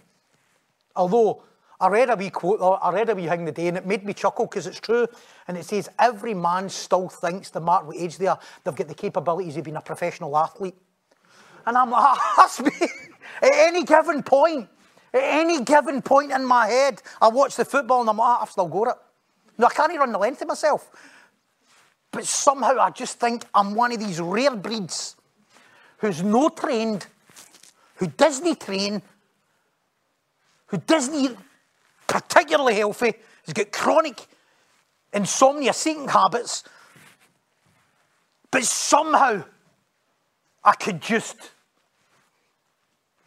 Although 0.97 1.43
I 1.81 1.89
read 1.89 2.11
a 2.11 2.17
wee 2.17 2.29
quote, 2.29 2.61
I 2.61 2.93
read 2.93 3.09
a 3.09 3.15
wee 3.15 3.27
thing 3.27 3.47
the 3.47 3.53
day, 3.53 3.69
and 3.69 3.77
it 3.79 3.87
made 3.87 4.05
me 4.05 4.13
chuckle 4.13 4.47
because 4.47 4.67
it's 4.67 4.81
true. 4.81 5.07
And 5.49 5.57
it 5.57 5.65
says, 5.65 5.89
Every 5.99 6.35
man 6.35 6.69
still 6.69 7.09
thinks, 7.09 7.55
no 7.55 7.61
matter 7.63 7.87
what 7.87 7.97
age 7.97 8.19
they 8.19 8.27
are, 8.27 8.39
they've 8.63 8.75
got 8.75 8.89
the 8.89 8.95
capabilities 8.95 9.57
of 9.57 9.65
being 9.65 9.77
a 9.77 9.81
professional 9.81 10.37
athlete. 10.37 10.77
And 11.67 11.79
I'm 11.79 11.91
like, 11.91 12.19
that's 12.37 12.61
me. 12.61 12.71
At 13.43 13.53
any 13.53 13.85
given 13.85 14.23
point, 14.23 14.69
at 15.15 15.23
any 15.23 15.63
given 15.65 16.03
point 16.03 16.33
in 16.33 16.45
my 16.45 16.67
head, 16.67 17.03
I 17.21 17.29
watch 17.29 17.57
the 17.57 17.65
football 17.65 18.03
and 18.03 18.11
I'm 18.11 18.19
like, 18.19 18.29
ah, 18.29 18.43
I've 18.43 18.51
still 18.51 18.69
got 18.69 18.89
it. 18.89 18.95
No, 19.57 19.67
I 19.67 19.71
can't 19.71 19.91
even 19.91 20.01
run 20.01 20.13
the 20.13 20.19
length 20.19 20.43
of 20.43 20.49
myself. 20.49 20.91
But 22.13 22.25
somehow 22.25 22.79
I 22.79 22.91
just 22.91 23.19
think 23.19 23.45
I'm 23.55 23.75
one 23.75 23.93
of 23.93 24.01
these 24.01 24.21
rare 24.21 24.55
breeds 24.55 25.17
who's 25.99 26.23
no 26.23 26.49
trained, 26.49 27.07
who 27.97 28.07
doesn't 28.07 28.61
train, 28.61 29.03
who 30.67 30.79
doesn't 30.79 31.37
particularly 32.11 32.75
healthy, 32.75 33.15
he's 33.47 33.55
got 33.55 33.71
chronic 33.71 34.27
insomnia 35.13 35.73
seeking 35.73 36.09
habits, 36.09 36.65
but 38.51 38.65
somehow 38.65 39.45
I 40.65 40.73
could 40.73 41.01
just 41.01 41.37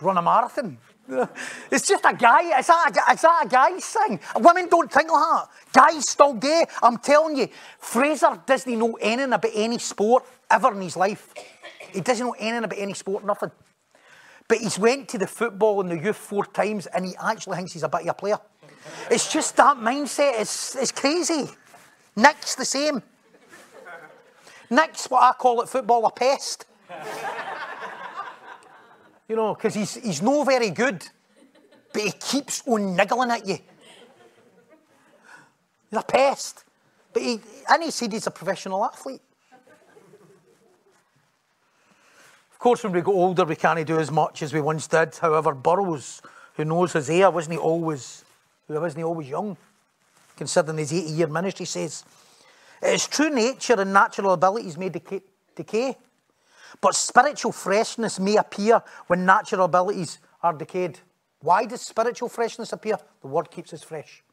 run 0.02 0.18
a 0.18 0.22
marathon. 0.22 0.78
It's 1.72 1.88
just 1.88 2.06
a 2.06 2.14
guy. 2.14 2.58
Is 2.60 2.68
that 2.68 2.92
a, 2.96 3.14
is 3.14 3.22
that 3.22 3.46
a 3.46 3.50
guy's 3.50 3.86
thing? 3.86 4.20
Women 4.38 4.68
don't 4.70 4.92
think 4.92 5.12
like 5.12 5.22
that. 5.22 5.48
Guys 5.74 6.08
still 6.08 6.34
gay. 6.34 6.66
I'm 6.82 6.98
telling 6.98 7.36
you, 7.36 7.50
Fraser 7.78 8.42
doesn't 8.46 8.80
know 8.80 8.98
anything 9.02 9.34
about 9.34 9.52
any 9.54 9.80
sport 9.80 10.26
ever 10.50 10.74
in 10.74 10.82
his 10.82 10.96
life. 10.96 11.34
He 11.92 12.00
doesn't 12.00 12.26
know 12.26 12.36
anything 12.40 12.64
about 12.64 12.80
any 12.80 12.94
sport, 12.94 13.26
nothing. 13.26 13.52
But 14.48 14.60
he's 14.60 14.80
went 14.80 15.10
to 15.10 15.18
the 15.18 15.28
football 15.28 15.82
in 15.82 15.88
the 15.88 15.98
youth 15.98 16.16
four 16.16 16.46
times 16.46 16.86
and 16.88 17.06
he 17.06 17.16
actually 17.22 17.58
thinks 17.58 17.74
he's 17.74 17.84
a 17.84 17.90
bit 17.90 18.02
of 18.02 18.08
a 18.08 18.14
player. 18.14 18.40
It's 19.10 19.32
just 19.32 19.56
that 19.58 19.78
mindset. 19.78 20.40
It's, 20.42 20.76
it's 20.76 20.92
crazy. 20.92 21.50
Nick's 22.16 22.56
the 22.56 22.66
same. 22.66 23.02
Nick's 24.70 25.10
what 25.10 25.24
I 25.24 25.34
call 25.34 25.62
it 25.62 25.70
football 25.70 26.06
a 26.06 26.12
pest. 26.12 26.66
you 29.28 29.36
know, 29.36 29.54
because 29.54 29.74
he's, 29.74 29.96
he's 29.96 30.22
no 30.22 30.44
very 30.44 30.70
good, 30.70 31.06
but 31.94 32.02
he 32.02 32.12
keeps 32.12 32.64
on 32.66 32.96
niggling 32.96 33.32
at 33.32 33.48
you. 33.48 33.58
He's 35.90 36.00
a 36.00 36.04
pest. 36.04 36.66
But 37.14 37.22
he, 37.22 37.40
and 37.70 37.84
he 37.84 37.92
said 37.92 38.12
he's 38.12 38.28
a 38.28 38.32
professional 38.32 38.84
athlete. 38.84 39.22
Of 42.52 42.60
course, 42.60 42.84
when 42.84 42.94
we 42.94 43.02
go 43.02 43.12
older, 43.14 43.46
we 43.46 43.56
can't 43.56 43.86
do 43.86 44.00
as 44.00 44.10
much 44.10 44.42
as 44.42 44.54
we 44.54 44.62
once 44.62 44.88
did. 44.88 45.16
However, 45.16 45.54
Burroughs, 45.54 46.22
who 46.56 46.66
knows 46.66 46.94
Hosea, 46.94 47.30
wasn't 47.30 47.54
he 47.54 47.60
always 47.60 48.24
who 48.68 48.86
he 48.86 49.04
always 49.04 49.30
young, 49.30 49.58
considering 50.36 50.78
his 50.78 50.94
80 50.94 51.10
year 51.10 51.28
ministry, 51.28 51.66
says, 51.66 52.04
It 52.82 52.94
is 52.94 53.08
true 53.08 53.30
nature 53.30 53.80
and 53.80 53.94
natural 53.94 54.34
abilities 54.34 54.78
may 54.78 54.90
decay, 54.90 55.22
decay, 55.56 55.98
but 56.82 56.96
spiritual 56.96 57.52
freshness 57.52 58.20
may 58.20 58.38
appear 58.38 58.82
when 59.08 59.26
natural 59.26 59.66
abilities 59.66 60.20
are 60.42 60.54
decayed. 60.54 61.00
Why 61.42 61.66
does 61.66 61.82
spiritual 61.82 62.30
freshness 62.30 62.74
appear? 62.74 62.98
The 63.22 63.28
word 63.28 63.52
keeps 63.52 63.74
us 63.74 63.84
fresh. 63.84 64.24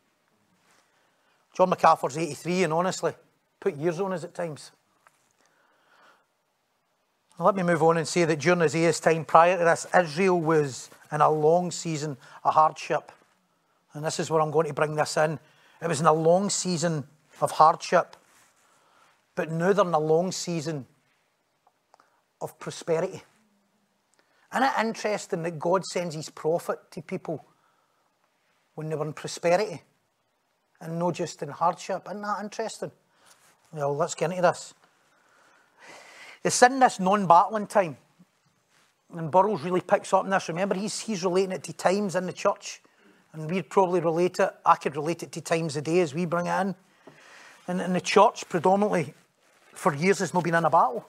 John 1.53 1.71
MacArthur's 1.71 2.17
83, 2.17 2.65
and 2.65 2.73
honestly, 2.73 3.13
put 3.59 3.75
years 3.77 4.01
on 4.01 4.13
us 4.13 4.25
at 4.25 4.35
times. 4.35 4.71
Let 7.39 7.57
me 7.57 7.63
move 7.63 7.83
on 7.83 7.97
and 7.97 8.07
say 8.07 8.25
that 8.27 8.39
during 8.39 8.61
Hosea's 8.61 9.01
time 9.01 9.25
prior 9.25 9.59
to 9.59 9.65
this, 9.65 9.87
Israel 9.99 10.41
was 10.41 10.91
in 11.11 11.21
a 11.21 11.31
long 11.31 11.71
season 11.71 12.17
of 12.45 12.55
hardship 12.55 13.11
and 13.93 14.05
this 14.05 14.21
is 14.21 14.31
where 14.31 14.41
I'm 14.41 14.51
going 14.51 14.69
to 14.69 14.75
bring 14.75 14.95
this 14.95 15.17
in. 15.17 15.39
It 15.83 15.89
was 15.89 16.01
in 16.01 16.07
a 16.07 16.13
long 16.13 16.51
season 16.51 17.05
of 17.41 17.53
hardship, 17.53 18.17
but 19.35 19.51
now 19.51 19.73
they're 19.73 19.87
in 19.87 19.95
a 19.95 19.99
long 19.99 20.33
season 20.33 20.87
of 22.41 22.59
prosperity. 22.59 23.23
Isn't 24.53 24.65
it 24.65 24.73
interesting 24.81 25.43
that 25.43 25.59
God 25.59 25.85
sends 25.85 26.15
his 26.15 26.29
prophet 26.29 26.79
to 26.91 27.03
people 27.03 27.45
when 28.75 28.89
they 28.89 28.97
were 28.97 29.07
in 29.07 29.13
prosperity 29.13 29.83
and 30.81 30.99
not 30.99 31.15
just 31.15 31.43
in 31.43 31.49
hardship? 31.49 32.07
Isn't 32.07 32.23
that 32.23 32.43
interesting? 32.43 32.91
Well, 33.73 33.97
let's 33.97 34.15
get 34.15 34.31
into 34.31 34.43
this. 34.43 34.75
It's 36.43 36.63
in 36.63 36.81
this 36.81 36.99
non 36.99 37.27
battling 37.27 37.67
time, 37.67 37.97
and 39.15 39.31
Burroughs 39.31 39.63
really 39.63 39.83
picks 39.83 40.13
up 40.13 40.25
on 40.25 40.31
this. 40.31 40.49
Remember, 40.49 40.75
he's, 40.75 41.01
he's 41.01 41.23
relating 41.23 41.53
it 41.53 41.63
to 41.65 41.73
times 41.73 42.17
in 42.17 42.27
the 42.27 42.33
church 42.33 42.81
and 43.33 43.51
we'd 43.51 43.69
probably 43.69 44.01
relate 44.01 44.39
it. 44.39 44.51
I 44.65 44.77
could 44.77 44.97
relate 44.97 45.23
it 45.23 45.33
to 45.33 45.41
times 45.41 45.77
a 45.77 45.83
day 45.83 46.01
as 46.01 46.15
we 46.15 46.25
bring 46.25 46.47
it 46.47 46.61
in. 46.61 46.75
And 47.69 47.81
in 47.81 47.93
the 47.93 48.01
church, 48.01 48.49
predominantly, 48.49 49.15
for 49.73 49.95
years, 49.95 50.19
has 50.19 50.35
not 50.35 50.45
been 50.45 50.55
in 50.55 50.65
a 50.65 50.71
battle. 50.71 51.07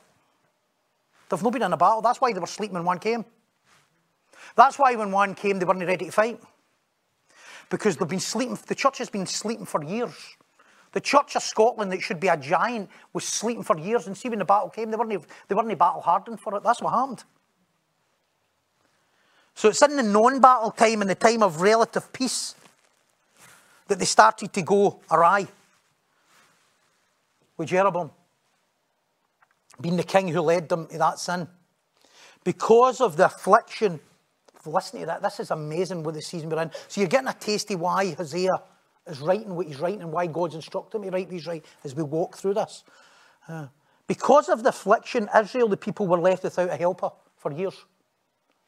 They've 1.29 1.41
not 1.41 1.53
been 1.53 1.63
in 1.63 1.73
a 1.73 1.77
battle. 1.77 2.01
That's 2.01 2.21
why 2.21 2.33
they 2.33 2.39
were 2.39 2.47
sleeping 2.47 2.75
when 2.75 2.85
one 2.85 2.99
came. 2.99 3.25
That's 4.55 4.77
why 4.77 4.95
when 4.95 5.11
one 5.11 5.33
came, 5.33 5.59
they 5.59 5.65
weren't 5.65 5.85
ready 5.85 6.05
to 6.05 6.11
fight. 6.11 6.39
Because 7.69 7.97
they've 7.97 8.07
been 8.07 8.19
sleeping, 8.19 8.59
the 8.67 8.75
church 8.75 8.97
has 8.97 9.09
been 9.09 9.25
sleeping 9.25 9.65
for 9.65 9.83
years. 9.83 10.13
The 10.91 10.99
Church 10.99 11.37
of 11.37 11.41
Scotland, 11.41 11.91
that 11.93 12.01
should 12.01 12.19
be 12.19 12.27
a 12.27 12.35
giant, 12.35 12.89
was 13.13 13.23
sleeping 13.23 13.63
for 13.63 13.77
years. 13.79 14.07
And 14.07 14.17
see, 14.17 14.27
when 14.27 14.39
the 14.39 14.45
battle 14.45 14.69
came, 14.69 14.91
they 14.91 14.97
weren't, 14.97 15.25
they 15.47 15.55
weren't 15.55 15.79
battle 15.79 16.01
hardened 16.01 16.41
for 16.41 16.55
it. 16.55 16.63
That's 16.63 16.81
what 16.81 16.91
happened. 16.91 17.23
So 19.61 19.69
it's 19.69 19.83
in 19.83 19.95
the 19.95 20.01
non 20.01 20.41
battle 20.41 20.71
time, 20.71 21.03
in 21.03 21.07
the 21.07 21.13
time 21.13 21.43
of 21.43 21.61
relative 21.61 22.11
peace, 22.11 22.55
that 23.87 23.99
they 23.99 24.05
started 24.05 24.51
to 24.53 24.63
go 24.63 25.01
awry 25.11 25.47
with 27.57 27.67
Jeroboam 27.67 28.09
being 29.79 29.97
the 29.97 30.03
king 30.03 30.29
who 30.29 30.41
led 30.41 30.67
them 30.67 30.87
to 30.87 30.97
that 30.97 31.19
sin. 31.19 31.47
Because 32.43 33.01
of 33.01 33.17
the 33.17 33.27
affliction, 33.27 33.99
listen 34.65 35.01
to 35.01 35.05
that, 35.05 35.21
this 35.21 35.39
is 35.39 35.51
amazing 35.51 36.01
with 36.01 36.15
the 36.15 36.23
season 36.23 36.49
we're 36.49 36.63
in. 36.63 36.71
So 36.87 36.99
you're 36.99 37.07
getting 37.07 37.27
a 37.27 37.37
taste 37.39 37.69
of 37.69 37.81
why 37.81 38.15
Hosea 38.15 38.63
is 39.05 39.19
writing 39.19 39.55
what 39.55 39.67
he's 39.67 39.79
writing 39.79 40.01
and 40.01 40.11
why 40.11 40.25
God's 40.25 40.55
instructed 40.55 40.97
him 40.97 41.03
to 41.03 41.11
write 41.11 41.27
what 41.27 41.33
he's 41.33 41.45
writing 41.45 41.67
as 41.83 41.93
we 41.93 42.01
walk 42.01 42.35
through 42.35 42.55
this. 42.55 42.83
Uh, 43.47 43.67
because 44.07 44.49
of 44.49 44.63
the 44.63 44.69
affliction, 44.69 45.29
Israel, 45.39 45.67
the 45.67 45.77
people 45.77 46.07
were 46.07 46.19
left 46.19 46.41
without 46.41 46.71
a 46.71 46.77
helper 46.77 47.11
for 47.37 47.51
years 47.51 47.75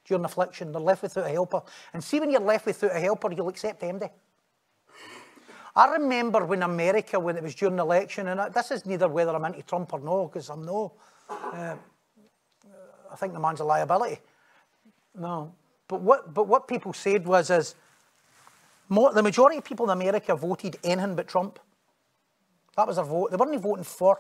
during 0.05 0.25
affliction. 0.25 0.71
They're 0.71 0.81
left 0.81 1.03
without 1.03 1.25
a 1.25 1.29
helper. 1.29 1.61
And 1.93 2.03
see, 2.03 2.19
when 2.19 2.31
you're 2.31 2.41
left 2.41 2.65
without 2.65 2.95
a 2.95 2.99
helper, 2.99 3.31
you'll 3.31 3.49
accept 3.49 3.81
MD. 3.81 4.09
I 5.75 5.91
remember 5.93 6.45
when 6.45 6.61
America, 6.61 7.19
when 7.19 7.35
it 7.35 7.43
was 7.43 7.55
during 7.55 7.75
the 7.75 7.83
election, 7.83 8.27
and 8.27 8.53
this 8.53 8.69
is 8.69 8.85
neither 8.85 9.07
whether 9.07 9.35
I'm 9.35 9.45
anti 9.45 9.63
Trump 9.63 9.91
or 9.93 9.99
no, 9.99 10.27
because 10.27 10.49
I'm 10.49 10.63
no. 10.63 10.93
Uh, 11.29 11.75
I 13.11 13.15
think 13.15 13.33
the 13.33 13.39
man's 13.39 13.59
a 13.59 13.63
liability. 13.63 14.19
No. 15.15 15.53
But 15.87 16.01
what, 16.01 16.33
but 16.33 16.47
what 16.47 16.67
people 16.67 16.93
said 16.93 17.25
was, 17.25 17.49
is 17.49 17.75
more, 18.89 19.13
the 19.13 19.23
majority 19.23 19.57
of 19.57 19.63
people 19.63 19.85
in 19.85 19.91
America 19.91 20.35
voted 20.35 20.77
anything 20.83 21.15
but 21.15 21.27
Trump. 21.27 21.59
That 22.75 22.87
was 22.87 22.95
their 22.95 23.05
vote. 23.05 23.31
They 23.31 23.37
weren't 23.37 23.53
even 23.53 23.61
voting 23.61 23.83
for 23.83 24.19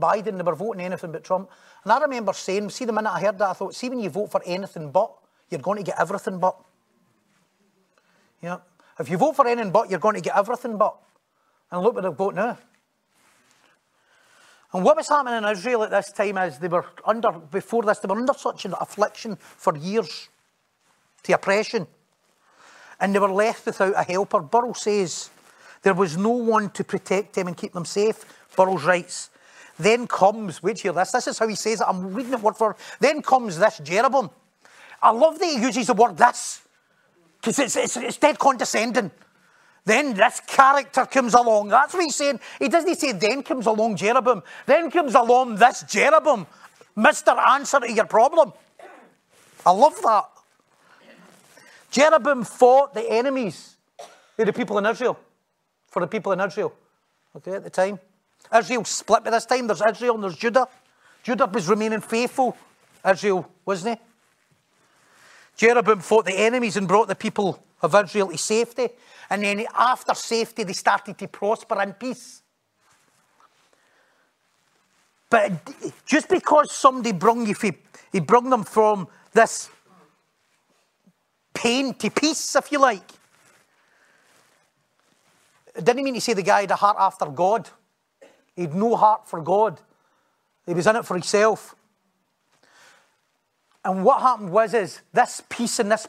Biden, 0.00 0.36
they 0.36 0.42
were 0.42 0.54
voting 0.54 0.82
anything 0.82 1.12
but 1.12 1.22
Trump. 1.22 1.50
And 1.84 1.92
I 1.92 2.00
remember 2.00 2.32
saying, 2.32 2.70
see, 2.70 2.84
the 2.84 2.92
minute 2.92 3.10
I 3.10 3.20
heard 3.20 3.38
that, 3.38 3.50
I 3.50 3.52
thought, 3.52 3.74
see, 3.74 3.88
when 3.88 4.00
you 4.00 4.10
vote 4.10 4.30
for 4.30 4.42
anything 4.46 4.90
but, 4.90 5.12
you're 5.50 5.60
going 5.60 5.78
to 5.78 5.84
get 5.84 6.00
everything 6.00 6.38
but. 6.38 6.56
Yeah. 8.42 8.58
If 8.98 9.08
you 9.08 9.18
vote 9.18 9.36
for 9.36 9.46
anything 9.46 9.70
but, 9.70 9.90
you're 9.90 10.00
going 10.00 10.14
to 10.14 10.20
get 10.20 10.36
everything 10.36 10.76
but. 10.76 10.96
And 11.70 11.82
look 11.82 11.94
what 11.94 12.04
they've 12.04 12.16
got 12.16 12.34
now. 12.34 12.58
And 14.72 14.84
what 14.84 14.96
was 14.96 15.08
happening 15.08 15.38
in 15.38 15.44
Israel 15.44 15.82
at 15.82 15.90
this 15.90 16.12
time 16.12 16.38
is 16.38 16.58
they 16.58 16.68
were 16.68 16.86
under, 17.04 17.32
before 17.32 17.82
this, 17.82 17.98
they 17.98 18.06
were 18.06 18.18
under 18.18 18.34
such 18.34 18.64
an 18.64 18.74
affliction 18.80 19.36
for 19.36 19.76
years, 19.76 20.28
to 21.24 21.32
oppression. 21.32 21.86
And 23.00 23.14
they 23.14 23.18
were 23.18 23.32
left 23.32 23.66
without 23.66 23.94
a 23.96 24.04
helper. 24.04 24.40
Burroughs 24.40 24.82
says 24.82 25.30
there 25.82 25.94
was 25.94 26.16
no 26.16 26.30
one 26.30 26.70
to 26.70 26.84
protect 26.84 27.34
them 27.34 27.48
and 27.48 27.56
keep 27.56 27.72
them 27.72 27.84
safe. 27.84 28.24
Burroughs 28.56 28.84
writes, 28.84 29.30
then 29.82 30.06
comes, 30.06 30.62
wait 30.62 30.78
here, 30.80 30.92
this, 30.92 31.12
this 31.12 31.26
is 31.28 31.38
how 31.38 31.48
he 31.48 31.54
says 31.54 31.80
it, 31.80 31.86
I'm 31.86 32.14
reading 32.14 32.32
it 32.32 32.40
word 32.40 32.56
for. 32.56 32.76
Then 33.00 33.22
comes 33.22 33.58
this 33.58 33.78
Jeroboam. 33.78 34.30
I 35.02 35.10
love 35.10 35.38
that 35.38 35.46
he 35.46 35.60
uses 35.60 35.86
the 35.86 35.94
word 35.94 36.16
this, 36.16 36.62
because 37.36 37.58
it's, 37.58 37.76
it's, 37.76 37.96
it's 37.96 38.16
dead 38.18 38.38
condescending. 38.38 39.10
Then 39.84 40.14
this 40.14 40.40
character 40.40 41.06
comes 41.06 41.34
along. 41.34 41.68
That's 41.68 41.94
what 41.94 42.04
he's 42.04 42.16
saying. 42.16 42.38
He 42.58 42.68
doesn't 42.68 42.94
say, 42.96 43.12
then 43.12 43.42
comes 43.42 43.66
along 43.66 43.96
Jeroboam. 43.96 44.42
Then 44.66 44.90
comes 44.90 45.14
along 45.14 45.56
this 45.56 45.82
Jeroboam. 45.88 46.46
Mr. 46.96 47.36
Answer 47.36 47.80
to 47.80 47.90
your 47.90 48.04
problem. 48.04 48.52
I 49.64 49.70
love 49.70 50.00
that. 50.02 50.24
Jeroboam 51.90 52.44
fought 52.44 52.94
the 52.94 53.10
enemies 53.10 53.76
of 54.38 54.46
the 54.46 54.52
people 54.52 54.78
in 54.78 54.86
Israel. 54.86 55.18
For 55.88 56.00
the 56.00 56.06
people 56.06 56.32
in 56.32 56.40
Israel. 56.40 56.72
Okay, 57.36 57.52
at 57.52 57.64
the 57.64 57.70
time. 57.70 57.98
Israel 58.56 58.84
split 58.84 59.24
by 59.24 59.30
this 59.30 59.46
time. 59.46 59.66
There's 59.66 59.82
Israel 59.82 60.14
and 60.14 60.24
there's 60.24 60.36
Judah. 60.36 60.66
Judah 61.22 61.46
was 61.46 61.68
remaining 61.68 62.00
faithful. 62.00 62.56
Israel, 63.08 63.50
wasn't 63.64 63.98
he? 63.98 64.04
Jeroboam 65.56 66.00
fought 66.00 66.24
the 66.24 66.38
enemies 66.38 66.76
and 66.76 66.88
brought 66.88 67.08
the 67.08 67.14
people 67.14 67.62
of 67.82 67.94
Israel 67.94 68.28
to 68.28 68.38
safety. 68.38 68.88
And 69.28 69.42
then 69.42 69.66
after 69.76 70.14
safety, 70.14 70.64
they 70.64 70.72
started 70.72 71.18
to 71.18 71.28
prosper 71.28 71.80
in 71.82 71.92
peace. 71.92 72.42
But 75.28 75.52
just 76.04 76.28
because 76.28 76.72
somebody 76.72 77.12
brung 77.12 77.46
you, 77.46 77.54
he 78.12 78.20
brung 78.20 78.50
them 78.50 78.64
from 78.64 79.06
this 79.32 79.70
pain 81.54 81.94
to 81.94 82.10
peace, 82.10 82.56
if 82.56 82.72
you 82.72 82.80
like. 82.80 83.08
Didn't 85.74 86.02
mean 86.02 86.14
to 86.14 86.20
say 86.20 86.32
the 86.32 86.42
guy 86.42 86.62
had 86.62 86.70
a 86.72 86.76
heart 86.76 86.96
after 86.98 87.26
God. 87.26 87.68
He 88.60 88.66
had 88.66 88.74
no 88.74 88.94
heart 88.94 89.26
for 89.26 89.40
God. 89.40 89.80
He 90.66 90.74
was 90.74 90.86
in 90.86 90.94
it 90.94 91.06
for 91.06 91.14
himself. 91.14 91.74
And 93.82 94.04
what 94.04 94.20
happened 94.20 94.50
was 94.52 94.74
is 94.74 95.00
this 95.14 95.42
peace 95.48 95.78
and 95.78 95.90
this 95.90 96.06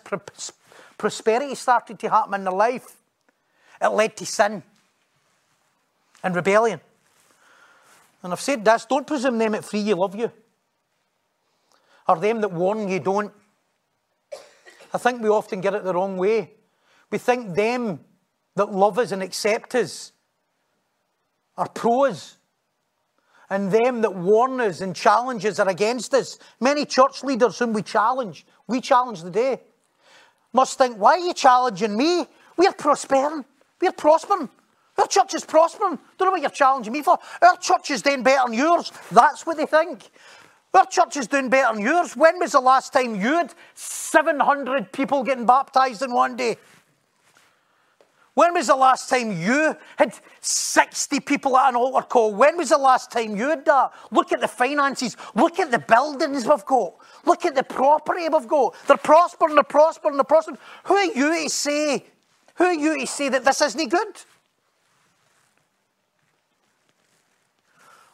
prosperity 0.98 1.56
started 1.56 1.98
to 2.00 2.10
happen 2.10 2.34
in 2.34 2.44
their 2.44 2.52
life. 2.52 2.98
It 3.82 3.88
led 3.88 4.18
to 4.18 4.26
sin 4.26 4.64
and 6.22 6.36
rebellion. 6.36 6.82
And 8.22 8.34
I've 8.34 8.42
said 8.42 8.66
this 8.66 8.84
don't 8.84 9.08
presume 9.08 9.38
them 9.38 9.56
at 9.56 9.64
free 9.64 9.80
you 9.80 9.96
love 9.96 10.14
you, 10.14 10.30
or 12.10 12.18
them 12.18 12.42
that 12.42 12.52
warn 12.52 12.90
you 12.90 13.00
don't. 13.00 13.32
I 14.94 14.98
think 14.98 15.22
we 15.22 15.30
often 15.30 15.62
get 15.62 15.74
it 15.74 15.86
the 15.86 15.94
wrong 15.94 16.18
way. 16.18 16.52
We 17.12 17.18
think 17.18 17.56
them 17.56 18.02
that 18.58 18.70
love 18.74 19.00
us 19.00 19.14
and 19.14 19.24
accept 19.24 19.74
us 19.74 20.12
are 21.58 21.70
pros, 21.70 22.36
and 23.52 23.70
them 23.70 24.02
that 24.02 24.16
warn 24.16 24.62
us 24.62 24.80
and 24.80 24.96
challenge 24.96 25.46
us 25.46 25.60
are 25.60 25.68
against 25.68 26.14
us. 26.14 26.40
Many 26.62 26.86
church 26.86 27.22
leaders 27.22 27.60
whom 27.60 27.74
we 27.74 27.82
challenge, 27.82 28.46
we 28.66 28.80
challenge 28.80 29.22
the 29.22 29.30
day, 29.30 29.60
must 30.54 30.78
think, 30.78 30.98
why 30.98 31.16
are 31.16 31.20
you 31.20 31.34
challenging 31.34 31.98
me? 31.98 32.26
We're 32.56 32.72
prospering. 32.72 33.44
We're 33.82 33.92
prospering. 33.92 34.50
Our 34.98 35.08
church 35.08 35.34
is 35.34 35.44
prospering. 35.44 36.00
Don't 36.18 36.28
know 36.28 36.32
what 36.32 36.42
you're 36.42 36.50
challenging 36.50 36.94
me 36.94 37.02
for. 37.02 37.18
Our 37.42 37.58
church 37.58 37.92
is 37.92 38.02
doing 38.02 38.24
better 38.24 38.48
than 38.48 38.58
yours. 38.58 38.90
That's 39.12 39.46
what 39.46 39.58
they 39.58 39.66
think. 39.66 40.10
Our 40.74 40.86
church 40.86 41.18
is 41.18 41.28
doing 41.28 41.50
better 41.50 41.76
than 41.76 41.84
yours. 41.84 42.16
When 42.16 42.40
was 42.40 42.54
the 42.54 42.62
last 42.62 42.94
time 42.94 43.16
you 43.16 43.36
had 43.36 43.54
700 43.74 44.94
people 44.94 45.24
getting 45.24 45.46
baptized 45.46 46.02
in 46.04 46.14
one 46.14 46.38
day? 46.38 46.56
When 48.34 48.54
was 48.54 48.68
the 48.68 48.76
last 48.76 49.10
time 49.10 49.32
you 49.32 49.76
had 49.98 50.18
60 50.40 51.20
people 51.20 51.58
at 51.58 51.70
an 51.70 51.76
altar 51.76 52.08
call? 52.08 52.34
When 52.34 52.56
was 52.56 52.70
the 52.70 52.78
last 52.78 53.12
time 53.12 53.36
you 53.36 53.50
had 53.50 53.66
that? 53.66 53.92
Look 54.10 54.32
at 54.32 54.40
the 54.40 54.48
finances. 54.48 55.18
Look 55.36 55.60
at 55.60 55.70
the 55.70 55.80
buildings 55.80 56.48
we've 56.48 56.66
got. 56.66 56.94
Look 57.26 57.46
at 57.46 57.56
the 57.56 57.64
property 57.64 58.30
we've 58.30 58.48
got. 58.48 58.76
They're 58.88 58.96
prospering, 58.96 59.56
they're 59.56 59.64
prospering, 59.64 60.16
they're 60.16 60.24
prospering. 60.24 60.58
Who 60.86 60.96
are 60.96 61.06
you 61.06 61.44
to 61.44 61.50
say 61.50 62.06
who 62.56 62.66
are 62.66 62.74
you 62.74 63.00
to 63.00 63.08
say 63.08 63.30
that 63.30 63.44
this 63.44 63.62
isn't 63.62 63.90
good? 63.90 64.22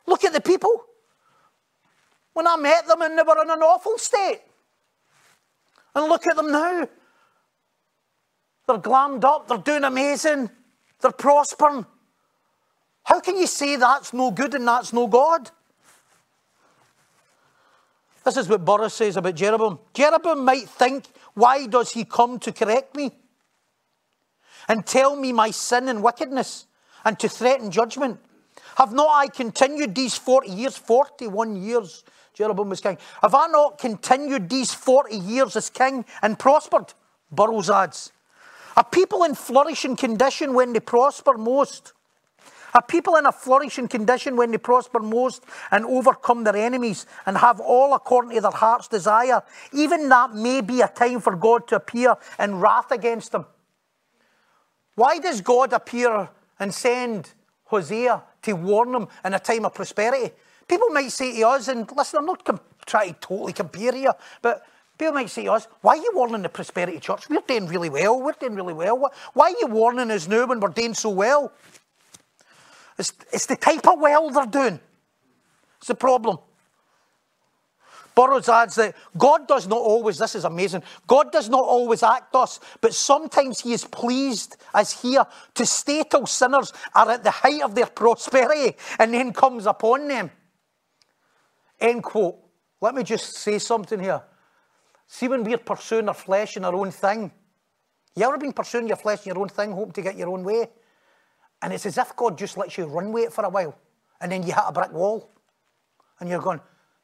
Look 0.06 0.24
at 0.24 0.32
the 0.34 0.42
people. 0.42 0.86
When 2.34 2.48
I 2.48 2.56
met 2.56 2.88
them 2.88 3.02
and 3.02 3.18
they 3.18 3.24
were 3.24 3.42
in 3.42 3.50
an 3.50 3.60
awful 3.62 3.98
state. 3.98 4.42
And 5.96 6.06
look 6.06 6.26
at 6.28 6.36
them 6.36 6.52
now. 6.52 6.88
They're 8.68 8.78
glammed 8.78 9.24
up, 9.24 9.48
they're 9.48 9.58
doing 9.58 9.84
amazing, 9.84 10.50
they're 11.02 11.12
prospering. 11.12 11.86
How 13.04 13.22
can 13.22 13.38
you 13.38 13.48
say 13.48 13.78
that's 13.78 14.14
no 14.14 14.32
good 14.32 14.54
and 14.54 14.68
that's 14.68 14.92
no 14.92 15.08
God? 15.08 15.50
This 18.26 18.36
is 18.36 18.50
what 18.50 18.66
Burroughs 18.66 18.94
says 18.94 19.16
about 19.16 19.36
Jeroboam. 19.36 19.80
Jeroboam 19.94 20.44
might 20.44 20.68
think, 20.68 21.06
why 21.34 21.66
does 21.68 21.92
he 21.92 22.04
come 22.04 22.40
to 22.40 22.52
correct 22.52 22.96
me? 22.96 23.12
and 24.68 24.86
tell 24.86 25.16
me 25.16 25.32
my 25.32 25.52
sin 25.52 25.88
and 25.88 26.04
wickedness 26.04 26.68
and 27.06 27.18
to 27.20 27.30
threaten 27.30 27.72
judgment? 27.72 28.20
Have 28.76 28.94
not 28.94 29.10
I 29.10 29.28
continued 29.28 29.96
these 29.96 30.16
40 30.16 30.50
years, 30.50 30.78
41 30.78 31.56
years, 31.56 32.04
Jeroboam 32.34 32.70
was 32.70 32.82
king? 32.82 32.98
Have 33.22 33.34
I 33.34 33.48
not 33.48 33.78
continued 33.80 34.50
these 34.50 34.74
40 34.74 35.16
years 35.16 35.56
as 35.56 35.70
king 35.70 36.06
and 36.22 36.38
prospered? 36.38 36.94
Burroughs 37.32 37.70
adds. 37.70 38.12
Are 38.78 38.84
people 38.84 39.24
in 39.24 39.34
flourishing 39.34 39.96
condition 39.96 40.54
when 40.54 40.72
they 40.72 40.80
prosper 40.80 41.34
most? 41.36 41.94
Are 42.76 42.82
people 42.84 43.16
in 43.16 43.26
a 43.26 43.32
flourishing 43.32 43.88
condition 43.88 44.36
when 44.36 44.52
they 44.52 44.60
prosper 44.60 45.00
most 45.00 45.44
and 45.72 45.84
overcome 45.84 46.44
their 46.44 46.56
enemies 46.56 47.08
and 47.26 47.36
have 47.40 47.60
all 47.60 47.96
according 47.96 48.36
to 48.36 48.42
their 48.42 48.52
heart's 48.52 48.88
desire? 48.88 49.42
Even 49.74 50.08
that 50.10 50.36
may 50.36 50.62
be 50.62 50.82
a 50.82 50.88
time 50.88 51.22
for 51.22 51.36
God 51.36 51.68
to 51.70 51.76
appear 51.78 52.16
in 52.38 52.60
wrath 52.60 52.92
against 52.92 53.32
them. 53.32 53.48
Why 54.94 55.18
does 55.18 55.42
God 55.42 55.74
appear 55.74 56.30
and 56.60 56.72
send 56.72 57.34
Hosea 57.66 58.22
to 58.44 58.54
warn 58.54 58.92
them 58.92 59.08
in 59.26 59.34
a 59.34 59.40
time 59.40 59.66
of 59.66 59.74
prosperity? 59.74 60.36
People 60.68 60.90
might 60.90 61.12
say 61.12 61.36
to 61.40 61.48
us, 61.48 61.68
and 61.68 61.90
listen, 61.96 62.20
I'm 62.20 62.26
not 62.28 62.46
com- 62.46 62.60
trying 62.86 63.16
to 63.16 63.20
totally 63.20 63.54
compare 63.54 63.94
here, 63.94 64.14
but 64.44 64.64
people 64.98 65.14
might 65.14 65.30
say 65.30 65.44
to 65.44 65.54
us, 65.54 65.68
why 65.82 65.94
are 65.94 65.98
you 65.98 66.12
warning 66.14 66.42
the 66.42 66.50
prosperity 66.50 67.00
church? 67.00 67.30
We're 67.30 67.42
doing 67.48 67.68
really 67.68 67.90
well. 67.90 68.22
We're 68.22 68.34
doing 68.34 68.56
really 68.56 68.74
well. 68.74 69.12
Why 69.34 69.52
are 69.52 69.56
you 69.60 69.68
warning 69.68 70.12
us 70.12 70.28
now 70.28 70.46
when 70.46 70.60
we're 70.60 70.70
doing 70.70 70.94
so 70.94 71.10
well? 71.10 71.52
It's, 72.98 73.14
it's 73.32 73.46
the 73.46 73.56
type 73.56 73.88
of 73.88 74.00
well 74.00 74.30
they're 74.30 74.46
doing. 74.46 74.80
It's 75.78 75.88
the 75.88 75.96
problem. 75.96 76.40
Burroughs 78.16 78.50
adds 78.50 78.74
that 78.76 78.96
God 79.16 79.48
does 79.48 79.68
not 79.68 79.78
always, 79.78 80.18
this 80.18 80.34
is 80.34 80.44
amazing, 80.44 80.82
God 81.06 81.32
does 81.32 81.50
not 81.50 81.64
always 81.64 82.02
act 82.02 82.34
us, 82.34 82.60
but 82.82 82.96
sometimes 82.96 83.60
He 83.60 83.74
is 83.74 83.86
pleased 83.86 84.58
as 84.74 84.92
here 84.92 85.24
to 85.54 85.66
stay 85.68 86.04
till 86.10 86.26
sinners 86.26 86.74
are 86.96 87.12
at 87.12 87.24
the 87.24 87.30
height 87.30 87.62
of 87.62 87.76
their 87.76 87.86
prosperity 87.86 88.76
and 88.98 89.14
then 89.14 89.34
comes 89.34 89.68
upon 89.68 90.08
them. 90.08 90.32
End 91.80 92.02
quote. 92.02 92.40
Let 92.82 92.96
me 92.96 93.04
just 93.04 93.36
say 93.36 93.60
something 93.60 94.00
here. 94.00 94.24
See, 95.08 95.28
when 95.28 95.44
we're 95.44 95.58
pursuing 95.58 96.08
our 96.08 96.14
flesh 96.14 96.58
and 96.58 96.66
our 96.66 96.76
own 96.76 96.92
thing, 96.92 97.32
you 98.16 98.24
ever 98.26 98.38
been 98.38 98.54
pursuing 98.54 98.88
your 98.88 98.98
flesh 98.98 99.20
and 99.20 99.28
your 99.28 99.40
own 99.40 99.50
thing, 99.50 99.72
hoping 99.72 99.94
to 99.94 100.02
get 100.02 100.18
your 100.18 100.30
own 100.30 100.44
way? 100.44 100.70
And 101.62 101.74
it's 101.74 101.86
as 101.86 101.98
if 101.98 102.16
God 102.16 102.38
just 102.38 102.58
lets 102.58 102.78
you 102.78 102.86
run 102.86 103.12
with 103.12 103.26
it 103.26 103.34
for 103.34 103.46
a 103.46 103.50
while, 103.50 103.78
and 104.22 104.32
then 104.32 104.44
you 104.44 104.54
hit 104.54 104.64
a 104.66 104.72
brick 104.72 104.92
wall, 104.92 105.32
and 106.20 106.30
you're 106.30 106.42
going, 106.42 106.60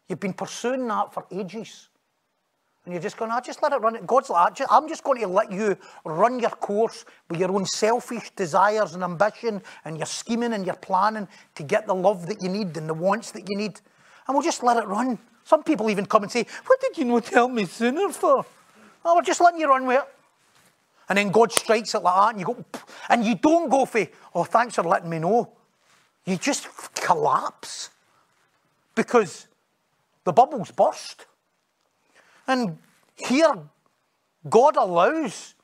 You've 0.08 0.20
been 0.20 0.34
pursuing 0.34 0.88
that 0.88 1.14
for 1.14 1.26
ages. 1.32 1.90
And 2.86 2.94
you're 2.94 3.02
just 3.02 3.16
going, 3.16 3.32
I 3.32 3.40
just 3.40 3.64
let 3.64 3.72
it 3.72 3.78
run. 3.78 3.98
God's 4.06 4.30
like, 4.30 4.60
ah, 4.60 4.78
I'm 4.78 4.90
just 4.90 5.06
going 5.06 5.22
to 5.22 5.28
let 5.28 5.52
you 5.52 5.78
run 6.04 6.40
your 6.40 6.50
course 6.50 7.06
with 7.30 7.40
your 7.40 7.50
own 7.52 7.66
selfish 7.66 8.30
desires 8.36 8.94
and 8.94 9.04
ambition 9.04 9.62
and 9.86 9.98
your 9.98 10.06
scheming 10.06 10.52
and 10.52 10.66
your 10.66 10.76
planning 10.76 11.28
to 11.56 11.64
get 11.64 11.88
the 11.88 11.96
love 11.96 12.28
that 12.28 12.42
you 12.42 12.50
need 12.50 12.76
and 12.76 12.90
the 12.90 12.94
wants 12.94 13.32
that 13.32 13.44
you 13.50 13.58
need. 13.58 13.80
And 14.28 14.36
we'll 14.36 14.44
just 14.44 14.64
let 14.64 14.76
it 14.76 14.86
run. 14.88 15.18
Some 15.44 15.64
people 15.64 15.90
even 15.90 16.06
come 16.06 16.24
and 16.24 16.32
say, 16.32 16.46
What 16.66 16.80
did 16.82 16.98
you 16.98 17.06
not 17.06 17.26
tell 17.26 17.48
me 17.48 17.66
sooner 17.66 18.10
for? 18.10 18.46
Oh, 19.06 19.16
we're 19.16 19.22
just 19.22 19.42
letting 19.42 19.60
you 19.60 19.68
run 19.68 19.86
with 19.86 20.02
it. 20.02 20.10
And 21.10 21.18
then 21.18 21.32
God 21.32 21.52
strikes 21.52 21.94
it 21.96 22.00
like 22.00 22.16
that, 22.16 22.30
and 22.30 22.40
you 22.40 22.46
go, 22.46 22.66
and 23.10 23.26
you 23.26 23.36
don't 23.36 23.70
go 23.70 23.86
for, 23.86 24.08
oh, 24.34 24.46
thanks 24.46 24.76
for 24.76 24.84
letting 24.84 25.10
me 25.10 25.20
know. 25.20 25.52
You 26.26 26.38
just 26.38 26.68
collapse. 26.96 27.90
because 28.96 29.48
the 30.24 30.32
bubble's 30.32 30.72
burst. 30.72 31.26
And 32.48 32.78
here, 33.16 33.54
God 34.50 34.78
allows 34.78 35.56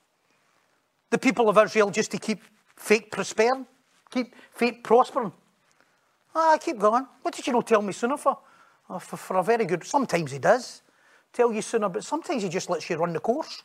the 1.09 1.17
people 1.17 1.49
of 1.49 1.57
Israel 1.57 1.89
just 1.89 2.11
to 2.11 2.17
keep 2.17 2.41
fake 2.75 3.11
prospering, 3.11 3.65
keep 4.11 4.35
fake 4.51 4.83
prospering. 4.83 5.31
Ah, 6.35 6.57
keep 6.61 6.77
going. 6.77 7.07
What 7.21 7.35
did 7.35 7.47
you 7.47 7.53
not 7.53 7.67
tell 7.67 7.81
me 7.81 7.91
sooner 7.91 8.17
for? 8.17 8.37
Oh, 8.89 8.99
for? 8.99 9.17
For 9.17 9.37
a 9.37 9.43
very 9.43 9.65
good. 9.65 9.83
Sometimes 9.83 10.31
he 10.31 10.39
does 10.39 10.81
tell 11.31 11.53
you 11.53 11.61
sooner, 11.61 11.89
but 11.89 12.03
sometimes 12.03 12.43
he 12.43 12.49
just 12.49 12.69
lets 12.69 12.89
you 12.89 12.97
run 12.97 13.13
the 13.13 13.19
course. 13.19 13.63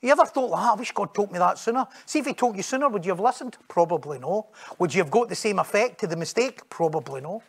You 0.00 0.10
ever 0.10 0.26
thought, 0.26 0.52
ah, 0.54 0.72
I 0.72 0.76
wish 0.76 0.92
God 0.92 1.14
told 1.14 1.32
me 1.32 1.38
that 1.38 1.58
sooner? 1.58 1.86
See, 2.04 2.20
if 2.20 2.26
he 2.26 2.34
told 2.34 2.56
you 2.56 2.62
sooner, 2.62 2.88
would 2.88 3.04
you 3.04 3.12
have 3.12 3.20
listened? 3.20 3.56
Probably 3.68 4.18
no. 4.18 4.46
Would 4.78 4.94
you 4.94 5.02
have 5.02 5.10
got 5.10 5.28
the 5.28 5.34
same 5.34 5.58
effect 5.58 6.00
to 6.00 6.06
the 6.06 6.16
mistake? 6.16 6.68
Probably 6.68 7.20
no. 7.20 7.42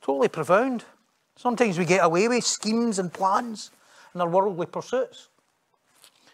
Totally 0.00 0.28
profound. 0.28 0.84
Sometimes 1.36 1.78
we 1.78 1.84
get 1.84 2.04
away 2.04 2.28
with 2.28 2.44
schemes 2.44 2.98
and 2.98 3.12
plans 3.12 3.70
and 4.12 4.22
our 4.22 4.28
worldly 4.28 4.66
pursuits. 4.66 5.28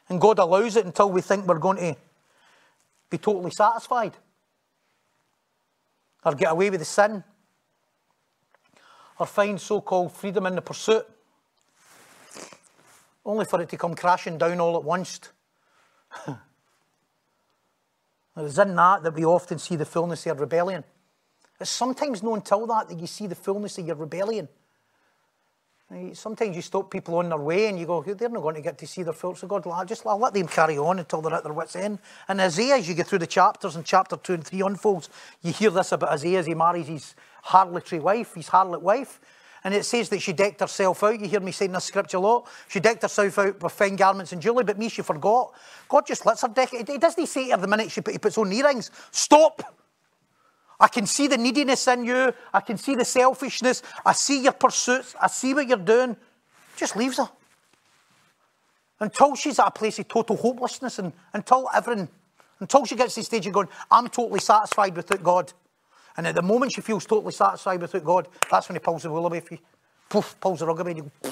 And 0.08 0.20
God 0.20 0.38
allows 0.38 0.76
it 0.76 0.86
until 0.86 1.10
we 1.10 1.20
think 1.20 1.46
we're 1.46 1.58
going 1.58 1.78
to 1.78 1.96
be 3.10 3.18
totally 3.18 3.50
satisfied 3.50 4.12
or 6.24 6.34
get 6.34 6.52
away 6.52 6.70
with 6.70 6.80
the 6.80 6.86
sin 6.86 7.24
or 9.18 9.26
find 9.26 9.60
so 9.60 9.80
called 9.80 10.12
freedom 10.12 10.46
in 10.46 10.54
the 10.54 10.62
pursuit, 10.62 11.06
only 13.24 13.44
for 13.44 13.60
it 13.60 13.68
to 13.68 13.76
come 13.76 13.94
crashing 13.94 14.38
down 14.38 14.60
all 14.60 14.76
at 14.76 14.84
once. 14.84 15.20
it 16.26 16.36
is 18.36 18.58
in 18.58 18.74
that 18.74 19.02
that 19.02 19.14
we 19.14 19.24
often 19.24 19.58
see 19.58 19.76
the 19.76 19.84
fullness 19.84 20.26
of 20.26 20.40
rebellion. 20.40 20.84
It's 21.60 21.70
sometimes 21.70 22.22
not 22.22 22.34
until 22.34 22.66
that 22.66 22.88
that 22.88 22.98
you 22.98 23.06
see 23.06 23.26
the 23.26 23.34
fullness 23.36 23.78
of 23.78 23.86
your 23.86 23.96
rebellion. 23.96 24.48
Sometimes 26.14 26.56
you 26.56 26.62
stop 26.62 26.90
people 26.90 27.16
on 27.16 27.28
their 27.28 27.38
way 27.38 27.66
and 27.68 27.78
you 27.78 27.84
go, 27.84 28.02
they're 28.02 28.28
not 28.28 28.42
going 28.42 28.54
to 28.54 28.62
get 28.62 28.78
to 28.78 28.86
see 28.86 29.02
their 29.02 29.12
full. 29.12 29.34
So 29.34 29.46
God, 29.46 29.66
I'll 29.66 29.84
just 29.84 30.06
I'll 30.06 30.18
let 30.18 30.32
them 30.32 30.48
carry 30.48 30.78
on 30.78 30.98
until 30.98 31.20
they're 31.20 31.34
at 31.34 31.44
their 31.44 31.52
wits' 31.52 31.76
end. 31.76 31.98
And 32.28 32.40
Hosea, 32.40 32.76
as 32.76 32.88
you 32.88 32.94
get 32.94 33.06
through 33.06 33.18
the 33.18 33.26
chapters 33.26 33.76
and 33.76 33.84
chapter 33.84 34.16
two 34.16 34.34
and 34.34 34.44
three 34.44 34.62
unfolds, 34.62 35.10
you 35.42 35.52
hear 35.52 35.70
this 35.70 35.92
about 35.92 36.10
Hosea 36.10 36.38
as 36.38 36.46
he 36.46 36.54
marries 36.54 36.86
his 36.86 37.14
harlotry 37.42 37.98
wife, 37.98 38.34
his 38.34 38.48
harlot 38.48 38.80
wife. 38.80 39.20
And 39.64 39.74
it 39.74 39.84
says 39.84 40.08
that 40.08 40.22
she 40.22 40.32
decked 40.32 40.60
herself 40.60 41.02
out. 41.04 41.20
You 41.20 41.28
hear 41.28 41.40
me 41.40 41.52
saying 41.52 41.72
this 41.72 41.84
scripture 41.84 42.16
a 42.16 42.20
lot. 42.20 42.48
She 42.68 42.80
decked 42.80 43.02
herself 43.02 43.38
out 43.38 43.62
with 43.62 43.72
fine 43.72 43.96
garments 43.96 44.32
and 44.32 44.40
jewellery, 44.42 44.64
but 44.64 44.78
me, 44.78 44.88
she 44.88 45.02
forgot. 45.02 45.52
God 45.88 46.06
just 46.06 46.26
lets 46.26 46.42
her 46.42 46.48
deck 46.48 46.72
it. 46.72 46.88
He 46.88 46.98
doesn't 46.98 47.26
say 47.26 47.46
to 47.46 47.52
her 47.52 47.56
the 47.58 47.68
minute 47.68 47.90
she 47.90 48.00
put, 48.00 48.20
puts 48.20 48.38
on 48.38 48.52
earrings, 48.52 48.90
stop. 49.10 49.62
I 50.82 50.88
can 50.88 51.06
see 51.06 51.28
the 51.28 51.38
neediness 51.38 51.86
in 51.86 52.04
you. 52.04 52.34
I 52.52 52.60
can 52.60 52.76
see 52.76 52.96
the 52.96 53.04
selfishness. 53.04 53.84
I 54.04 54.12
see 54.12 54.42
your 54.42 54.52
pursuits. 54.52 55.14
I 55.18 55.28
see 55.28 55.54
what 55.54 55.68
you're 55.68 55.78
doing. 55.78 56.16
Just 56.76 56.96
leaves 56.96 57.18
her. 57.18 57.30
Until 58.98 59.36
she's 59.36 59.60
at 59.60 59.68
a 59.68 59.70
place 59.70 60.00
of 60.00 60.08
total 60.08 60.36
hopelessness 60.36 60.98
and 60.98 61.12
until 61.34 61.68
everything, 61.72 62.08
until 62.58 62.84
she 62.84 62.96
gets 62.96 63.14
to 63.14 63.20
the 63.20 63.24
stage 63.24 63.46
of 63.46 63.52
going, 63.52 63.68
I'm 63.92 64.08
totally 64.08 64.40
satisfied 64.40 64.96
without 64.96 65.22
God. 65.22 65.52
And 66.16 66.26
at 66.26 66.34
the 66.34 66.42
moment 66.42 66.72
she 66.72 66.80
feels 66.80 67.06
totally 67.06 67.32
satisfied 67.32 67.80
without 67.80 68.04
God, 68.04 68.28
that's 68.50 68.68
when 68.68 68.74
he 68.74 68.80
pulls 68.80 69.04
the 69.04 69.10
wool 69.10 69.26
away 69.26 69.38
from 69.38 69.58
you. 69.58 69.62
Poof, 70.08 70.34
pulls 70.40 70.58
the 70.58 70.66
rug 70.66 70.80
away 70.80 70.90
and 70.90 70.98
you 70.98 71.10
go, 71.22 71.30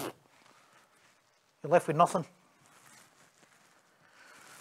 You're 1.65 1.73
left 1.73 1.89
with 1.89 1.97
nothing. 1.97 2.25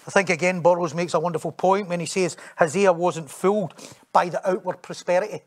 I 0.10 0.12
think 0.12 0.32
again, 0.32 0.62
Burroughs 0.62 0.96
makes 0.96 1.14
a 1.14 1.20
wonderful 1.20 1.52
point 1.52 1.88
when 1.88 2.00
he 2.00 2.08
says 2.08 2.36
Hosea 2.58 2.92
wasn't 2.92 3.30
fooled 3.30 3.76
by 4.12 4.30
the 4.30 4.50
outward 4.50 4.82
prosperity. 4.82 5.44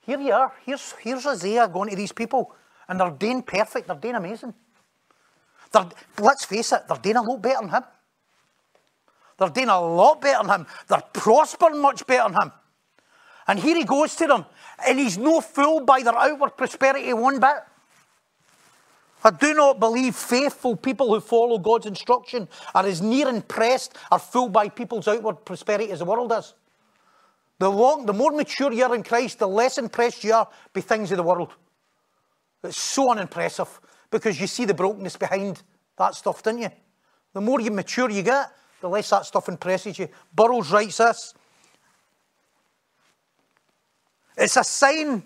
Here 0.00 0.18
you 0.18 0.32
are. 0.32 0.52
Here's, 0.66 0.94
here's 0.98 1.22
Hosea 1.22 1.68
going 1.68 1.90
to 1.90 1.94
these 1.94 2.10
people, 2.10 2.56
and 2.88 2.98
they're 2.98 3.10
doing 3.10 3.40
perfect. 3.40 3.86
They're 3.86 3.94
doing 3.94 4.16
amazing. 4.16 4.52
They're, 5.70 5.88
let's 6.18 6.44
face 6.44 6.72
it, 6.72 6.88
they're 6.88 6.96
doing 6.96 7.14
a 7.14 7.22
lot 7.22 7.40
better 7.40 7.60
than 7.60 7.68
him. 7.68 7.84
They're 9.38 9.48
doing 9.50 9.68
a 9.68 9.80
lot 9.80 10.20
better 10.20 10.44
than 10.44 10.62
him. 10.62 10.66
They're 10.88 11.04
prospering 11.12 11.80
much 11.80 12.04
better 12.04 12.32
than 12.32 12.42
him. 12.42 12.52
And 13.46 13.60
here 13.60 13.76
he 13.76 13.84
goes 13.84 14.16
to 14.16 14.26
them, 14.26 14.44
and 14.84 14.98
he's 14.98 15.18
no 15.18 15.40
fooled 15.40 15.86
by 15.86 16.02
their 16.02 16.18
outward 16.18 16.56
prosperity 16.56 17.12
one 17.12 17.38
bit. 17.38 17.62
I 19.24 19.30
do 19.30 19.54
not 19.54 19.78
believe 19.78 20.16
faithful 20.16 20.76
people 20.76 21.14
who 21.14 21.20
follow 21.20 21.58
God's 21.58 21.86
instruction 21.86 22.48
are 22.74 22.84
as 22.84 23.00
near 23.00 23.28
impressed 23.28 23.96
or 24.10 24.18
fooled 24.18 24.52
by 24.52 24.68
people's 24.68 25.06
outward 25.06 25.44
prosperity 25.44 25.92
as 25.92 26.00
the 26.00 26.04
world 26.04 26.32
is. 26.32 26.54
The, 27.58 27.70
long, 27.70 28.06
the 28.06 28.12
more 28.12 28.32
mature 28.32 28.72
you 28.72 28.84
are 28.84 28.94
in 28.94 29.04
Christ, 29.04 29.38
the 29.38 29.46
less 29.46 29.78
impressed 29.78 30.24
you 30.24 30.34
are 30.34 30.48
by 30.72 30.80
things 30.80 31.12
of 31.12 31.16
the 31.18 31.22
world. 31.22 31.52
It's 32.64 32.76
so 32.76 33.10
unimpressive 33.10 33.80
because 34.10 34.40
you 34.40 34.46
see 34.48 34.64
the 34.64 34.74
brokenness 34.74 35.16
behind 35.16 35.62
that 35.96 36.14
stuff, 36.14 36.42
don't 36.42 36.58
you? 36.58 36.70
The 37.32 37.40
more 37.40 37.60
you 37.60 37.70
mature 37.70 38.10
you 38.10 38.22
get, 38.22 38.50
the 38.80 38.88
less 38.88 39.10
that 39.10 39.26
stuff 39.26 39.48
impresses 39.48 39.98
you. 39.98 40.08
Burroughs 40.34 40.72
writes 40.72 40.96
this. 40.96 41.34
It's 44.36 44.56
a 44.56 44.64
sign 44.64 45.22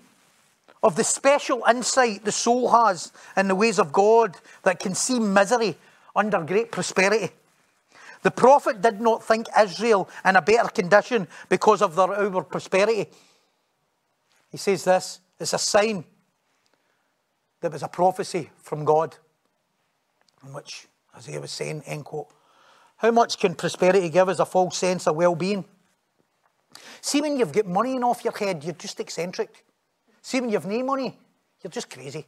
of 0.87 0.95
the 0.95 1.03
special 1.03 1.65
insight 1.69 2.25
the 2.25 2.31
soul 2.31 2.71
has 2.71 3.13
in 3.37 3.49
the 3.49 3.57
ways 3.57 3.81
of 3.81 3.93
God 3.93 4.37
that 4.63 4.79
can 4.79 4.95
see 4.95 5.19
misery 5.19 5.77
under 6.15 6.41
great 6.45 6.71
prosperity. 6.71 7.31
The 8.23 8.31
prophet 8.31 8.81
did 8.81 9.01
not 9.01 9.25
think 9.25 9.49
Israel 9.61 10.09
in 10.25 10.37
a 10.37 10.43
better 10.43 10.69
condition 10.69 11.27
because 11.49 11.83
of 11.83 11.97
their 11.97 12.15
outward 12.15 12.45
prosperity. 12.45 13.07
He 14.49 14.59
says 14.59 14.85
this 14.85 15.21
it's 15.41 15.53
a 15.53 15.59
sign 15.59 16.05
that 17.61 17.73
was 17.73 17.83
a 17.83 17.89
prophecy 17.89 18.51
from 18.63 18.85
God, 18.85 19.17
in 20.47 20.53
which 20.53 20.87
Hosea 21.13 21.41
was 21.41 21.51
saying, 21.51 21.83
end 21.87 22.05
quote. 22.05 22.29
How 22.99 23.11
much 23.11 23.41
can 23.41 23.57
prosperity 23.57 24.09
give 24.09 24.29
us 24.29 24.39
a 24.39 24.47
false 24.47 24.79
sense 24.79 25.09
of 25.09 25.17
well 25.17 25.35
being? 25.35 25.65
See, 27.01 27.21
when 27.21 27.37
you've 27.37 27.53
got 27.53 27.67
money 27.67 27.99
off 27.99 28.23
your 28.23 28.37
head, 28.37 28.63
you're 28.63 28.75
just 28.75 29.01
eccentric. 29.01 29.66
See, 30.27 30.41
when 30.41 30.51
you've 30.51 30.67
no 30.67 30.83
money, 30.83 31.17
you're 31.63 31.71
just 31.71 31.89
crazy. 31.89 32.27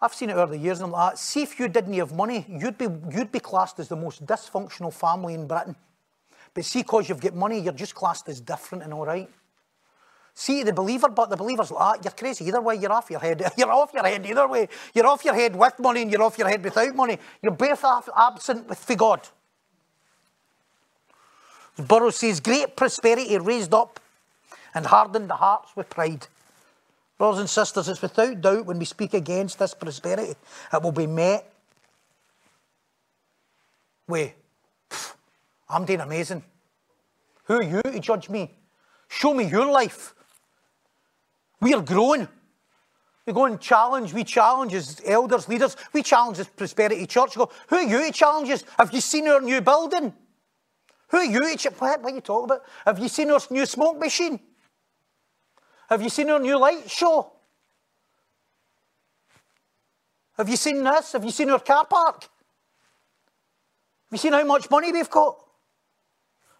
I've 0.00 0.14
seen 0.14 0.30
it 0.30 0.36
over 0.38 0.52
the 0.52 0.58
years, 0.58 0.78
and 0.78 0.86
I'm 0.86 0.92
like, 0.92 1.18
see 1.18 1.42
if 1.42 1.60
you 1.60 1.68
didn't 1.68 1.92
have 1.92 2.10
money, 2.10 2.46
you'd 2.48 2.78
be, 2.78 2.86
you'd 3.14 3.30
be 3.30 3.38
classed 3.38 3.78
as 3.78 3.86
the 3.86 3.94
most 3.94 4.24
dysfunctional 4.24 4.90
family 4.90 5.34
in 5.34 5.46
Britain. 5.46 5.76
But 6.54 6.64
see, 6.64 6.80
because 6.80 7.10
you've 7.10 7.20
got 7.20 7.34
money, 7.34 7.60
you're 7.60 7.74
just 7.74 7.94
classed 7.94 8.30
as 8.30 8.40
different 8.40 8.82
and 8.82 8.94
all 8.94 9.04
right. 9.04 9.28
See, 10.32 10.62
the 10.62 10.72
believer, 10.72 11.10
but 11.10 11.28
the 11.28 11.36
believer's 11.36 11.70
like, 11.70 11.82
ah, 11.82 12.00
you're 12.02 12.12
crazy 12.12 12.46
either 12.46 12.62
way, 12.62 12.76
you're 12.76 12.90
off 12.92 13.10
your 13.10 13.20
head. 13.20 13.44
You're 13.58 13.70
off 13.70 13.92
your 13.92 14.06
head 14.06 14.24
either 14.24 14.48
way. 14.48 14.70
You're 14.94 15.06
off 15.06 15.22
your 15.22 15.34
head 15.34 15.54
with 15.54 15.78
money 15.80 16.00
and 16.00 16.10
you're 16.10 16.22
off 16.22 16.38
your 16.38 16.48
head 16.48 16.64
without 16.64 16.96
money. 16.96 17.18
You're 17.42 17.52
both 17.52 17.84
absent 18.16 18.66
with 18.70 18.96
God. 18.96 19.20
Burroughs 21.76 22.16
says, 22.16 22.40
great 22.40 22.74
prosperity 22.74 23.36
raised 23.36 23.74
up 23.74 24.00
and 24.74 24.86
hardened 24.86 25.30
the 25.30 25.36
hearts 25.36 25.74
with 25.76 25.90
pride. 25.90 26.26
Brothers 27.18 27.40
and 27.40 27.50
sisters, 27.50 27.88
it's 27.88 28.00
without 28.00 28.40
doubt 28.40 28.66
when 28.66 28.78
we 28.78 28.84
speak 28.84 29.12
against 29.12 29.58
this 29.58 29.74
prosperity, 29.74 30.34
it 30.72 30.82
will 30.82 30.92
be 30.92 31.06
met 31.06 31.52
with, 34.06 34.32
I'm 35.68 35.84
doing 35.84 36.00
amazing. 36.00 36.42
Who 37.44 37.54
are 37.54 37.62
you 37.62 37.82
to 37.82 37.98
judge 37.98 38.28
me? 38.28 38.50
Show 39.08 39.34
me 39.34 39.44
your 39.44 39.66
life. 39.66 40.14
We 41.60 41.74
are 41.74 41.82
growing. 41.82 42.28
We 43.26 43.34
go 43.34 43.44
and 43.44 43.60
challenge, 43.60 44.14
we 44.14 44.24
challenge 44.24 44.72
as 44.72 45.02
elders, 45.04 45.48
leaders, 45.48 45.76
we 45.92 46.02
challenge 46.02 46.38
as 46.38 46.48
Prosperity 46.48 47.04
Church. 47.06 47.36
We 47.36 47.44
go, 47.44 47.50
who 47.68 47.76
are 47.76 47.82
you 47.82 48.06
to 48.06 48.12
challenge 48.12 48.48
us? 48.48 48.64
Have 48.78 48.94
you 48.94 49.02
seen 49.02 49.28
our 49.28 49.42
new 49.42 49.60
building? 49.60 50.14
Who 51.08 51.16
are 51.18 51.24
you 51.24 51.56
to, 51.56 51.70
what, 51.72 52.02
what 52.02 52.12
are 52.12 52.14
you 52.14 52.22
talking 52.22 52.44
about? 52.44 52.62
Have 52.86 52.98
you 52.98 53.08
seen 53.08 53.30
our 53.30 53.40
new 53.50 53.66
smoke 53.66 53.98
machine? 53.98 54.40
Have 55.88 56.02
you 56.02 56.08
seen 56.10 56.28
our 56.30 56.38
new 56.38 56.58
light 56.58 56.90
show? 56.90 57.32
Have 60.36 60.48
you 60.48 60.56
seen 60.56 60.84
this? 60.84 61.12
Have 61.12 61.24
you 61.24 61.30
seen 61.30 61.50
our 61.50 61.58
car 61.58 61.86
park? 61.86 62.22
Have 62.22 64.12
you 64.12 64.18
seen 64.18 64.32
how 64.32 64.44
much 64.44 64.70
money 64.70 64.92
we've 64.92 65.10
got? 65.10 65.36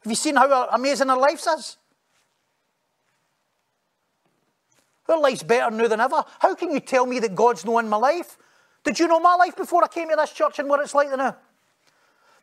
Have 0.03 0.11
you 0.11 0.17
seen 0.17 0.37
how 0.37 0.69
amazing 0.69 1.11
our 1.11 1.19
life 1.19 1.45
is? 1.57 1.77
Our 5.09 5.21
life's 5.21 5.43
better 5.43 5.75
now 5.75 5.89
than 5.89 6.01
ever. 6.01 6.25
How 6.39 6.55
can 6.55 6.71
you 6.71 6.81
tell 6.81 7.07
me 7.07 7.19
that 7.21 7.35
God's 7.35 7.65
not 7.65 7.79
in 7.79 7.89
my 7.89 7.97
life? 7.97 8.37
Did 8.85 8.99
you 8.99 9.09
know 9.09 9.21
my 9.21 9.35
life 9.37 9.57
before 9.57 9.85
I 9.85 9.89
came 9.89 10.09
to 10.11 10.17
this 10.17 10.33
church 10.33 10.59
and 10.59 10.69
what 10.69 10.81
it's 10.81 10.95
like 10.95 11.11
now? 11.11 11.37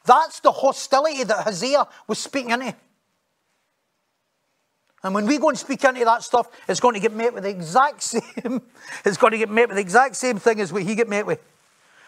That's 0.05 0.39
the 0.39 0.51
hostility 0.51 1.23
that 1.23 1.43
Hosea 1.45 1.87
was 2.07 2.19
speaking 2.19 2.51
into. 2.51 2.75
And 5.05 5.13
when 5.13 5.27
we 5.27 5.37
go 5.37 5.49
and 5.49 5.57
speak 5.57 5.83
into 5.83 6.03
that 6.03 6.23
stuff, 6.23 6.49
it's 6.67 6.79
going 6.79 6.95
to 6.95 6.99
get 6.99 7.13
met 7.13 7.31
with 7.31 7.43
the 7.43 7.49
exact 7.49 8.01
same, 8.11 8.59
it's 9.05 9.17
going 9.17 9.31
to 9.33 9.37
get 9.37 9.51
met 9.51 9.69
with 9.69 9.75
the 9.75 9.81
exact 9.81 10.15
same 10.15 10.39
thing 10.39 10.59
as 10.59 10.73
what 10.73 10.81
he 10.81 10.95
get 10.95 11.07
met 11.07 11.27
with. 11.27 11.39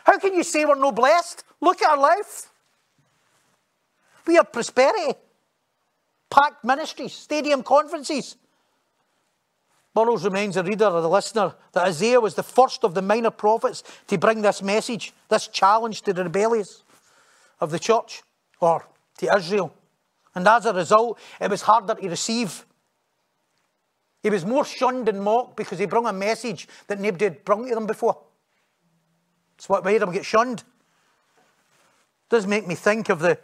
How 0.03 0.17
can 0.17 0.33
you 0.33 0.41
say 0.41 0.65
we're 0.65 0.73
no 0.73 0.91
blessed? 0.91 1.43
Look 1.61 1.83
at 1.83 1.91
our 1.91 1.99
life. 1.99 2.49
We 4.25 4.33
have 4.35 4.51
prosperity. 4.51 5.13
packed 6.31 6.65
ministries, 6.65 7.13
stadium 7.13 7.61
conferences. 7.61 8.35
Burroughs 9.93 10.25
reminds 10.25 10.55
the 10.55 10.63
reader 10.63 10.87
or 10.87 11.01
the 11.01 11.09
listener 11.09 11.53
that 11.73 11.85
Hosea 11.85 12.19
was 12.19 12.33
the 12.33 12.41
first 12.41 12.83
of 12.83 12.95
the 12.95 13.03
minor 13.03 13.29
prophets 13.29 13.83
to 14.07 14.17
bring 14.17 14.41
this 14.41 14.63
message, 14.63 15.13
this 15.29 15.47
challenge 15.47 16.01
to 16.01 16.13
the 16.13 16.23
rebellious 16.23 16.81
of 17.59 17.69
the 17.69 17.79
church 17.79 18.23
or 18.59 18.87
to 19.19 19.35
Israel. 19.35 19.71
And 20.33 20.47
as 20.47 20.65
a 20.65 20.73
result, 20.73 21.19
it 21.39 21.51
was 21.51 21.61
harder 21.61 21.93
to 21.93 22.09
receive. 22.09 22.65
He 24.27 24.29
was 24.29 24.45
more 24.45 24.65
shunned 24.65 25.07
and 25.07 25.23
mocked 25.23 25.55
because 25.55 25.79
he 25.79 25.85
brought 25.85 26.05
a 26.05 26.11
message 26.11 26.67
that 26.87 26.99
nobody 26.99 27.23
had 27.23 27.45
brought 27.45 27.65
to 27.65 27.73
them 27.73 27.87
before. 27.87 28.21
It's 29.57 29.69
what 29.69 29.85
made 29.85 30.01
him 30.01 30.11
get 30.11 30.25
shunned. 30.25 30.59
It 30.59 30.65
does 32.29 32.45
make 32.45 32.67
me 32.67 32.75
think 32.75 33.07
of 33.07 33.19
the 33.19 33.39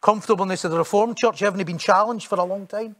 comfortableness 0.00 0.64
of 0.64 0.72
the 0.72 0.78
Reformed 0.78 1.16
Church 1.16 1.38
having 1.38 1.64
been 1.64 1.78
challenged 1.78 2.26
for 2.26 2.40
a 2.40 2.42
long 2.42 2.66
time. 2.66 2.96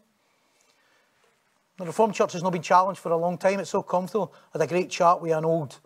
The 1.77 1.87
Reformed 1.87 2.15
Church 2.15 2.35
has 2.35 2.45
not 2.45 2.53
been 2.53 2.63
challenged 2.63 3.01
for 3.01 3.11
a 3.11 3.17
long 3.17 3.37
time. 3.37 3.59
It's 3.59 3.71
so 3.71 3.83
comfortable. 3.83 4.33
I 4.55 4.59
had 4.59 4.69
a 4.69 4.69
great 4.69 4.91
chat 4.91 5.21
with 5.21 5.33
an 5.33 5.45
old 5.45 5.77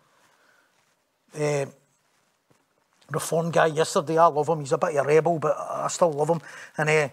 uh, 1.34 1.64
Reformed 3.11 3.55
guy 3.55 3.68
yesterday. 3.68 4.18
I 4.18 4.26
love 4.26 4.51
him. 4.51 4.61
He's 4.61 4.72
a 4.72 4.76
bit 4.76 4.96
of 4.96 5.07
a 5.07 5.09
rebel, 5.09 5.38
but 5.38 5.57
I 5.59 5.88
still 5.88 6.12
love 6.12 6.28
him. 6.28 6.42
And 6.76 6.90
uh, 6.90 7.09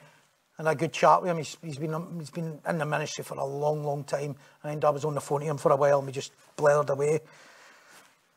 and 0.57 0.67
a 0.67 0.75
good 0.75 0.93
chat 0.93 1.21
with 1.21 1.31
him. 1.31 1.37
He's, 1.37 1.57
he's 1.61 1.77
been 1.77 1.93
um, 1.93 2.19
he's 2.19 2.29
been 2.29 2.59
in 2.67 2.77
the 2.77 2.85
ministry 2.85 3.23
for 3.23 3.37
a 3.37 3.45
long, 3.45 3.83
long 3.83 4.03
time. 4.03 4.35
And 4.63 4.83
I 4.83 4.89
was 4.89 5.05
on 5.05 5.15
the 5.15 5.21
phone 5.21 5.41
to 5.41 5.45
him 5.45 5.57
for 5.57 5.71
a 5.71 5.75
while, 5.75 5.99
and 5.99 6.07
we 6.07 6.13
just 6.13 6.31
blared 6.55 6.89
away. 6.89 7.19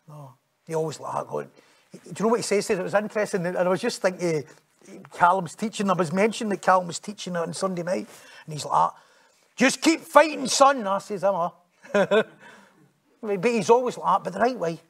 No, 0.08 0.34
he 0.66 0.74
always 0.74 1.00
like 1.00 1.26
going. 1.28 1.48
Do 1.92 1.98
you 2.04 2.24
know 2.24 2.28
what 2.28 2.40
he 2.40 2.42
says? 2.42 2.68
It 2.70 2.82
was 2.82 2.94
interesting, 2.94 3.46
and 3.46 3.56
I 3.56 3.68
was 3.68 3.80
just 3.80 4.02
thinking. 4.02 4.44
Callum's 5.12 5.54
teaching. 5.54 5.90
I 5.90 5.92
was 5.92 6.12
mentioning 6.12 6.50
that 6.50 6.62
Callum 6.62 6.86
was 6.86 6.98
teaching 6.98 7.36
on 7.36 7.52
Sunday 7.52 7.82
night, 7.82 8.06
and 8.46 8.54
he's 8.54 8.64
like, 8.64 8.90
just 9.54 9.82
keep 9.82 10.00
fighting, 10.00 10.46
son. 10.46 10.86
I 10.86 10.98
says, 10.98 11.24
I'm 11.24 11.34
a. 11.34 11.52
but 13.22 13.44
he's 13.44 13.68
always 13.68 13.98
like 13.98 14.06
that, 14.06 14.24
but 14.24 14.32
the 14.32 14.40
right 14.40 14.58
way. 14.58 14.80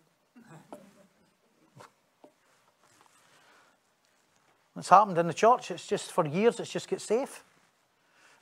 It's 4.79 4.89
happened 4.89 5.19
in 5.19 5.27
the 5.27 5.35
church. 5.35 5.71
It's 5.71 5.87
just 5.87 6.13
for 6.13 6.27
years, 6.27 6.61
it's 6.61 6.71
just 6.71 6.89
get 6.89 7.01
safe. 7.01 7.45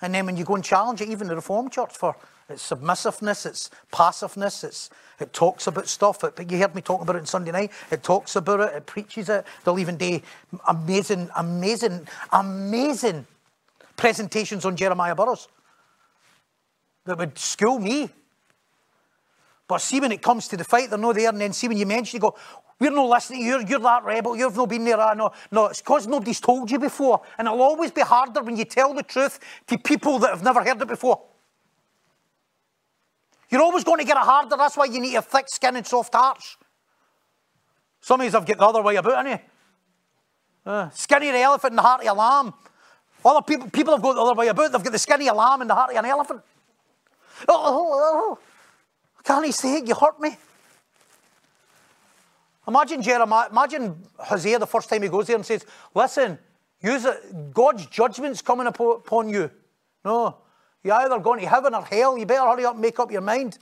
And 0.02 0.14
then 0.14 0.26
when 0.26 0.36
you 0.36 0.44
go 0.44 0.54
and 0.54 0.64
challenge 0.64 1.00
it, 1.00 1.08
even 1.08 1.26
the 1.26 1.34
Reformed 1.34 1.72
Church, 1.72 1.96
for 1.96 2.14
its 2.48 2.62
submissiveness, 2.62 3.46
its 3.46 3.70
passiveness, 3.90 4.62
it's, 4.62 4.90
it 5.18 5.32
talks 5.32 5.66
about 5.66 5.88
stuff. 5.88 6.22
It, 6.22 6.36
but 6.36 6.50
you 6.50 6.58
heard 6.58 6.74
me 6.74 6.82
talking 6.82 7.02
about 7.04 7.16
it 7.16 7.20
on 7.20 7.26
Sunday 7.26 7.50
night. 7.50 7.72
It 7.90 8.02
talks 8.02 8.36
about 8.36 8.60
it, 8.60 8.74
it 8.74 8.86
preaches 8.86 9.30
it. 9.30 9.46
They'll 9.64 9.78
even 9.78 9.96
do 9.96 10.20
amazing, 10.68 11.30
amazing, 11.36 12.06
amazing 12.30 13.26
presentations 13.96 14.66
on 14.66 14.76
Jeremiah 14.76 15.14
Burroughs 15.14 15.48
that 17.06 17.16
would 17.16 17.38
school 17.38 17.78
me. 17.78 18.10
But 19.68 19.78
see, 19.78 20.00
when 20.00 20.12
it 20.12 20.22
comes 20.22 20.48
to 20.48 20.56
the 20.56 20.64
fight, 20.64 20.90
they're 20.90 20.98
not 20.98 21.16
there. 21.16 21.28
And 21.28 21.40
then 21.40 21.52
see, 21.52 21.68
when 21.68 21.76
you 21.76 21.86
mention, 21.86 22.16
you 22.16 22.20
go, 22.20 22.36
we're 22.78 22.90
not 22.90 23.08
listening. 23.08 23.44
You're, 23.44 23.62
you're 23.62 23.80
that 23.80 24.04
rebel. 24.04 24.36
You've 24.36 24.56
not 24.56 24.68
been 24.68 24.84
there. 24.84 25.00
I 25.00 25.14
know. 25.14 25.32
No, 25.50 25.66
it's 25.66 25.80
because 25.80 26.06
nobody's 26.06 26.40
told 26.40 26.70
you 26.70 26.78
before. 26.78 27.22
And 27.38 27.48
it'll 27.48 27.62
always 27.62 27.90
be 27.90 28.02
harder 28.02 28.42
when 28.42 28.56
you 28.56 28.64
tell 28.64 28.94
the 28.94 29.02
truth 29.02 29.40
to 29.66 29.78
people 29.78 30.18
that 30.20 30.30
have 30.30 30.42
never 30.42 30.62
heard 30.62 30.80
it 30.80 30.88
before. 30.88 31.22
You're 33.48 33.62
always 33.62 33.84
going 33.84 33.98
to 33.98 34.04
get 34.04 34.16
it 34.16 34.22
harder. 34.22 34.56
That's 34.56 34.76
why 34.76 34.86
you 34.86 35.00
need 35.00 35.14
a 35.14 35.22
thick 35.22 35.48
skin 35.48 35.76
and 35.76 35.86
soft 35.86 36.14
hearts. 36.14 36.56
Some 38.00 38.20
of 38.20 38.26
you 38.26 38.32
have 38.32 38.46
got 38.46 38.58
the 38.58 38.66
other 38.66 38.82
way 38.82 38.96
about, 38.96 39.16
haven't 39.16 39.32
you? 39.32 40.70
Uh, 40.70 40.90
skinny 40.90 41.30
the 41.30 41.38
elephant 41.38 41.72
and 41.72 41.78
the 41.78 41.82
heart 41.82 42.04
of 42.04 42.08
a 42.08 42.12
lamb. 42.12 42.54
Other 43.24 43.42
people, 43.42 43.70
people 43.70 43.94
have 43.94 44.02
got 44.02 44.14
the 44.14 44.20
other 44.20 44.34
way 44.34 44.48
about. 44.48 44.72
They've 44.72 44.82
got 44.82 44.92
the 44.92 44.98
skinny 44.98 45.28
a 45.28 45.34
lamb 45.34 45.60
and 45.60 45.70
the 45.70 45.74
heart 45.74 45.90
of 45.90 45.96
an 45.96 46.04
elephant. 46.04 46.42
Oh, 47.48 47.54
oh, 47.56 48.36
oh. 48.36 48.38
Can't 49.26 49.44
he 49.44 49.50
say 49.50 49.78
it? 49.78 49.88
You 49.88 49.94
hurt 49.96 50.20
me. 50.20 50.36
Imagine 52.68 53.02
Jeremiah, 53.02 53.48
imagine 53.50 54.02
Hosea 54.18 54.58
the 54.58 54.66
first 54.66 54.88
time 54.88 55.02
he 55.02 55.08
goes 55.08 55.26
there 55.26 55.36
and 55.36 55.44
says, 55.44 55.64
Listen, 55.94 56.38
use 56.80 57.06
God's 57.52 57.86
judgment's 57.86 58.40
coming 58.40 58.68
upon 58.68 59.28
you. 59.28 59.50
No, 60.04 60.38
you're 60.82 60.94
either 60.94 61.18
going 61.18 61.40
to 61.40 61.48
heaven 61.48 61.74
or 61.74 61.84
hell. 61.84 62.16
You 62.16 62.24
better 62.24 62.48
hurry 62.48 62.64
up 62.64 62.74
and 62.74 62.80
make 62.80 62.98
up 63.00 63.10
your 63.10 63.20
mind. 63.20 63.58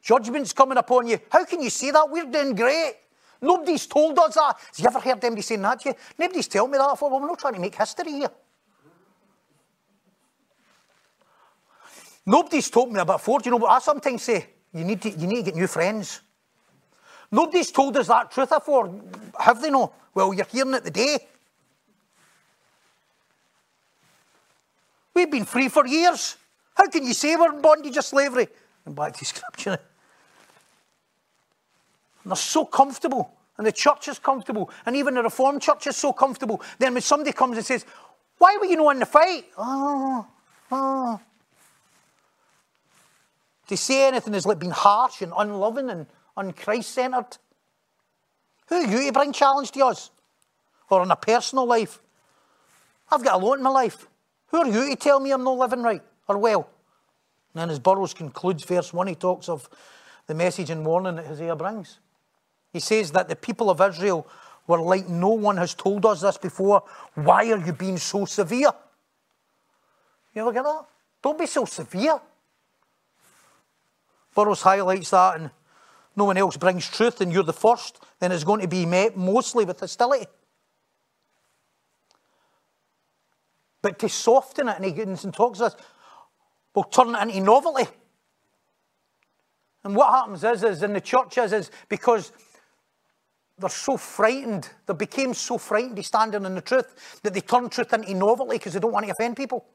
Judgment's 0.00 0.52
coming 0.52 0.78
upon 0.78 1.08
you. 1.08 1.18
How 1.30 1.44
can 1.44 1.60
you 1.60 1.70
say 1.70 1.90
that? 1.90 2.08
We're 2.08 2.26
doing 2.26 2.54
great. 2.54 2.94
Nobody's 3.40 3.86
told 3.86 4.16
us 4.18 4.34
that. 4.34 4.56
Have 4.58 4.78
you 4.78 4.86
ever 4.86 5.00
heard 5.00 5.24
anybody 5.24 5.42
saying 5.42 5.62
that 5.62 5.80
to 5.80 5.88
you? 5.90 5.94
Nobody's 6.18 6.46
told 6.46 6.70
me 6.70 6.78
that 6.78 6.90
before. 6.90 7.10
Well, 7.10 7.20
we're 7.20 7.26
not 7.26 7.40
trying 7.40 7.54
to 7.54 7.60
make 7.60 7.74
history 7.74 8.12
here. 8.12 8.30
Nobody's 12.24 12.70
told 12.70 12.92
me 12.92 13.00
about 13.00 13.20
Ford. 13.20 13.44
You 13.44 13.50
know 13.50 13.56
what 13.58 13.70
I 13.70 13.78
sometimes 13.80 14.22
say? 14.22 14.46
You 14.72 14.84
need 14.84 15.02
to, 15.02 15.10
you 15.10 15.26
need 15.26 15.44
to 15.44 15.50
get 15.50 15.56
new 15.56 15.66
friends. 15.66 16.20
Nobody's 17.30 17.70
told 17.70 17.96
us 17.96 18.08
that 18.08 18.30
truth 18.30 18.50
before. 18.50 18.94
Have 19.38 19.60
they 19.60 19.70
no? 19.70 19.92
Well, 20.14 20.32
you're 20.34 20.46
hearing 20.46 20.74
it 20.74 20.84
today. 20.84 21.18
We've 25.14 25.30
been 25.30 25.44
free 25.44 25.68
for 25.68 25.86
years. 25.86 26.36
How 26.74 26.86
can 26.88 27.04
you 27.04 27.14
say 27.14 27.36
we're 27.36 27.54
in 27.54 27.60
bondage 27.60 27.96
of 27.96 28.04
slavery? 28.04 28.48
And 28.84 28.94
back 28.94 29.14
to 29.14 29.24
scripture. 29.24 29.78
And 32.22 32.30
they're 32.30 32.36
so 32.36 32.64
comfortable. 32.64 33.32
And 33.58 33.66
the 33.66 33.72
church 33.72 34.08
is 34.08 34.18
comfortable. 34.18 34.70
And 34.86 34.96
even 34.96 35.14
the 35.14 35.22
Reformed 35.22 35.60
church 35.60 35.86
is 35.86 35.96
so 35.96 36.12
comfortable. 36.12 36.62
Then 36.78 36.94
when 36.94 37.02
somebody 37.02 37.32
comes 37.32 37.56
and 37.56 37.66
says, 37.66 37.84
Why 38.38 38.56
were 38.58 38.66
you 38.66 38.76
not 38.76 38.90
in 38.90 39.00
the 39.00 39.06
fight? 39.06 39.44
Oh, 39.58 40.26
oh. 40.70 41.20
To 43.68 43.76
say 43.76 44.08
anything 44.08 44.34
is 44.34 44.46
like 44.46 44.58
being 44.58 44.72
harsh 44.72 45.22
and 45.22 45.32
unloving 45.36 45.90
and 45.90 46.06
unchrist 46.36 46.84
centered. 46.84 47.38
Who 48.68 48.76
are 48.76 48.86
you 48.86 49.06
to 49.06 49.12
bring 49.12 49.32
challenge 49.32 49.70
to 49.72 49.86
us? 49.86 50.10
Or 50.90 51.02
in 51.02 51.10
a 51.10 51.16
personal 51.16 51.66
life? 51.66 52.00
I've 53.10 53.24
got 53.24 53.40
a 53.40 53.44
lot 53.44 53.58
in 53.58 53.62
my 53.62 53.70
life. 53.70 54.08
Who 54.48 54.58
are 54.58 54.66
you 54.66 54.90
to 54.90 54.96
tell 54.96 55.20
me 55.20 55.30
I'm 55.30 55.44
not 55.44 55.58
living 55.58 55.82
right 55.82 56.02
or 56.28 56.38
well? 56.38 56.68
And 57.54 57.60
then 57.60 57.70
as 57.70 57.78
Burroughs 57.78 58.14
concludes 58.14 58.64
verse 58.64 58.92
1, 58.92 59.06
he 59.06 59.14
talks 59.14 59.48
of 59.48 59.68
the 60.26 60.34
message 60.34 60.70
and 60.70 60.84
warning 60.84 61.16
that 61.16 61.26
Hosea 61.26 61.56
brings. 61.56 61.98
He 62.72 62.80
says 62.80 63.12
that 63.12 63.28
the 63.28 63.36
people 63.36 63.70
of 63.70 63.80
Israel 63.80 64.26
were 64.66 64.80
like 64.80 65.08
no 65.08 65.28
one 65.28 65.56
has 65.56 65.74
told 65.74 66.06
us 66.06 66.22
this 66.22 66.38
before. 66.38 66.84
Why 67.14 67.50
are 67.50 67.64
you 67.64 67.72
being 67.72 67.98
so 67.98 68.24
severe? 68.24 68.72
You 70.34 70.42
ever 70.42 70.52
get 70.52 70.64
that? 70.64 70.84
Don't 71.22 71.38
be 71.38 71.46
so 71.46 71.64
severe. 71.64 72.20
Burroughs 74.34 74.62
highlights 74.62 75.10
that, 75.10 75.38
and 75.38 75.50
no 76.16 76.24
one 76.24 76.36
else 76.36 76.56
brings 76.56 76.88
truth, 76.88 77.20
and 77.20 77.32
you're 77.32 77.42
the 77.42 77.52
first, 77.52 78.02
then 78.18 78.32
it's 78.32 78.44
going 78.44 78.60
to 78.60 78.68
be 78.68 78.86
met 78.86 79.16
mostly 79.16 79.64
with 79.64 79.80
hostility. 79.80 80.26
But 83.82 83.98
to 83.98 84.08
soften 84.08 84.68
it, 84.68 84.76
and 84.76 84.84
he 84.84 84.92
goes 84.92 85.24
and 85.24 85.34
talks 85.34 85.58
to 85.58 85.66
us, 85.66 85.76
we'll 86.74 86.84
turn 86.84 87.14
it 87.14 87.20
into 87.20 87.40
novelty. 87.40 87.90
And 89.84 89.96
what 89.96 90.10
happens 90.10 90.44
is, 90.44 90.62
is 90.62 90.82
in 90.82 90.92
the 90.92 91.00
churches, 91.00 91.52
is 91.52 91.70
because 91.88 92.32
they're 93.58 93.68
so 93.68 93.96
frightened, 93.96 94.68
they 94.86 94.94
became 94.94 95.34
so 95.34 95.58
frightened 95.58 95.98
of 95.98 96.06
standing 96.06 96.44
in 96.44 96.54
the 96.54 96.60
truth 96.60 97.20
that 97.22 97.34
they 97.34 97.40
turn 97.40 97.68
truth 97.68 97.92
into 97.92 98.14
novelty 98.14 98.58
because 98.58 98.74
they 98.74 98.80
don't 98.80 98.92
want 98.92 99.06
to 99.06 99.12
offend 99.12 99.36
people. 99.36 99.66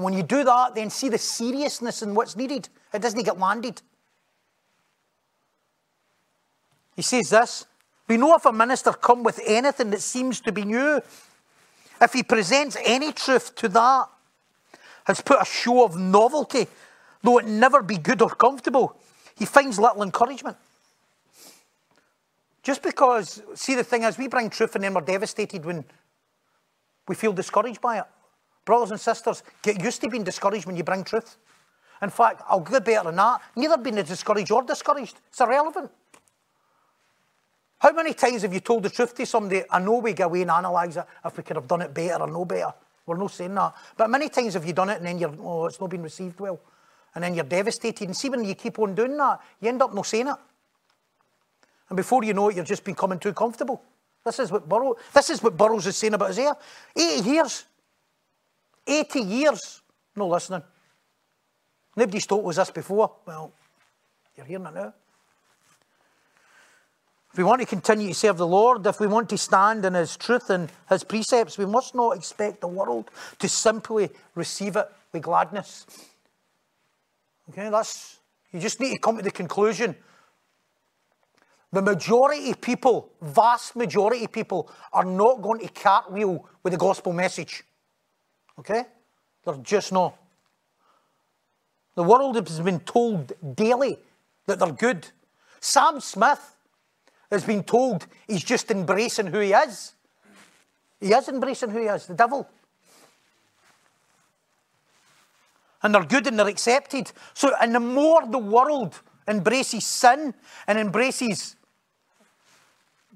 And 0.00 0.04
when 0.06 0.14
you 0.14 0.22
do 0.22 0.44
that, 0.44 0.74
then 0.74 0.88
see 0.88 1.10
the 1.10 1.18
seriousness 1.18 2.00
in 2.00 2.14
what's 2.14 2.34
needed. 2.34 2.70
It 2.94 3.02
doesn't 3.02 3.22
get 3.22 3.38
landed. 3.38 3.82
He 6.96 7.02
says 7.02 7.28
this 7.28 7.66
We 8.08 8.16
know 8.16 8.34
if 8.34 8.46
a 8.46 8.52
minister 8.52 8.94
come 8.94 9.22
with 9.22 9.42
anything 9.44 9.90
that 9.90 10.00
seems 10.00 10.40
to 10.40 10.52
be 10.52 10.64
new, 10.64 11.02
if 12.00 12.14
he 12.14 12.22
presents 12.22 12.78
any 12.82 13.12
truth 13.12 13.54
to 13.56 13.68
that, 13.68 14.06
has 15.04 15.20
put 15.20 15.38
a 15.38 15.44
show 15.44 15.84
of 15.84 15.98
novelty, 15.98 16.66
though 17.22 17.36
it 17.36 17.44
never 17.44 17.82
be 17.82 17.98
good 17.98 18.22
or 18.22 18.30
comfortable, 18.30 18.96
he 19.36 19.44
finds 19.44 19.78
little 19.78 20.02
encouragement. 20.02 20.56
Just 22.62 22.82
because, 22.82 23.42
see, 23.54 23.74
the 23.74 23.84
thing 23.84 24.04
is, 24.04 24.16
we 24.16 24.28
bring 24.28 24.48
truth 24.48 24.74
and 24.76 24.84
then 24.84 24.94
we're 24.94 25.02
devastated 25.02 25.66
when 25.66 25.84
we 27.06 27.14
feel 27.14 27.34
discouraged 27.34 27.82
by 27.82 27.98
it. 27.98 28.04
Brothers 28.70 28.92
and 28.92 29.00
sisters, 29.00 29.42
get 29.62 29.82
used 29.82 30.00
to 30.00 30.08
being 30.08 30.22
discouraged 30.22 30.64
when 30.64 30.76
you 30.76 30.84
bring 30.84 31.02
truth. 31.02 31.38
In 32.00 32.08
fact, 32.08 32.42
I'll 32.48 32.60
go 32.60 32.78
better 32.78 33.06
than 33.06 33.16
that. 33.16 33.40
Neither 33.56 33.76
being 33.78 33.96
discouraged 33.96 34.52
or 34.52 34.62
discouraged. 34.62 35.18
It's 35.28 35.40
irrelevant. 35.40 35.90
How 37.80 37.90
many 37.90 38.14
times 38.14 38.42
have 38.42 38.54
you 38.54 38.60
told 38.60 38.84
the 38.84 38.90
truth 38.90 39.12
to 39.16 39.26
somebody? 39.26 39.64
I 39.68 39.80
know 39.80 39.98
we 39.98 40.12
go 40.12 40.26
away 40.26 40.42
and 40.42 40.52
analyse 40.52 40.96
it 40.98 41.04
if 41.24 41.36
we 41.36 41.42
could 41.42 41.56
have 41.56 41.66
done 41.66 41.82
it 41.82 41.92
better 41.92 42.22
or 42.22 42.28
no 42.28 42.44
better. 42.44 42.72
We're 43.06 43.16
not 43.16 43.32
saying 43.32 43.56
that. 43.56 43.74
But 43.96 44.08
many 44.08 44.28
times 44.28 44.54
have 44.54 44.64
you 44.64 44.72
done 44.72 44.90
it 44.90 44.98
and 44.98 45.06
then 45.06 45.18
you're, 45.18 45.34
oh, 45.40 45.66
it's 45.66 45.80
not 45.80 45.90
been 45.90 46.04
received 46.04 46.38
well. 46.38 46.60
And 47.16 47.24
then 47.24 47.34
you're 47.34 47.42
devastated. 47.42 48.06
And 48.06 48.16
see, 48.16 48.28
when 48.28 48.44
you 48.44 48.54
keep 48.54 48.78
on 48.78 48.94
doing 48.94 49.16
that, 49.16 49.40
you 49.60 49.68
end 49.68 49.82
up 49.82 49.92
not 49.92 50.06
saying 50.06 50.28
it. 50.28 50.36
And 51.88 51.96
before 51.96 52.22
you 52.22 52.34
know 52.34 52.50
it, 52.50 52.54
you're 52.54 52.64
just 52.64 52.84
becoming 52.84 53.18
too 53.18 53.32
comfortable. 53.32 53.82
This 54.24 54.38
is 54.38 54.52
what 54.52 54.68
Burrow, 54.68 54.94
this 55.12 55.28
is 55.28 55.42
what 55.42 55.56
Burroughs 55.56 55.88
is 55.88 55.96
saying 55.96 56.14
about 56.14 56.28
Hosea. 56.28 56.56
80 56.96 57.28
years. 57.28 57.64
80 58.86 59.20
years. 59.20 59.82
No 60.16 60.28
listening. 60.28 60.62
Nobody's 61.96 62.26
told 62.26 62.48
us 62.48 62.56
this 62.56 62.70
before. 62.70 63.12
Well, 63.26 63.52
you're 64.36 64.46
hearing 64.46 64.66
it 64.66 64.74
now. 64.74 64.94
If 67.32 67.38
we 67.38 67.44
want 67.44 67.60
to 67.60 67.66
continue 67.66 68.08
to 68.08 68.14
serve 68.14 68.38
the 68.38 68.46
Lord, 68.46 68.84
if 68.86 68.98
we 68.98 69.06
want 69.06 69.28
to 69.28 69.38
stand 69.38 69.84
in 69.84 69.94
His 69.94 70.16
truth 70.16 70.50
and 70.50 70.70
His 70.88 71.04
precepts, 71.04 71.58
we 71.58 71.66
must 71.66 71.94
not 71.94 72.16
expect 72.16 72.60
the 72.60 72.66
world 72.66 73.10
to 73.38 73.48
simply 73.48 74.10
receive 74.34 74.74
it 74.76 74.90
with 75.12 75.22
gladness. 75.22 75.86
Okay, 77.50 77.70
that's, 77.70 78.18
you 78.52 78.58
just 78.58 78.80
need 78.80 78.94
to 78.94 78.98
come 78.98 79.16
to 79.16 79.22
the 79.22 79.30
conclusion. 79.30 79.94
The 81.72 81.82
majority 81.82 82.50
of 82.50 82.60
people, 82.60 83.12
vast 83.22 83.76
majority 83.76 84.24
of 84.24 84.32
people, 84.32 84.68
are 84.92 85.04
not 85.04 85.40
going 85.40 85.60
to 85.60 85.68
cartwheel 85.68 86.48
with 86.64 86.72
the 86.72 86.78
gospel 86.78 87.12
message. 87.12 87.62
Okay? 88.60 88.84
They're 89.44 89.54
just 89.56 89.90
not. 89.90 90.16
The 91.94 92.02
world 92.02 92.36
has 92.36 92.60
been 92.60 92.80
told 92.80 93.32
daily 93.56 93.98
that 94.46 94.58
they're 94.58 94.72
good. 94.72 95.08
Sam 95.60 96.00
Smith 96.00 96.56
has 97.30 97.44
been 97.44 97.62
told 97.62 98.06
he's 98.28 98.44
just 98.44 98.70
embracing 98.70 99.28
who 99.28 99.40
he 99.40 99.52
is. 99.52 99.94
He 101.00 101.12
is 101.12 101.28
embracing 101.28 101.70
who 101.70 101.80
he 101.80 101.86
is, 101.86 102.06
the 102.06 102.14
devil. 102.14 102.48
And 105.82 105.94
they're 105.94 106.04
good 106.04 106.26
and 106.26 106.38
they're 106.38 106.48
accepted. 106.48 107.10
So, 107.32 107.52
and 107.60 107.74
the 107.74 107.80
more 107.80 108.26
the 108.26 108.38
world 108.38 109.00
embraces 109.26 109.86
sin 109.86 110.34
and 110.66 110.78
embraces 110.78 111.56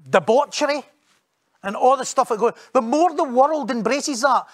debauchery 0.09 0.83
and 1.65 1.75
all 1.75 1.97
the 1.97 2.05
stuff 2.05 2.29
that 2.29 2.39
goes, 2.39 2.53
the 2.73 2.81
more 2.81 3.13
the 3.15 3.23
world 3.23 3.71
embraces 3.71 4.21
that, 4.21 4.45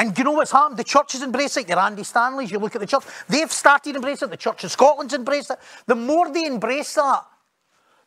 and 0.00 0.16
you 0.16 0.24
know 0.24 0.32
what's 0.32 0.50
happened? 0.50 0.78
The 0.78 0.84
church 0.84 1.14
is 1.14 1.22
embracing 1.22 1.64
it. 1.64 1.68
Your 1.68 1.78
Andy 1.78 2.04
Stanley's, 2.04 2.50
you 2.50 2.58
look 2.58 2.74
at 2.74 2.80
the 2.80 2.86
church, 2.86 3.04
they've 3.28 3.52
started 3.52 3.94
embracing 3.94 4.28
it. 4.28 4.30
The 4.30 4.36
Church 4.38 4.64
of 4.64 4.70
Scotland's 4.70 5.12
embraced 5.12 5.50
it. 5.50 5.58
The 5.84 5.94
more 5.94 6.32
they 6.32 6.46
embrace 6.46 6.94
that, 6.94 7.26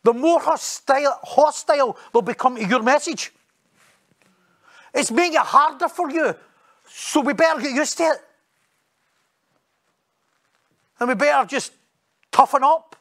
the 0.01 0.11
more 0.11 0.39
hostile, 0.39 1.19
hostile 1.21 1.95
they'll 2.11 2.23
become 2.23 2.55
to 2.55 2.65
your 2.65 2.81
message. 2.81 3.31
It's 4.91 5.11
making 5.11 5.35
it 5.35 5.41
harder 5.41 5.87
for 5.87 6.09
you. 6.09 6.33
So 6.87 7.21
we 7.21 7.33
better 7.33 7.61
get 7.61 7.75
used 7.75 7.95
to 7.99 8.05
it. 8.05 8.17
And 10.99 11.09
we 11.09 11.13
better 11.13 11.47
just 11.47 11.73
toughen 12.31 12.63
up. 12.63 12.95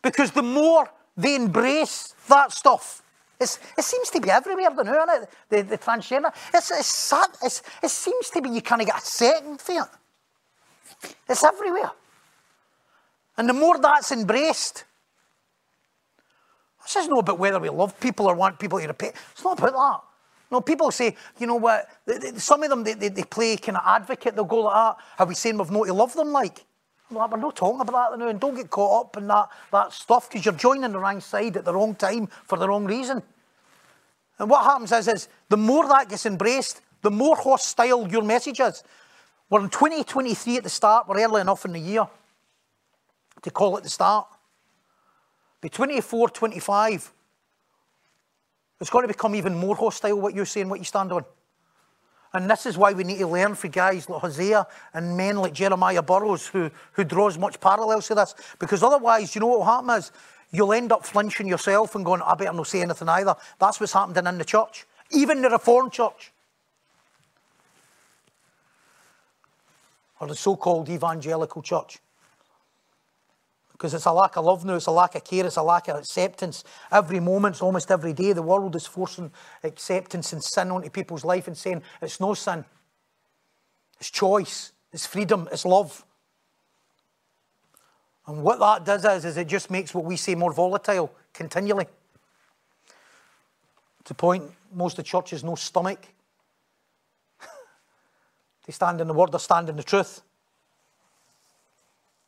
Because 0.00 0.30
the 0.30 0.42
more 0.42 0.90
they 1.18 1.34
embrace 1.34 2.14
that 2.28 2.50
stuff, 2.50 2.99
it's, 3.40 3.58
it 3.76 3.84
seems 3.84 4.10
to 4.10 4.20
be 4.20 4.30
everywhere, 4.30 4.70
new, 4.70 4.92
it? 4.92 5.30
The, 5.48 5.62
the 5.62 5.78
transgender. 5.78 6.32
It's, 6.52 6.70
it's 6.70 6.86
sad. 6.86 7.30
It's, 7.42 7.62
it 7.82 7.90
seems 7.90 8.28
to 8.30 8.42
be 8.42 8.50
you 8.50 8.60
kind 8.60 8.82
of 8.82 8.88
get 8.88 8.98
a 8.98 9.04
second 9.04 9.60
for 9.60 9.72
it. 9.72 11.12
It's 11.28 11.42
everywhere. 11.42 11.90
And 13.38 13.48
the 13.48 13.54
more 13.54 13.78
that's 13.78 14.12
embraced, 14.12 14.84
this 16.82 16.96
is 16.96 17.08
not 17.08 17.20
about 17.20 17.38
whether 17.38 17.58
we 17.58 17.70
love 17.70 17.98
people 17.98 18.26
or 18.26 18.34
want 18.34 18.58
people 18.58 18.78
to 18.78 18.86
repay. 18.86 19.12
It's 19.32 19.42
not 19.42 19.58
about 19.58 19.72
that. 19.72 20.00
No, 20.50 20.60
people 20.60 20.90
say, 20.90 21.16
you 21.38 21.46
know 21.46 21.54
what, 21.54 21.88
some 22.36 22.62
of 22.64 22.70
them, 22.70 22.82
they, 22.82 22.94
they, 22.94 23.08
they 23.08 23.22
play 23.22 23.56
kind 23.56 23.78
of 23.78 23.84
advocate, 23.86 24.34
they'll 24.34 24.44
go 24.44 24.62
like 24.62 24.74
that. 24.74 24.96
Are 25.20 25.26
we 25.26 25.34
saying 25.34 25.56
we've 25.56 25.70
not 25.70 25.86
to 25.86 25.94
love 25.94 26.12
them 26.12 26.32
like? 26.32 26.64
We're 27.10 27.26
not 27.26 27.56
talking 27.56 27.80
about 27.80 28.12
that 28.12 28.18
now, 28.18 28.28
and 28.28 28.38
don't 28.38 28.54
get 28.54 28.70
caught 28.70 29.06
up 29.06 29.16
in 29.16 29.26
that, 29.28 29.48
that 29.72 29.92
stuff 29.92 30.28
because 30.28 30.44
you're 30.44 30.54
joining 30.54 30.92
the 30.92 30.98
wrong 30.98 31.20
side 31.20 31.56
at 31.56 31.64
the 31.64 31.74
wrong 31.74 31.94
time 31.96 32.28
for 32.44 32.56
the 32.56 32.68
wrong 32.68 32.84
reason. 32.84 33.22
And 34.38 34.48
what 34.48 34.64
happens 34.64 34.92
is, 34.92 35.08
is 35.08 35.28
the 35.48 35.56
more 35.56 35.86
that 35.88 36.08
gets 36.08 36.24
embraced, 36.24 36.80
the 37.02 37.10
more 37.10 37.36
hostile 37.36 38.08
your 38.08 38.22
message 38.22 38.60
is. 38.60 38.84
We're 39.48 39.60
in 39.60 39.70
2023 39.70 40.58
at 40.58 40.62
the 40.62 40.70
start, 40.70 41.08
we're 41.08 41.20
early 41.20 41.40
enough 41.40 41.64
in 41.64 41.72
the 41.72 41.80
year 41.80 42.06
to 43.42 43.50
call 43.50 43.76
it 43.76 43.82
the 43.82 43.90
start. 43.90 44.28
By 45.60 45.68
24, 45.68 46.30
25, 46.30 47.12
it's 48.80 48.90
going 48.90 49.02
to 49.02 49.08
become 49.08 49.34
even 49.34 49.54
more 49.54 49.74
hostile 49.74 50.20
what 50.20 50.34
you're 50.34 50.46
saying, 50.46 50.68
what 50.68 50.78
you 50.78 50.84
stand 50.84 51.12
on. 51.12 51.24
And 52.32 52.48
this 52.48 52.64
is 52.64 52.78
why 52.78 52.92
we 52.92 53.02
need 53.02 53.18
to 53.18 53.26
learn 53.26 53.54
from 53.54 53.70
guys 53.70 54.08
like 54.08 54.20
Hosea 54.20 54.66
and 54.94 55.16
men 55.16 55.36
like 55.36 55.52
Jeremiah 55.52 56.02
Burroughs, 56.02 56.46
who, 56.46 56.70
who 56.92 57.02
draws 57.02 57.36
much 57.36 57.60
parallels 57.60 58.06
to 58.08 58.14
this. 58.14 58.34
Because 58.58 58.82
otherwise, 58.82 59.34
you 59.34 59.40
know 59.40 59.48
what 59.48 59.58
will 59.58 59.64
happen 59.64 59.90
is 59.90 60.12
you'll 60.52 60.72
end 60.72 60.92
up 60.92 61.04
flinching 61.04 61.48
yourself 61.48 61.94
and 61.96 62.04
going, 62.04 62.22
I 62.22 62.34
better 62.34 62.52
not 62.52 62.68
say 62.68 62.82
anything 62.82 63.08
either. 63.08 63.34
That's 63.58 63.80
what's 63.80 63.92
happened 63.92 64.16
in 64.16 64.38
the 64.38 64.44
church, 64.44 64.86
even 65.10 65.42
the 65.42 65.50
Reformed 65.50 65.92
church. 65.92 66.32
Or 70.20 70.28
the 70.28 70.36
so 70.36 70.54
called 70.54 70.88
evangelical 70.88 71.62
church 71.62 71.98
because 73.80 73.94
it's 73.94 74.04
a 74.04 74.12
lack 74.12 74.36
of 74.36 74.44
love 74.44 74.62
now, 74.62 74.74
it's 74.74 74.84
a 74.88 74.90
lack 74.90 75.14
of 75.14 75.24
care, 75.24 75.46
it's 75.46 75.56
a 75.56 75.62
lack 75.62 75.88
of 75.88 75.96
acceptance. 75.96 76.64
Every 76.92 77.18
moment, 77.18 77.62
almost 77.62 77.90
every 77.90 78.12
day, 78.12 78.34
the 78.34 78.42
world 78.42 78.76
is 78.76 78.84
forcing 78.86 79.32
acceptance 79.64 80.34
and 80.34 80.44
sin 80.44 80.70
onto 80.70 80.90
people's 80.90 81.24
life 81.24 81.46
and 81.46 81.56
saying 81.56 81.80
it's 82.02 82.20
no 82.20 82.34
sin. 82.34 82.62
It's 83.98 84.10
choice, 84.10 84.72
it's 84.92 85.06
freedom, 85.06 85.48
it's 85.50 85.64
love. 85.64 86.04
And 88.26 88.42
what 88.42 88.58
that 88.58 88.84
does 88.84 89.06
is, 89.06 89.24
is 89.24 89.38
it 89.38 89.48
just 89.48 89.70
makes 89.70 89.94
what 89.94 90.04
we 90.04 90.18
say 90.18 90.34
more 90.34 90.52
volatile 90.52 91.10
continually. 91.32 91.86
To 94.04 94.12
point, 94.12 94.44
most 94.74 94.98
of 94.98 95.04
the 95.04 95.08
churches 95.08 95.42
no 95.42 95.54
stomach. 95.54 96.06
they 98.66 98.74
stand 98.74 99.00
in 99.00 99.08
the 99.08 99.14
word, 99.14 99.32
they 99.32 99.38
stand 99.38 99.70
in 99.70 99.76
the 99.76 99.82
truth 99.82 100.20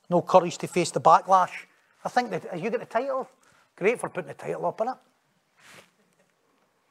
no 0.09 0.23
courage 0.23 0.59
to 0.59 0.67
face 0.67 0.91
the 0.91 1.01
backlash. 1.01 1.67
I 2.05 2.09
think 2.09 2.31
that 2.31 2.59
you 2.59 2.71
get 2.71 2.81
the 2.81 2.87
title. 2.87 3.29
Great 3.77 3.99
for 3.99 4.09
putting 4.09 4.29
the 4.29 4.35
title 4.35 4.67
up 4.67 4.81
on 4.81 4.89
it. 4.89 4.95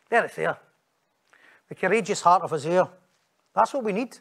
There 0.09 0.25
it's 0.25 0.35
there. 0.35 0.57
The 1.69 1.75
courageous 1.75 2.21
heart 2.21 2.43
of 2.43 2.49
Hosea. 2.49 2.89
That's 3.55 3.73
what 3.73 3.83
we 3.83 3.93
need. 3.93 4.17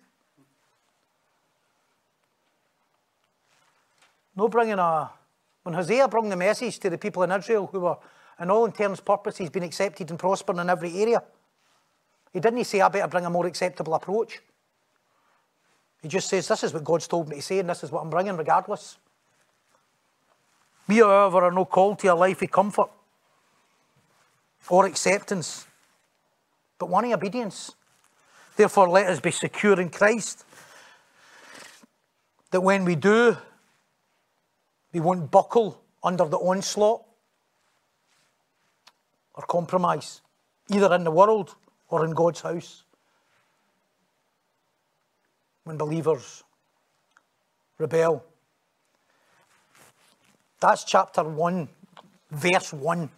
No 4.37 4.49
bringing 4.49 4.79
a. 4.79 5.11
When 5.63 5.75
Hosea 5.75 6.09
brought 6.09 6.29
the 6.29 6.37
message 6.37 6.79
to 6.79 6.89
the 6.89 6.97
people 6.97 7.23
in 7.23 7.31
Israel 7.31 7.69
who 7.71 7.81
were, 7.81 7.97
in 8.41 8.51
all 8.51 8.65
intents 8.65 9.01
and 9.01 9.07
purposes, 9.07 9.51
being 9.51 9.65
accepted 9.65 10.09
and 10.09 10.19
prospering 10.19 10.59
in 10.59 10.71
every 10.71 10.97
area, 11.03 11.23
he 12.33 12.41
didn't 12.41 12.65
say, 12.65 12.81
I 12.81 12.89
better 12.89 13.09
bring 13.09 13.27
a 13.27 13.31
more 13.31 13.47
acceptable 13.47 13.95
approach. 13.95 14.41
He 16.03 16.09
just 16.09 16.29
says, 16.29 16.49
This 16.49 16.65
is 16.65 16.73
what 16.73 16.85
God's 16.85 17.07
told 17.07 17.29
me 17.29 17.37
to 17.37 17.43
say, 17.43 17.59
and 17.59 17.69
this 17.69 17.85
is 17.85 17.91
what 17.91 18.03
I'm 18.03 18.11
bringing, 18.11 18.37
regardless. 18.37 18.97
We, 20.89 20.99
however, 20.99 21.45
are 21.45 21.53
no 21.53 21.65
called 21.65 21.99
to 22.01 22.09
a 22.09 22.15
life 22.15 22.43
of 22.43 22.51
comfort 22.51 22.91
or 24.69 24.87
acceptance, 24.87 25.67
but 26.79 26.89
one 26.89 27.05
of 27.05 27.13
obedience. 27.13 27.73
Therefore, 28.57 28.89
let 28.89 29.07
us 29.07 29.21
be 29.21 29.31
secure 29.31 29.81
in 29.81 29.91
Christ. 29.91 30.45
That 32.51 32.61
when 32.61 32.85
we 32.85 32.97
do, 32.97 33.37
we 34.93 35.01
won't 35.01 35.31
buckle 35.31 35.81
under 36.03 36.25
the 36.25 36.39
onslaught 36.39 37.03
or 39.35 39.45
compromise, 39.47 40.21
either 40.69 40.93
in 40.95 41.05
the 41.05 41.11
world 41.11 41.55
or 41.89 42.05
in 42.05 42.11
God's 42.13 42.41
house 42.41 42.85
when 45.65 45.77
believers 45.77 46.43
rebel. 47.79 48.25
That's 50.61 50.85
chapter 50.85 51.25
1, 51.25 51.69
verse 52.31 52.73
1. 52.73 53.09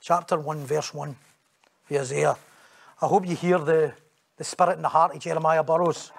Chapter 0.00 0.38
1, 0.38 0.58
verse 0.66 0.92
1 0.92 1.16
Hosea. 1.88 2.36
I 3.00 3.06
hope 3.06 3.26
you 3.26 3.36
hear 3.36 3.58
the, 3.58 3.92
the 4.36 4.44
spirit 4.44 4.74
and 4.74 4.84
the 4.84 4.88
heart 4.88 5.14
of 5.14 5.20
Jeremiah 5.20 5.62
Burroughs. 5.62 6.10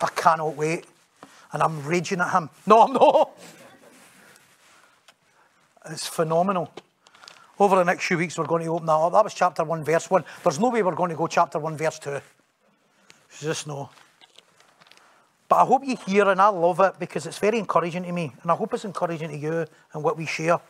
I 0.00 0.08
cannot 0.08 0.56
wait. 0.56 0.86
And 1.52 1.62
I'm 1.62 1.84
raging 1.84 2.20
at 2.20 2.30
him. 2.32 2.50
No, 2.66 2.82
I'm 2.82 2.92
not. 2.92 3.30
It's 5.90 6.06
phenomenal. 6.06 6.72
Over 7.58 7.76
the 7.76 7.84
next 7.84 8.06
few 8.06 8.18
weeks, 8.18 8.38
we're 8.38 8.46
going 8.46 8.62
to 8.64 8.70
open 8.70 8.86
that 8.86 8.92
up. 8.92 9.12
That 9.12 9.24
was 9.24 9.34
chapter 9.34 9.64
1, 9.64 9.84
verse 9.84 10.10
1. 10.10 10.24
There's 10.44 10.60
no 10.60 10.70
way 10.70 10.82
we're 10.82 10.94
going 10.94 11.10
to 11.10 11.16
go 11.16 11.26
chapter 11.26 11.58
1, 11.58 11.76
verse 11.76 11.98
2. 11.98 12.20
Just 13.40 13.66
no. 13.66 13.90
But 15.48 15.56
I 15.56 15.64
hope 15.64 15.84
you 15.84 15.96
hear 16.06 16.28
and 16.28 16.40
I 16.40 16.48
love 16.48 16.80
it 16.80 16.98
because 16.98 17.26
it's 17.26 17.38
very 17.38 17.58
encouraging 17.58 18.02
to 18.02 18.12
me. 18.12 18.32
And 18.42 18.50
I 18.50 18.54
hope 18.54 18.74
it's 18.74 18.84
encouraging 18.84 19.30
to 19.30 19.36
you 19.36 19.66
and 19.92 20.02
what 20.02 20.16
we 20.16 20.26
share. 20.26 20.60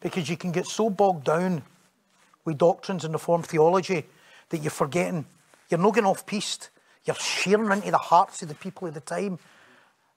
Because 0.00 0.28
you 0.28 0.36
can 0.36 0.52
get 0.52 0.66
so 0.66 0.90
bogged 0.90 1.24
down 1.24 1.62
with 2.44 2.58
doctrines 2.58 3.04
and 3.04 3.14
the 3.14 3.18
reformed 3.18 3.46
theology 3.46 4.04
that 4.48 4.58
you're 4.58 4.70
forgetting. 4.70 5.26
You're 5.68 5.80
not 5.80 5.94
getting 5.94 6.08
off 6.08 6.26
piste. 6.26 6.70
You're 7.04 7.16
sharing 7.16 7.70
into 7.70 7.90
the 7.90 7.98
hearts 7.98 8.42
of 8.42 8.48
the 8.48 8.54
people 8.54 8.88
at 8.88 8.94
the 8.94 9.00
time. 9.00 9.38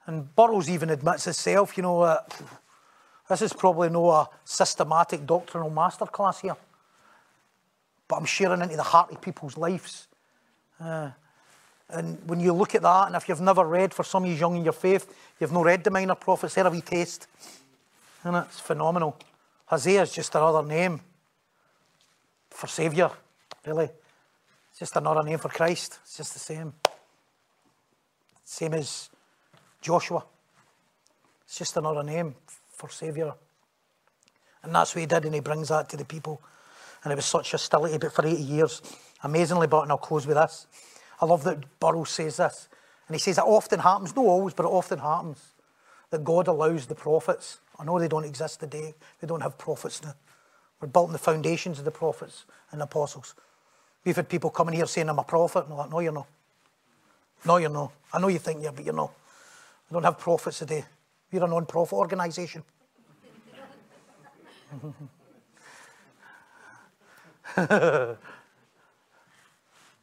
And 0.05 0.33
Burroughs 0.35 0.69
even 0.69 0.89
admits 0.89 1.25
himself, 1.25 1.75
you 1.75 1.83
know, 1.83 2.01
uh, 2.01 2.19
This 3.29 3.41
is 3.41 3.53
probably 3.53 3.89
no 3.89 4.09
a 4.09 4.29
systematic 4.45 5.25
doctrinal 5.25 5.69
masterclass 5.69 6.39
here, 6.39 6.55
but 8.07 8.15
I'm 8.15 8.25
sharing 8.25 8.61
into 8.61 8.77
the 8.77 8.83
heart 8.83 9.11
of 9.11 9.19
people's 9.19 9.57
lives. 9.57 10.07
Uh, 10.79 11.11
and 11.89 12.17
when 12.29 12.39
you 12.39 12.53
look 12.53 12.75
at 12.75 12.81
that, 12.81 13.07
and 13.07 13.15
if 13.15 13.29
you've 13.29 13.41
never 13.41 13.65
read, 13.65 13.93
for 13.93 14.03
some 14.03 14.23
of 14.23 14.29
you 14.29 14.35
young 14.35 14.57
in 14.57 14.63
your 14.63 14.73
faith, 14.73 15.13
you've 15.39 15.53
not 15.53 15.65
read 15.65 15.83
the 15.83 15.91
minor 15.91 16.15
prophets, 16.15 16.55
there 16.55 16.67
a 16.67 16.69
wee 16.69 16.81
taste. 16.81 17.27
And 18.23 18.35
it's 18.35 18.59
phenomenal. 18.59 19.17
Hosea 19.67 20.01
is 20.01 20.11
just 20.11 20.35
another 20.35 20.63
name 20.67 20.99
for 22.49 22.67
Saviour, 22.67 23.11
really. 23.65 23.89
It's 24.71 24.79
just 24.79 24.95
another 24.97 25.23
name 25.23 25.37
for 25.37 25.49
Christ. 25.49 25.99
It's 26.03 26.17
just 26.17 26.33
the 26.33 26.39
same. 26.39 26.73
Same 28.43 28.73
as 28.73 29.09
Joshua. 29.81 30.23
It's 31.45 31.57
just 31.57 31.77
another 31.77 32.03
name 32.03 32.35
for 32.69 32.89
Saviour. 32.89 33.35
And 34.63 34.75
that's 34.75 34.93
what 34.93 35.01
he 35.01 35.05
did, 35.05 35.23
and 35.25 35.33
he 35.33 35.39
brings 35.39 35.69
that 35.69 35.87
to 35.89 35.97
the 35.97 36.05
people. 36.05 36.41
And 37.03 37.13
it 37.13 37.15
was 37.15 37.25
such 37.25 37.51
hostility, 37.51 37.97
but 37.97 38.11
for 38.11 38.25
80 38.25 38.41
years. 38.41 38.81
Amazingly, 39.23 39.67
but 39.67 39.83
and 39.83 39.91
I'll 39.91 39.97
close 39.97 40.27
with 40.27 40.35
this. 40.35 40.67
I 41.19 41.25
love 41.25 41.43
that 41.43 41.79
Burroughs 41.79 42.09
says 42.09 42.37
this. 42.37 42.69
And 43.07 43.15
he 43.15 43.19
says 43.19 43.37
it 43.37 43.43
often 43.43 43.79
happens, 43.79 44.15
not 44.15 44.25
always, 44.25 44.53
but 44.53 44.65
it 44.65 44.71
often 44.71 44.99
happens, 44.99 45.53
that 46.09 46.23
God 46.23 46.47
allows 46.47 46.85
the 46.85 46.95
prophets. 46.95 47.59
I 47.79 47.85
know 47.85 47.99
they 47.99 48.07
don't 48.07 48.25
exist 48.25 48.59
today, 48.59 48.93
they 49.21 49.27
don't 49.27 49.41
have 49.41 49.57
prophets 49.57 50.03
now. 50.03 50.15
We're 50.81 50.87
built 50.87 51.07
on 51.07 51.13
the 51.13 51.19
foundations 51.19 51.79
of 51.79 51.85
the 51.85 51.91
prophets 51.91 52.45
and 52.71 52.81
apostles. 52.81 53.33
We've 54.03 54.15
had 54.15 54.29
people 54.29 54.49
coming 54.49 54.75
here 54.75 54.85
saying, 54.85 55.09
I'm 55.09 55.19
a 55.19 55.23
prophet. 55.23 55.63
And 55.63 55.73
I'm 55.73 55.79
like, 55.79 55.89
no, 55.89 55.99
you're 55.99 56.11
not. 56.11 56.27
No, 57.45 57.57
you're 57.57 57.69
not. 57.69 57.91
I 58.13 58.19
know 58.19 58.27
you 58.27 58.39
think 58.39 58.61
you're, 58.61 58.71
but 58.71 58.85
you're 58.85 58.93
not. 58.93 59.11
We 59.89 59.95
don't 59.95 60.03
have 60.03 60.19
prophets 60.19 60.59
today. 60.59 60.85
We're 61.31 61.43
a 61.43 61.47
non 61.47 61.65
profit 61.65 61.93
organisation. 61.93 62.63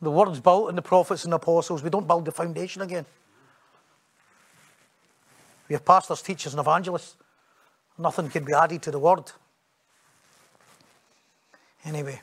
the 0.05 0.11
word's 0.11 0.41
built 0.41 0.71
in 0.71 0.77
the 0.77 0.83
prophets 0.83 1.25
and 1.25 1.35
apostles. 1.35 1.83
We 1.83 1.91
don't 1.91 2.07
build 2.07 2.25
the 2.25 2.33
foundation 2.33 2.83
again. 2.83 3.07
We 5.69 5.75
have 5.75 5.85
pastors, 5.85 6.23
teachers, 6.23 6.53
and 6.53 6.61
evangelists. 6.61 7.17
Nothing 7.99 8.29
can 8.29 8.45
be 8.45 8.53
added 8.53 8.83
to 8.83 8.91
the 8.91 8.99
word. 8.99 9.33
Anyway, 11.85 12.21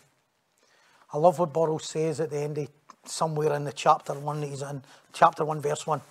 I 1.13 1.17
love 1.17 1.39
what 1.39 1.53
Burroughs 1.53 1.86
says 1.86 2.19
at 2.19 2.29
the 2.29 2.39
end 2.39 2.57
of 2.57 2.69
somewhere 3.05 3.53
in 3.53 3.63
the 3.63 3.73
chapter 3.73 4.13
one 4.13 4.41
he's 4.43 4.61
in, 4.61 4.84
chapter 5.13 5.43
one, 5.43 5.61
verse 5.61 5.88
one. 5.88 6.01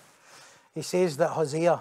He 0.74 0.82
says 0.82 1.16
that 1.18 1.30
Hosea, 1.30 1.80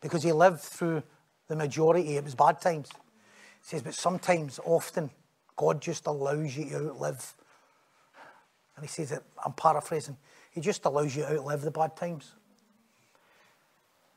because 0.00 0.22
he 0.22 0.32
lived 0.32 0.60
through 0.60 1.02
the 1.48 1.56
majority, 1.56 2.16
it 2.16 2.24
was 2.24 2.34
bad 2.34 2.60
times. 2.60 2.90
He 2.92 3.68
says, 3.68 3.82
but 3.82 3.94
sometimes, 3.94 4.60
often, 4.64 5.10
God 5.56 5.80
just 5.80 6.06
allows 6.06 6.56
you 6.56 6.70
to 6.70 6.88
outlive. 6.88 7.34
And 8.76 8.84
he 8.84 8.88
says 8.88 9.10
that, 9.10 9.22
I'm 9.44 9.52
paraphrasing, 9.52 10.16
he 10.50 10.60
just 10.60 10.84
allows 10.84 11.16
you 11.16 11.22
to 11.22 11.32
outlive 11.32 11.62
the 11.62 11.70
bad 11.70 11.96
times. 11.96 12.32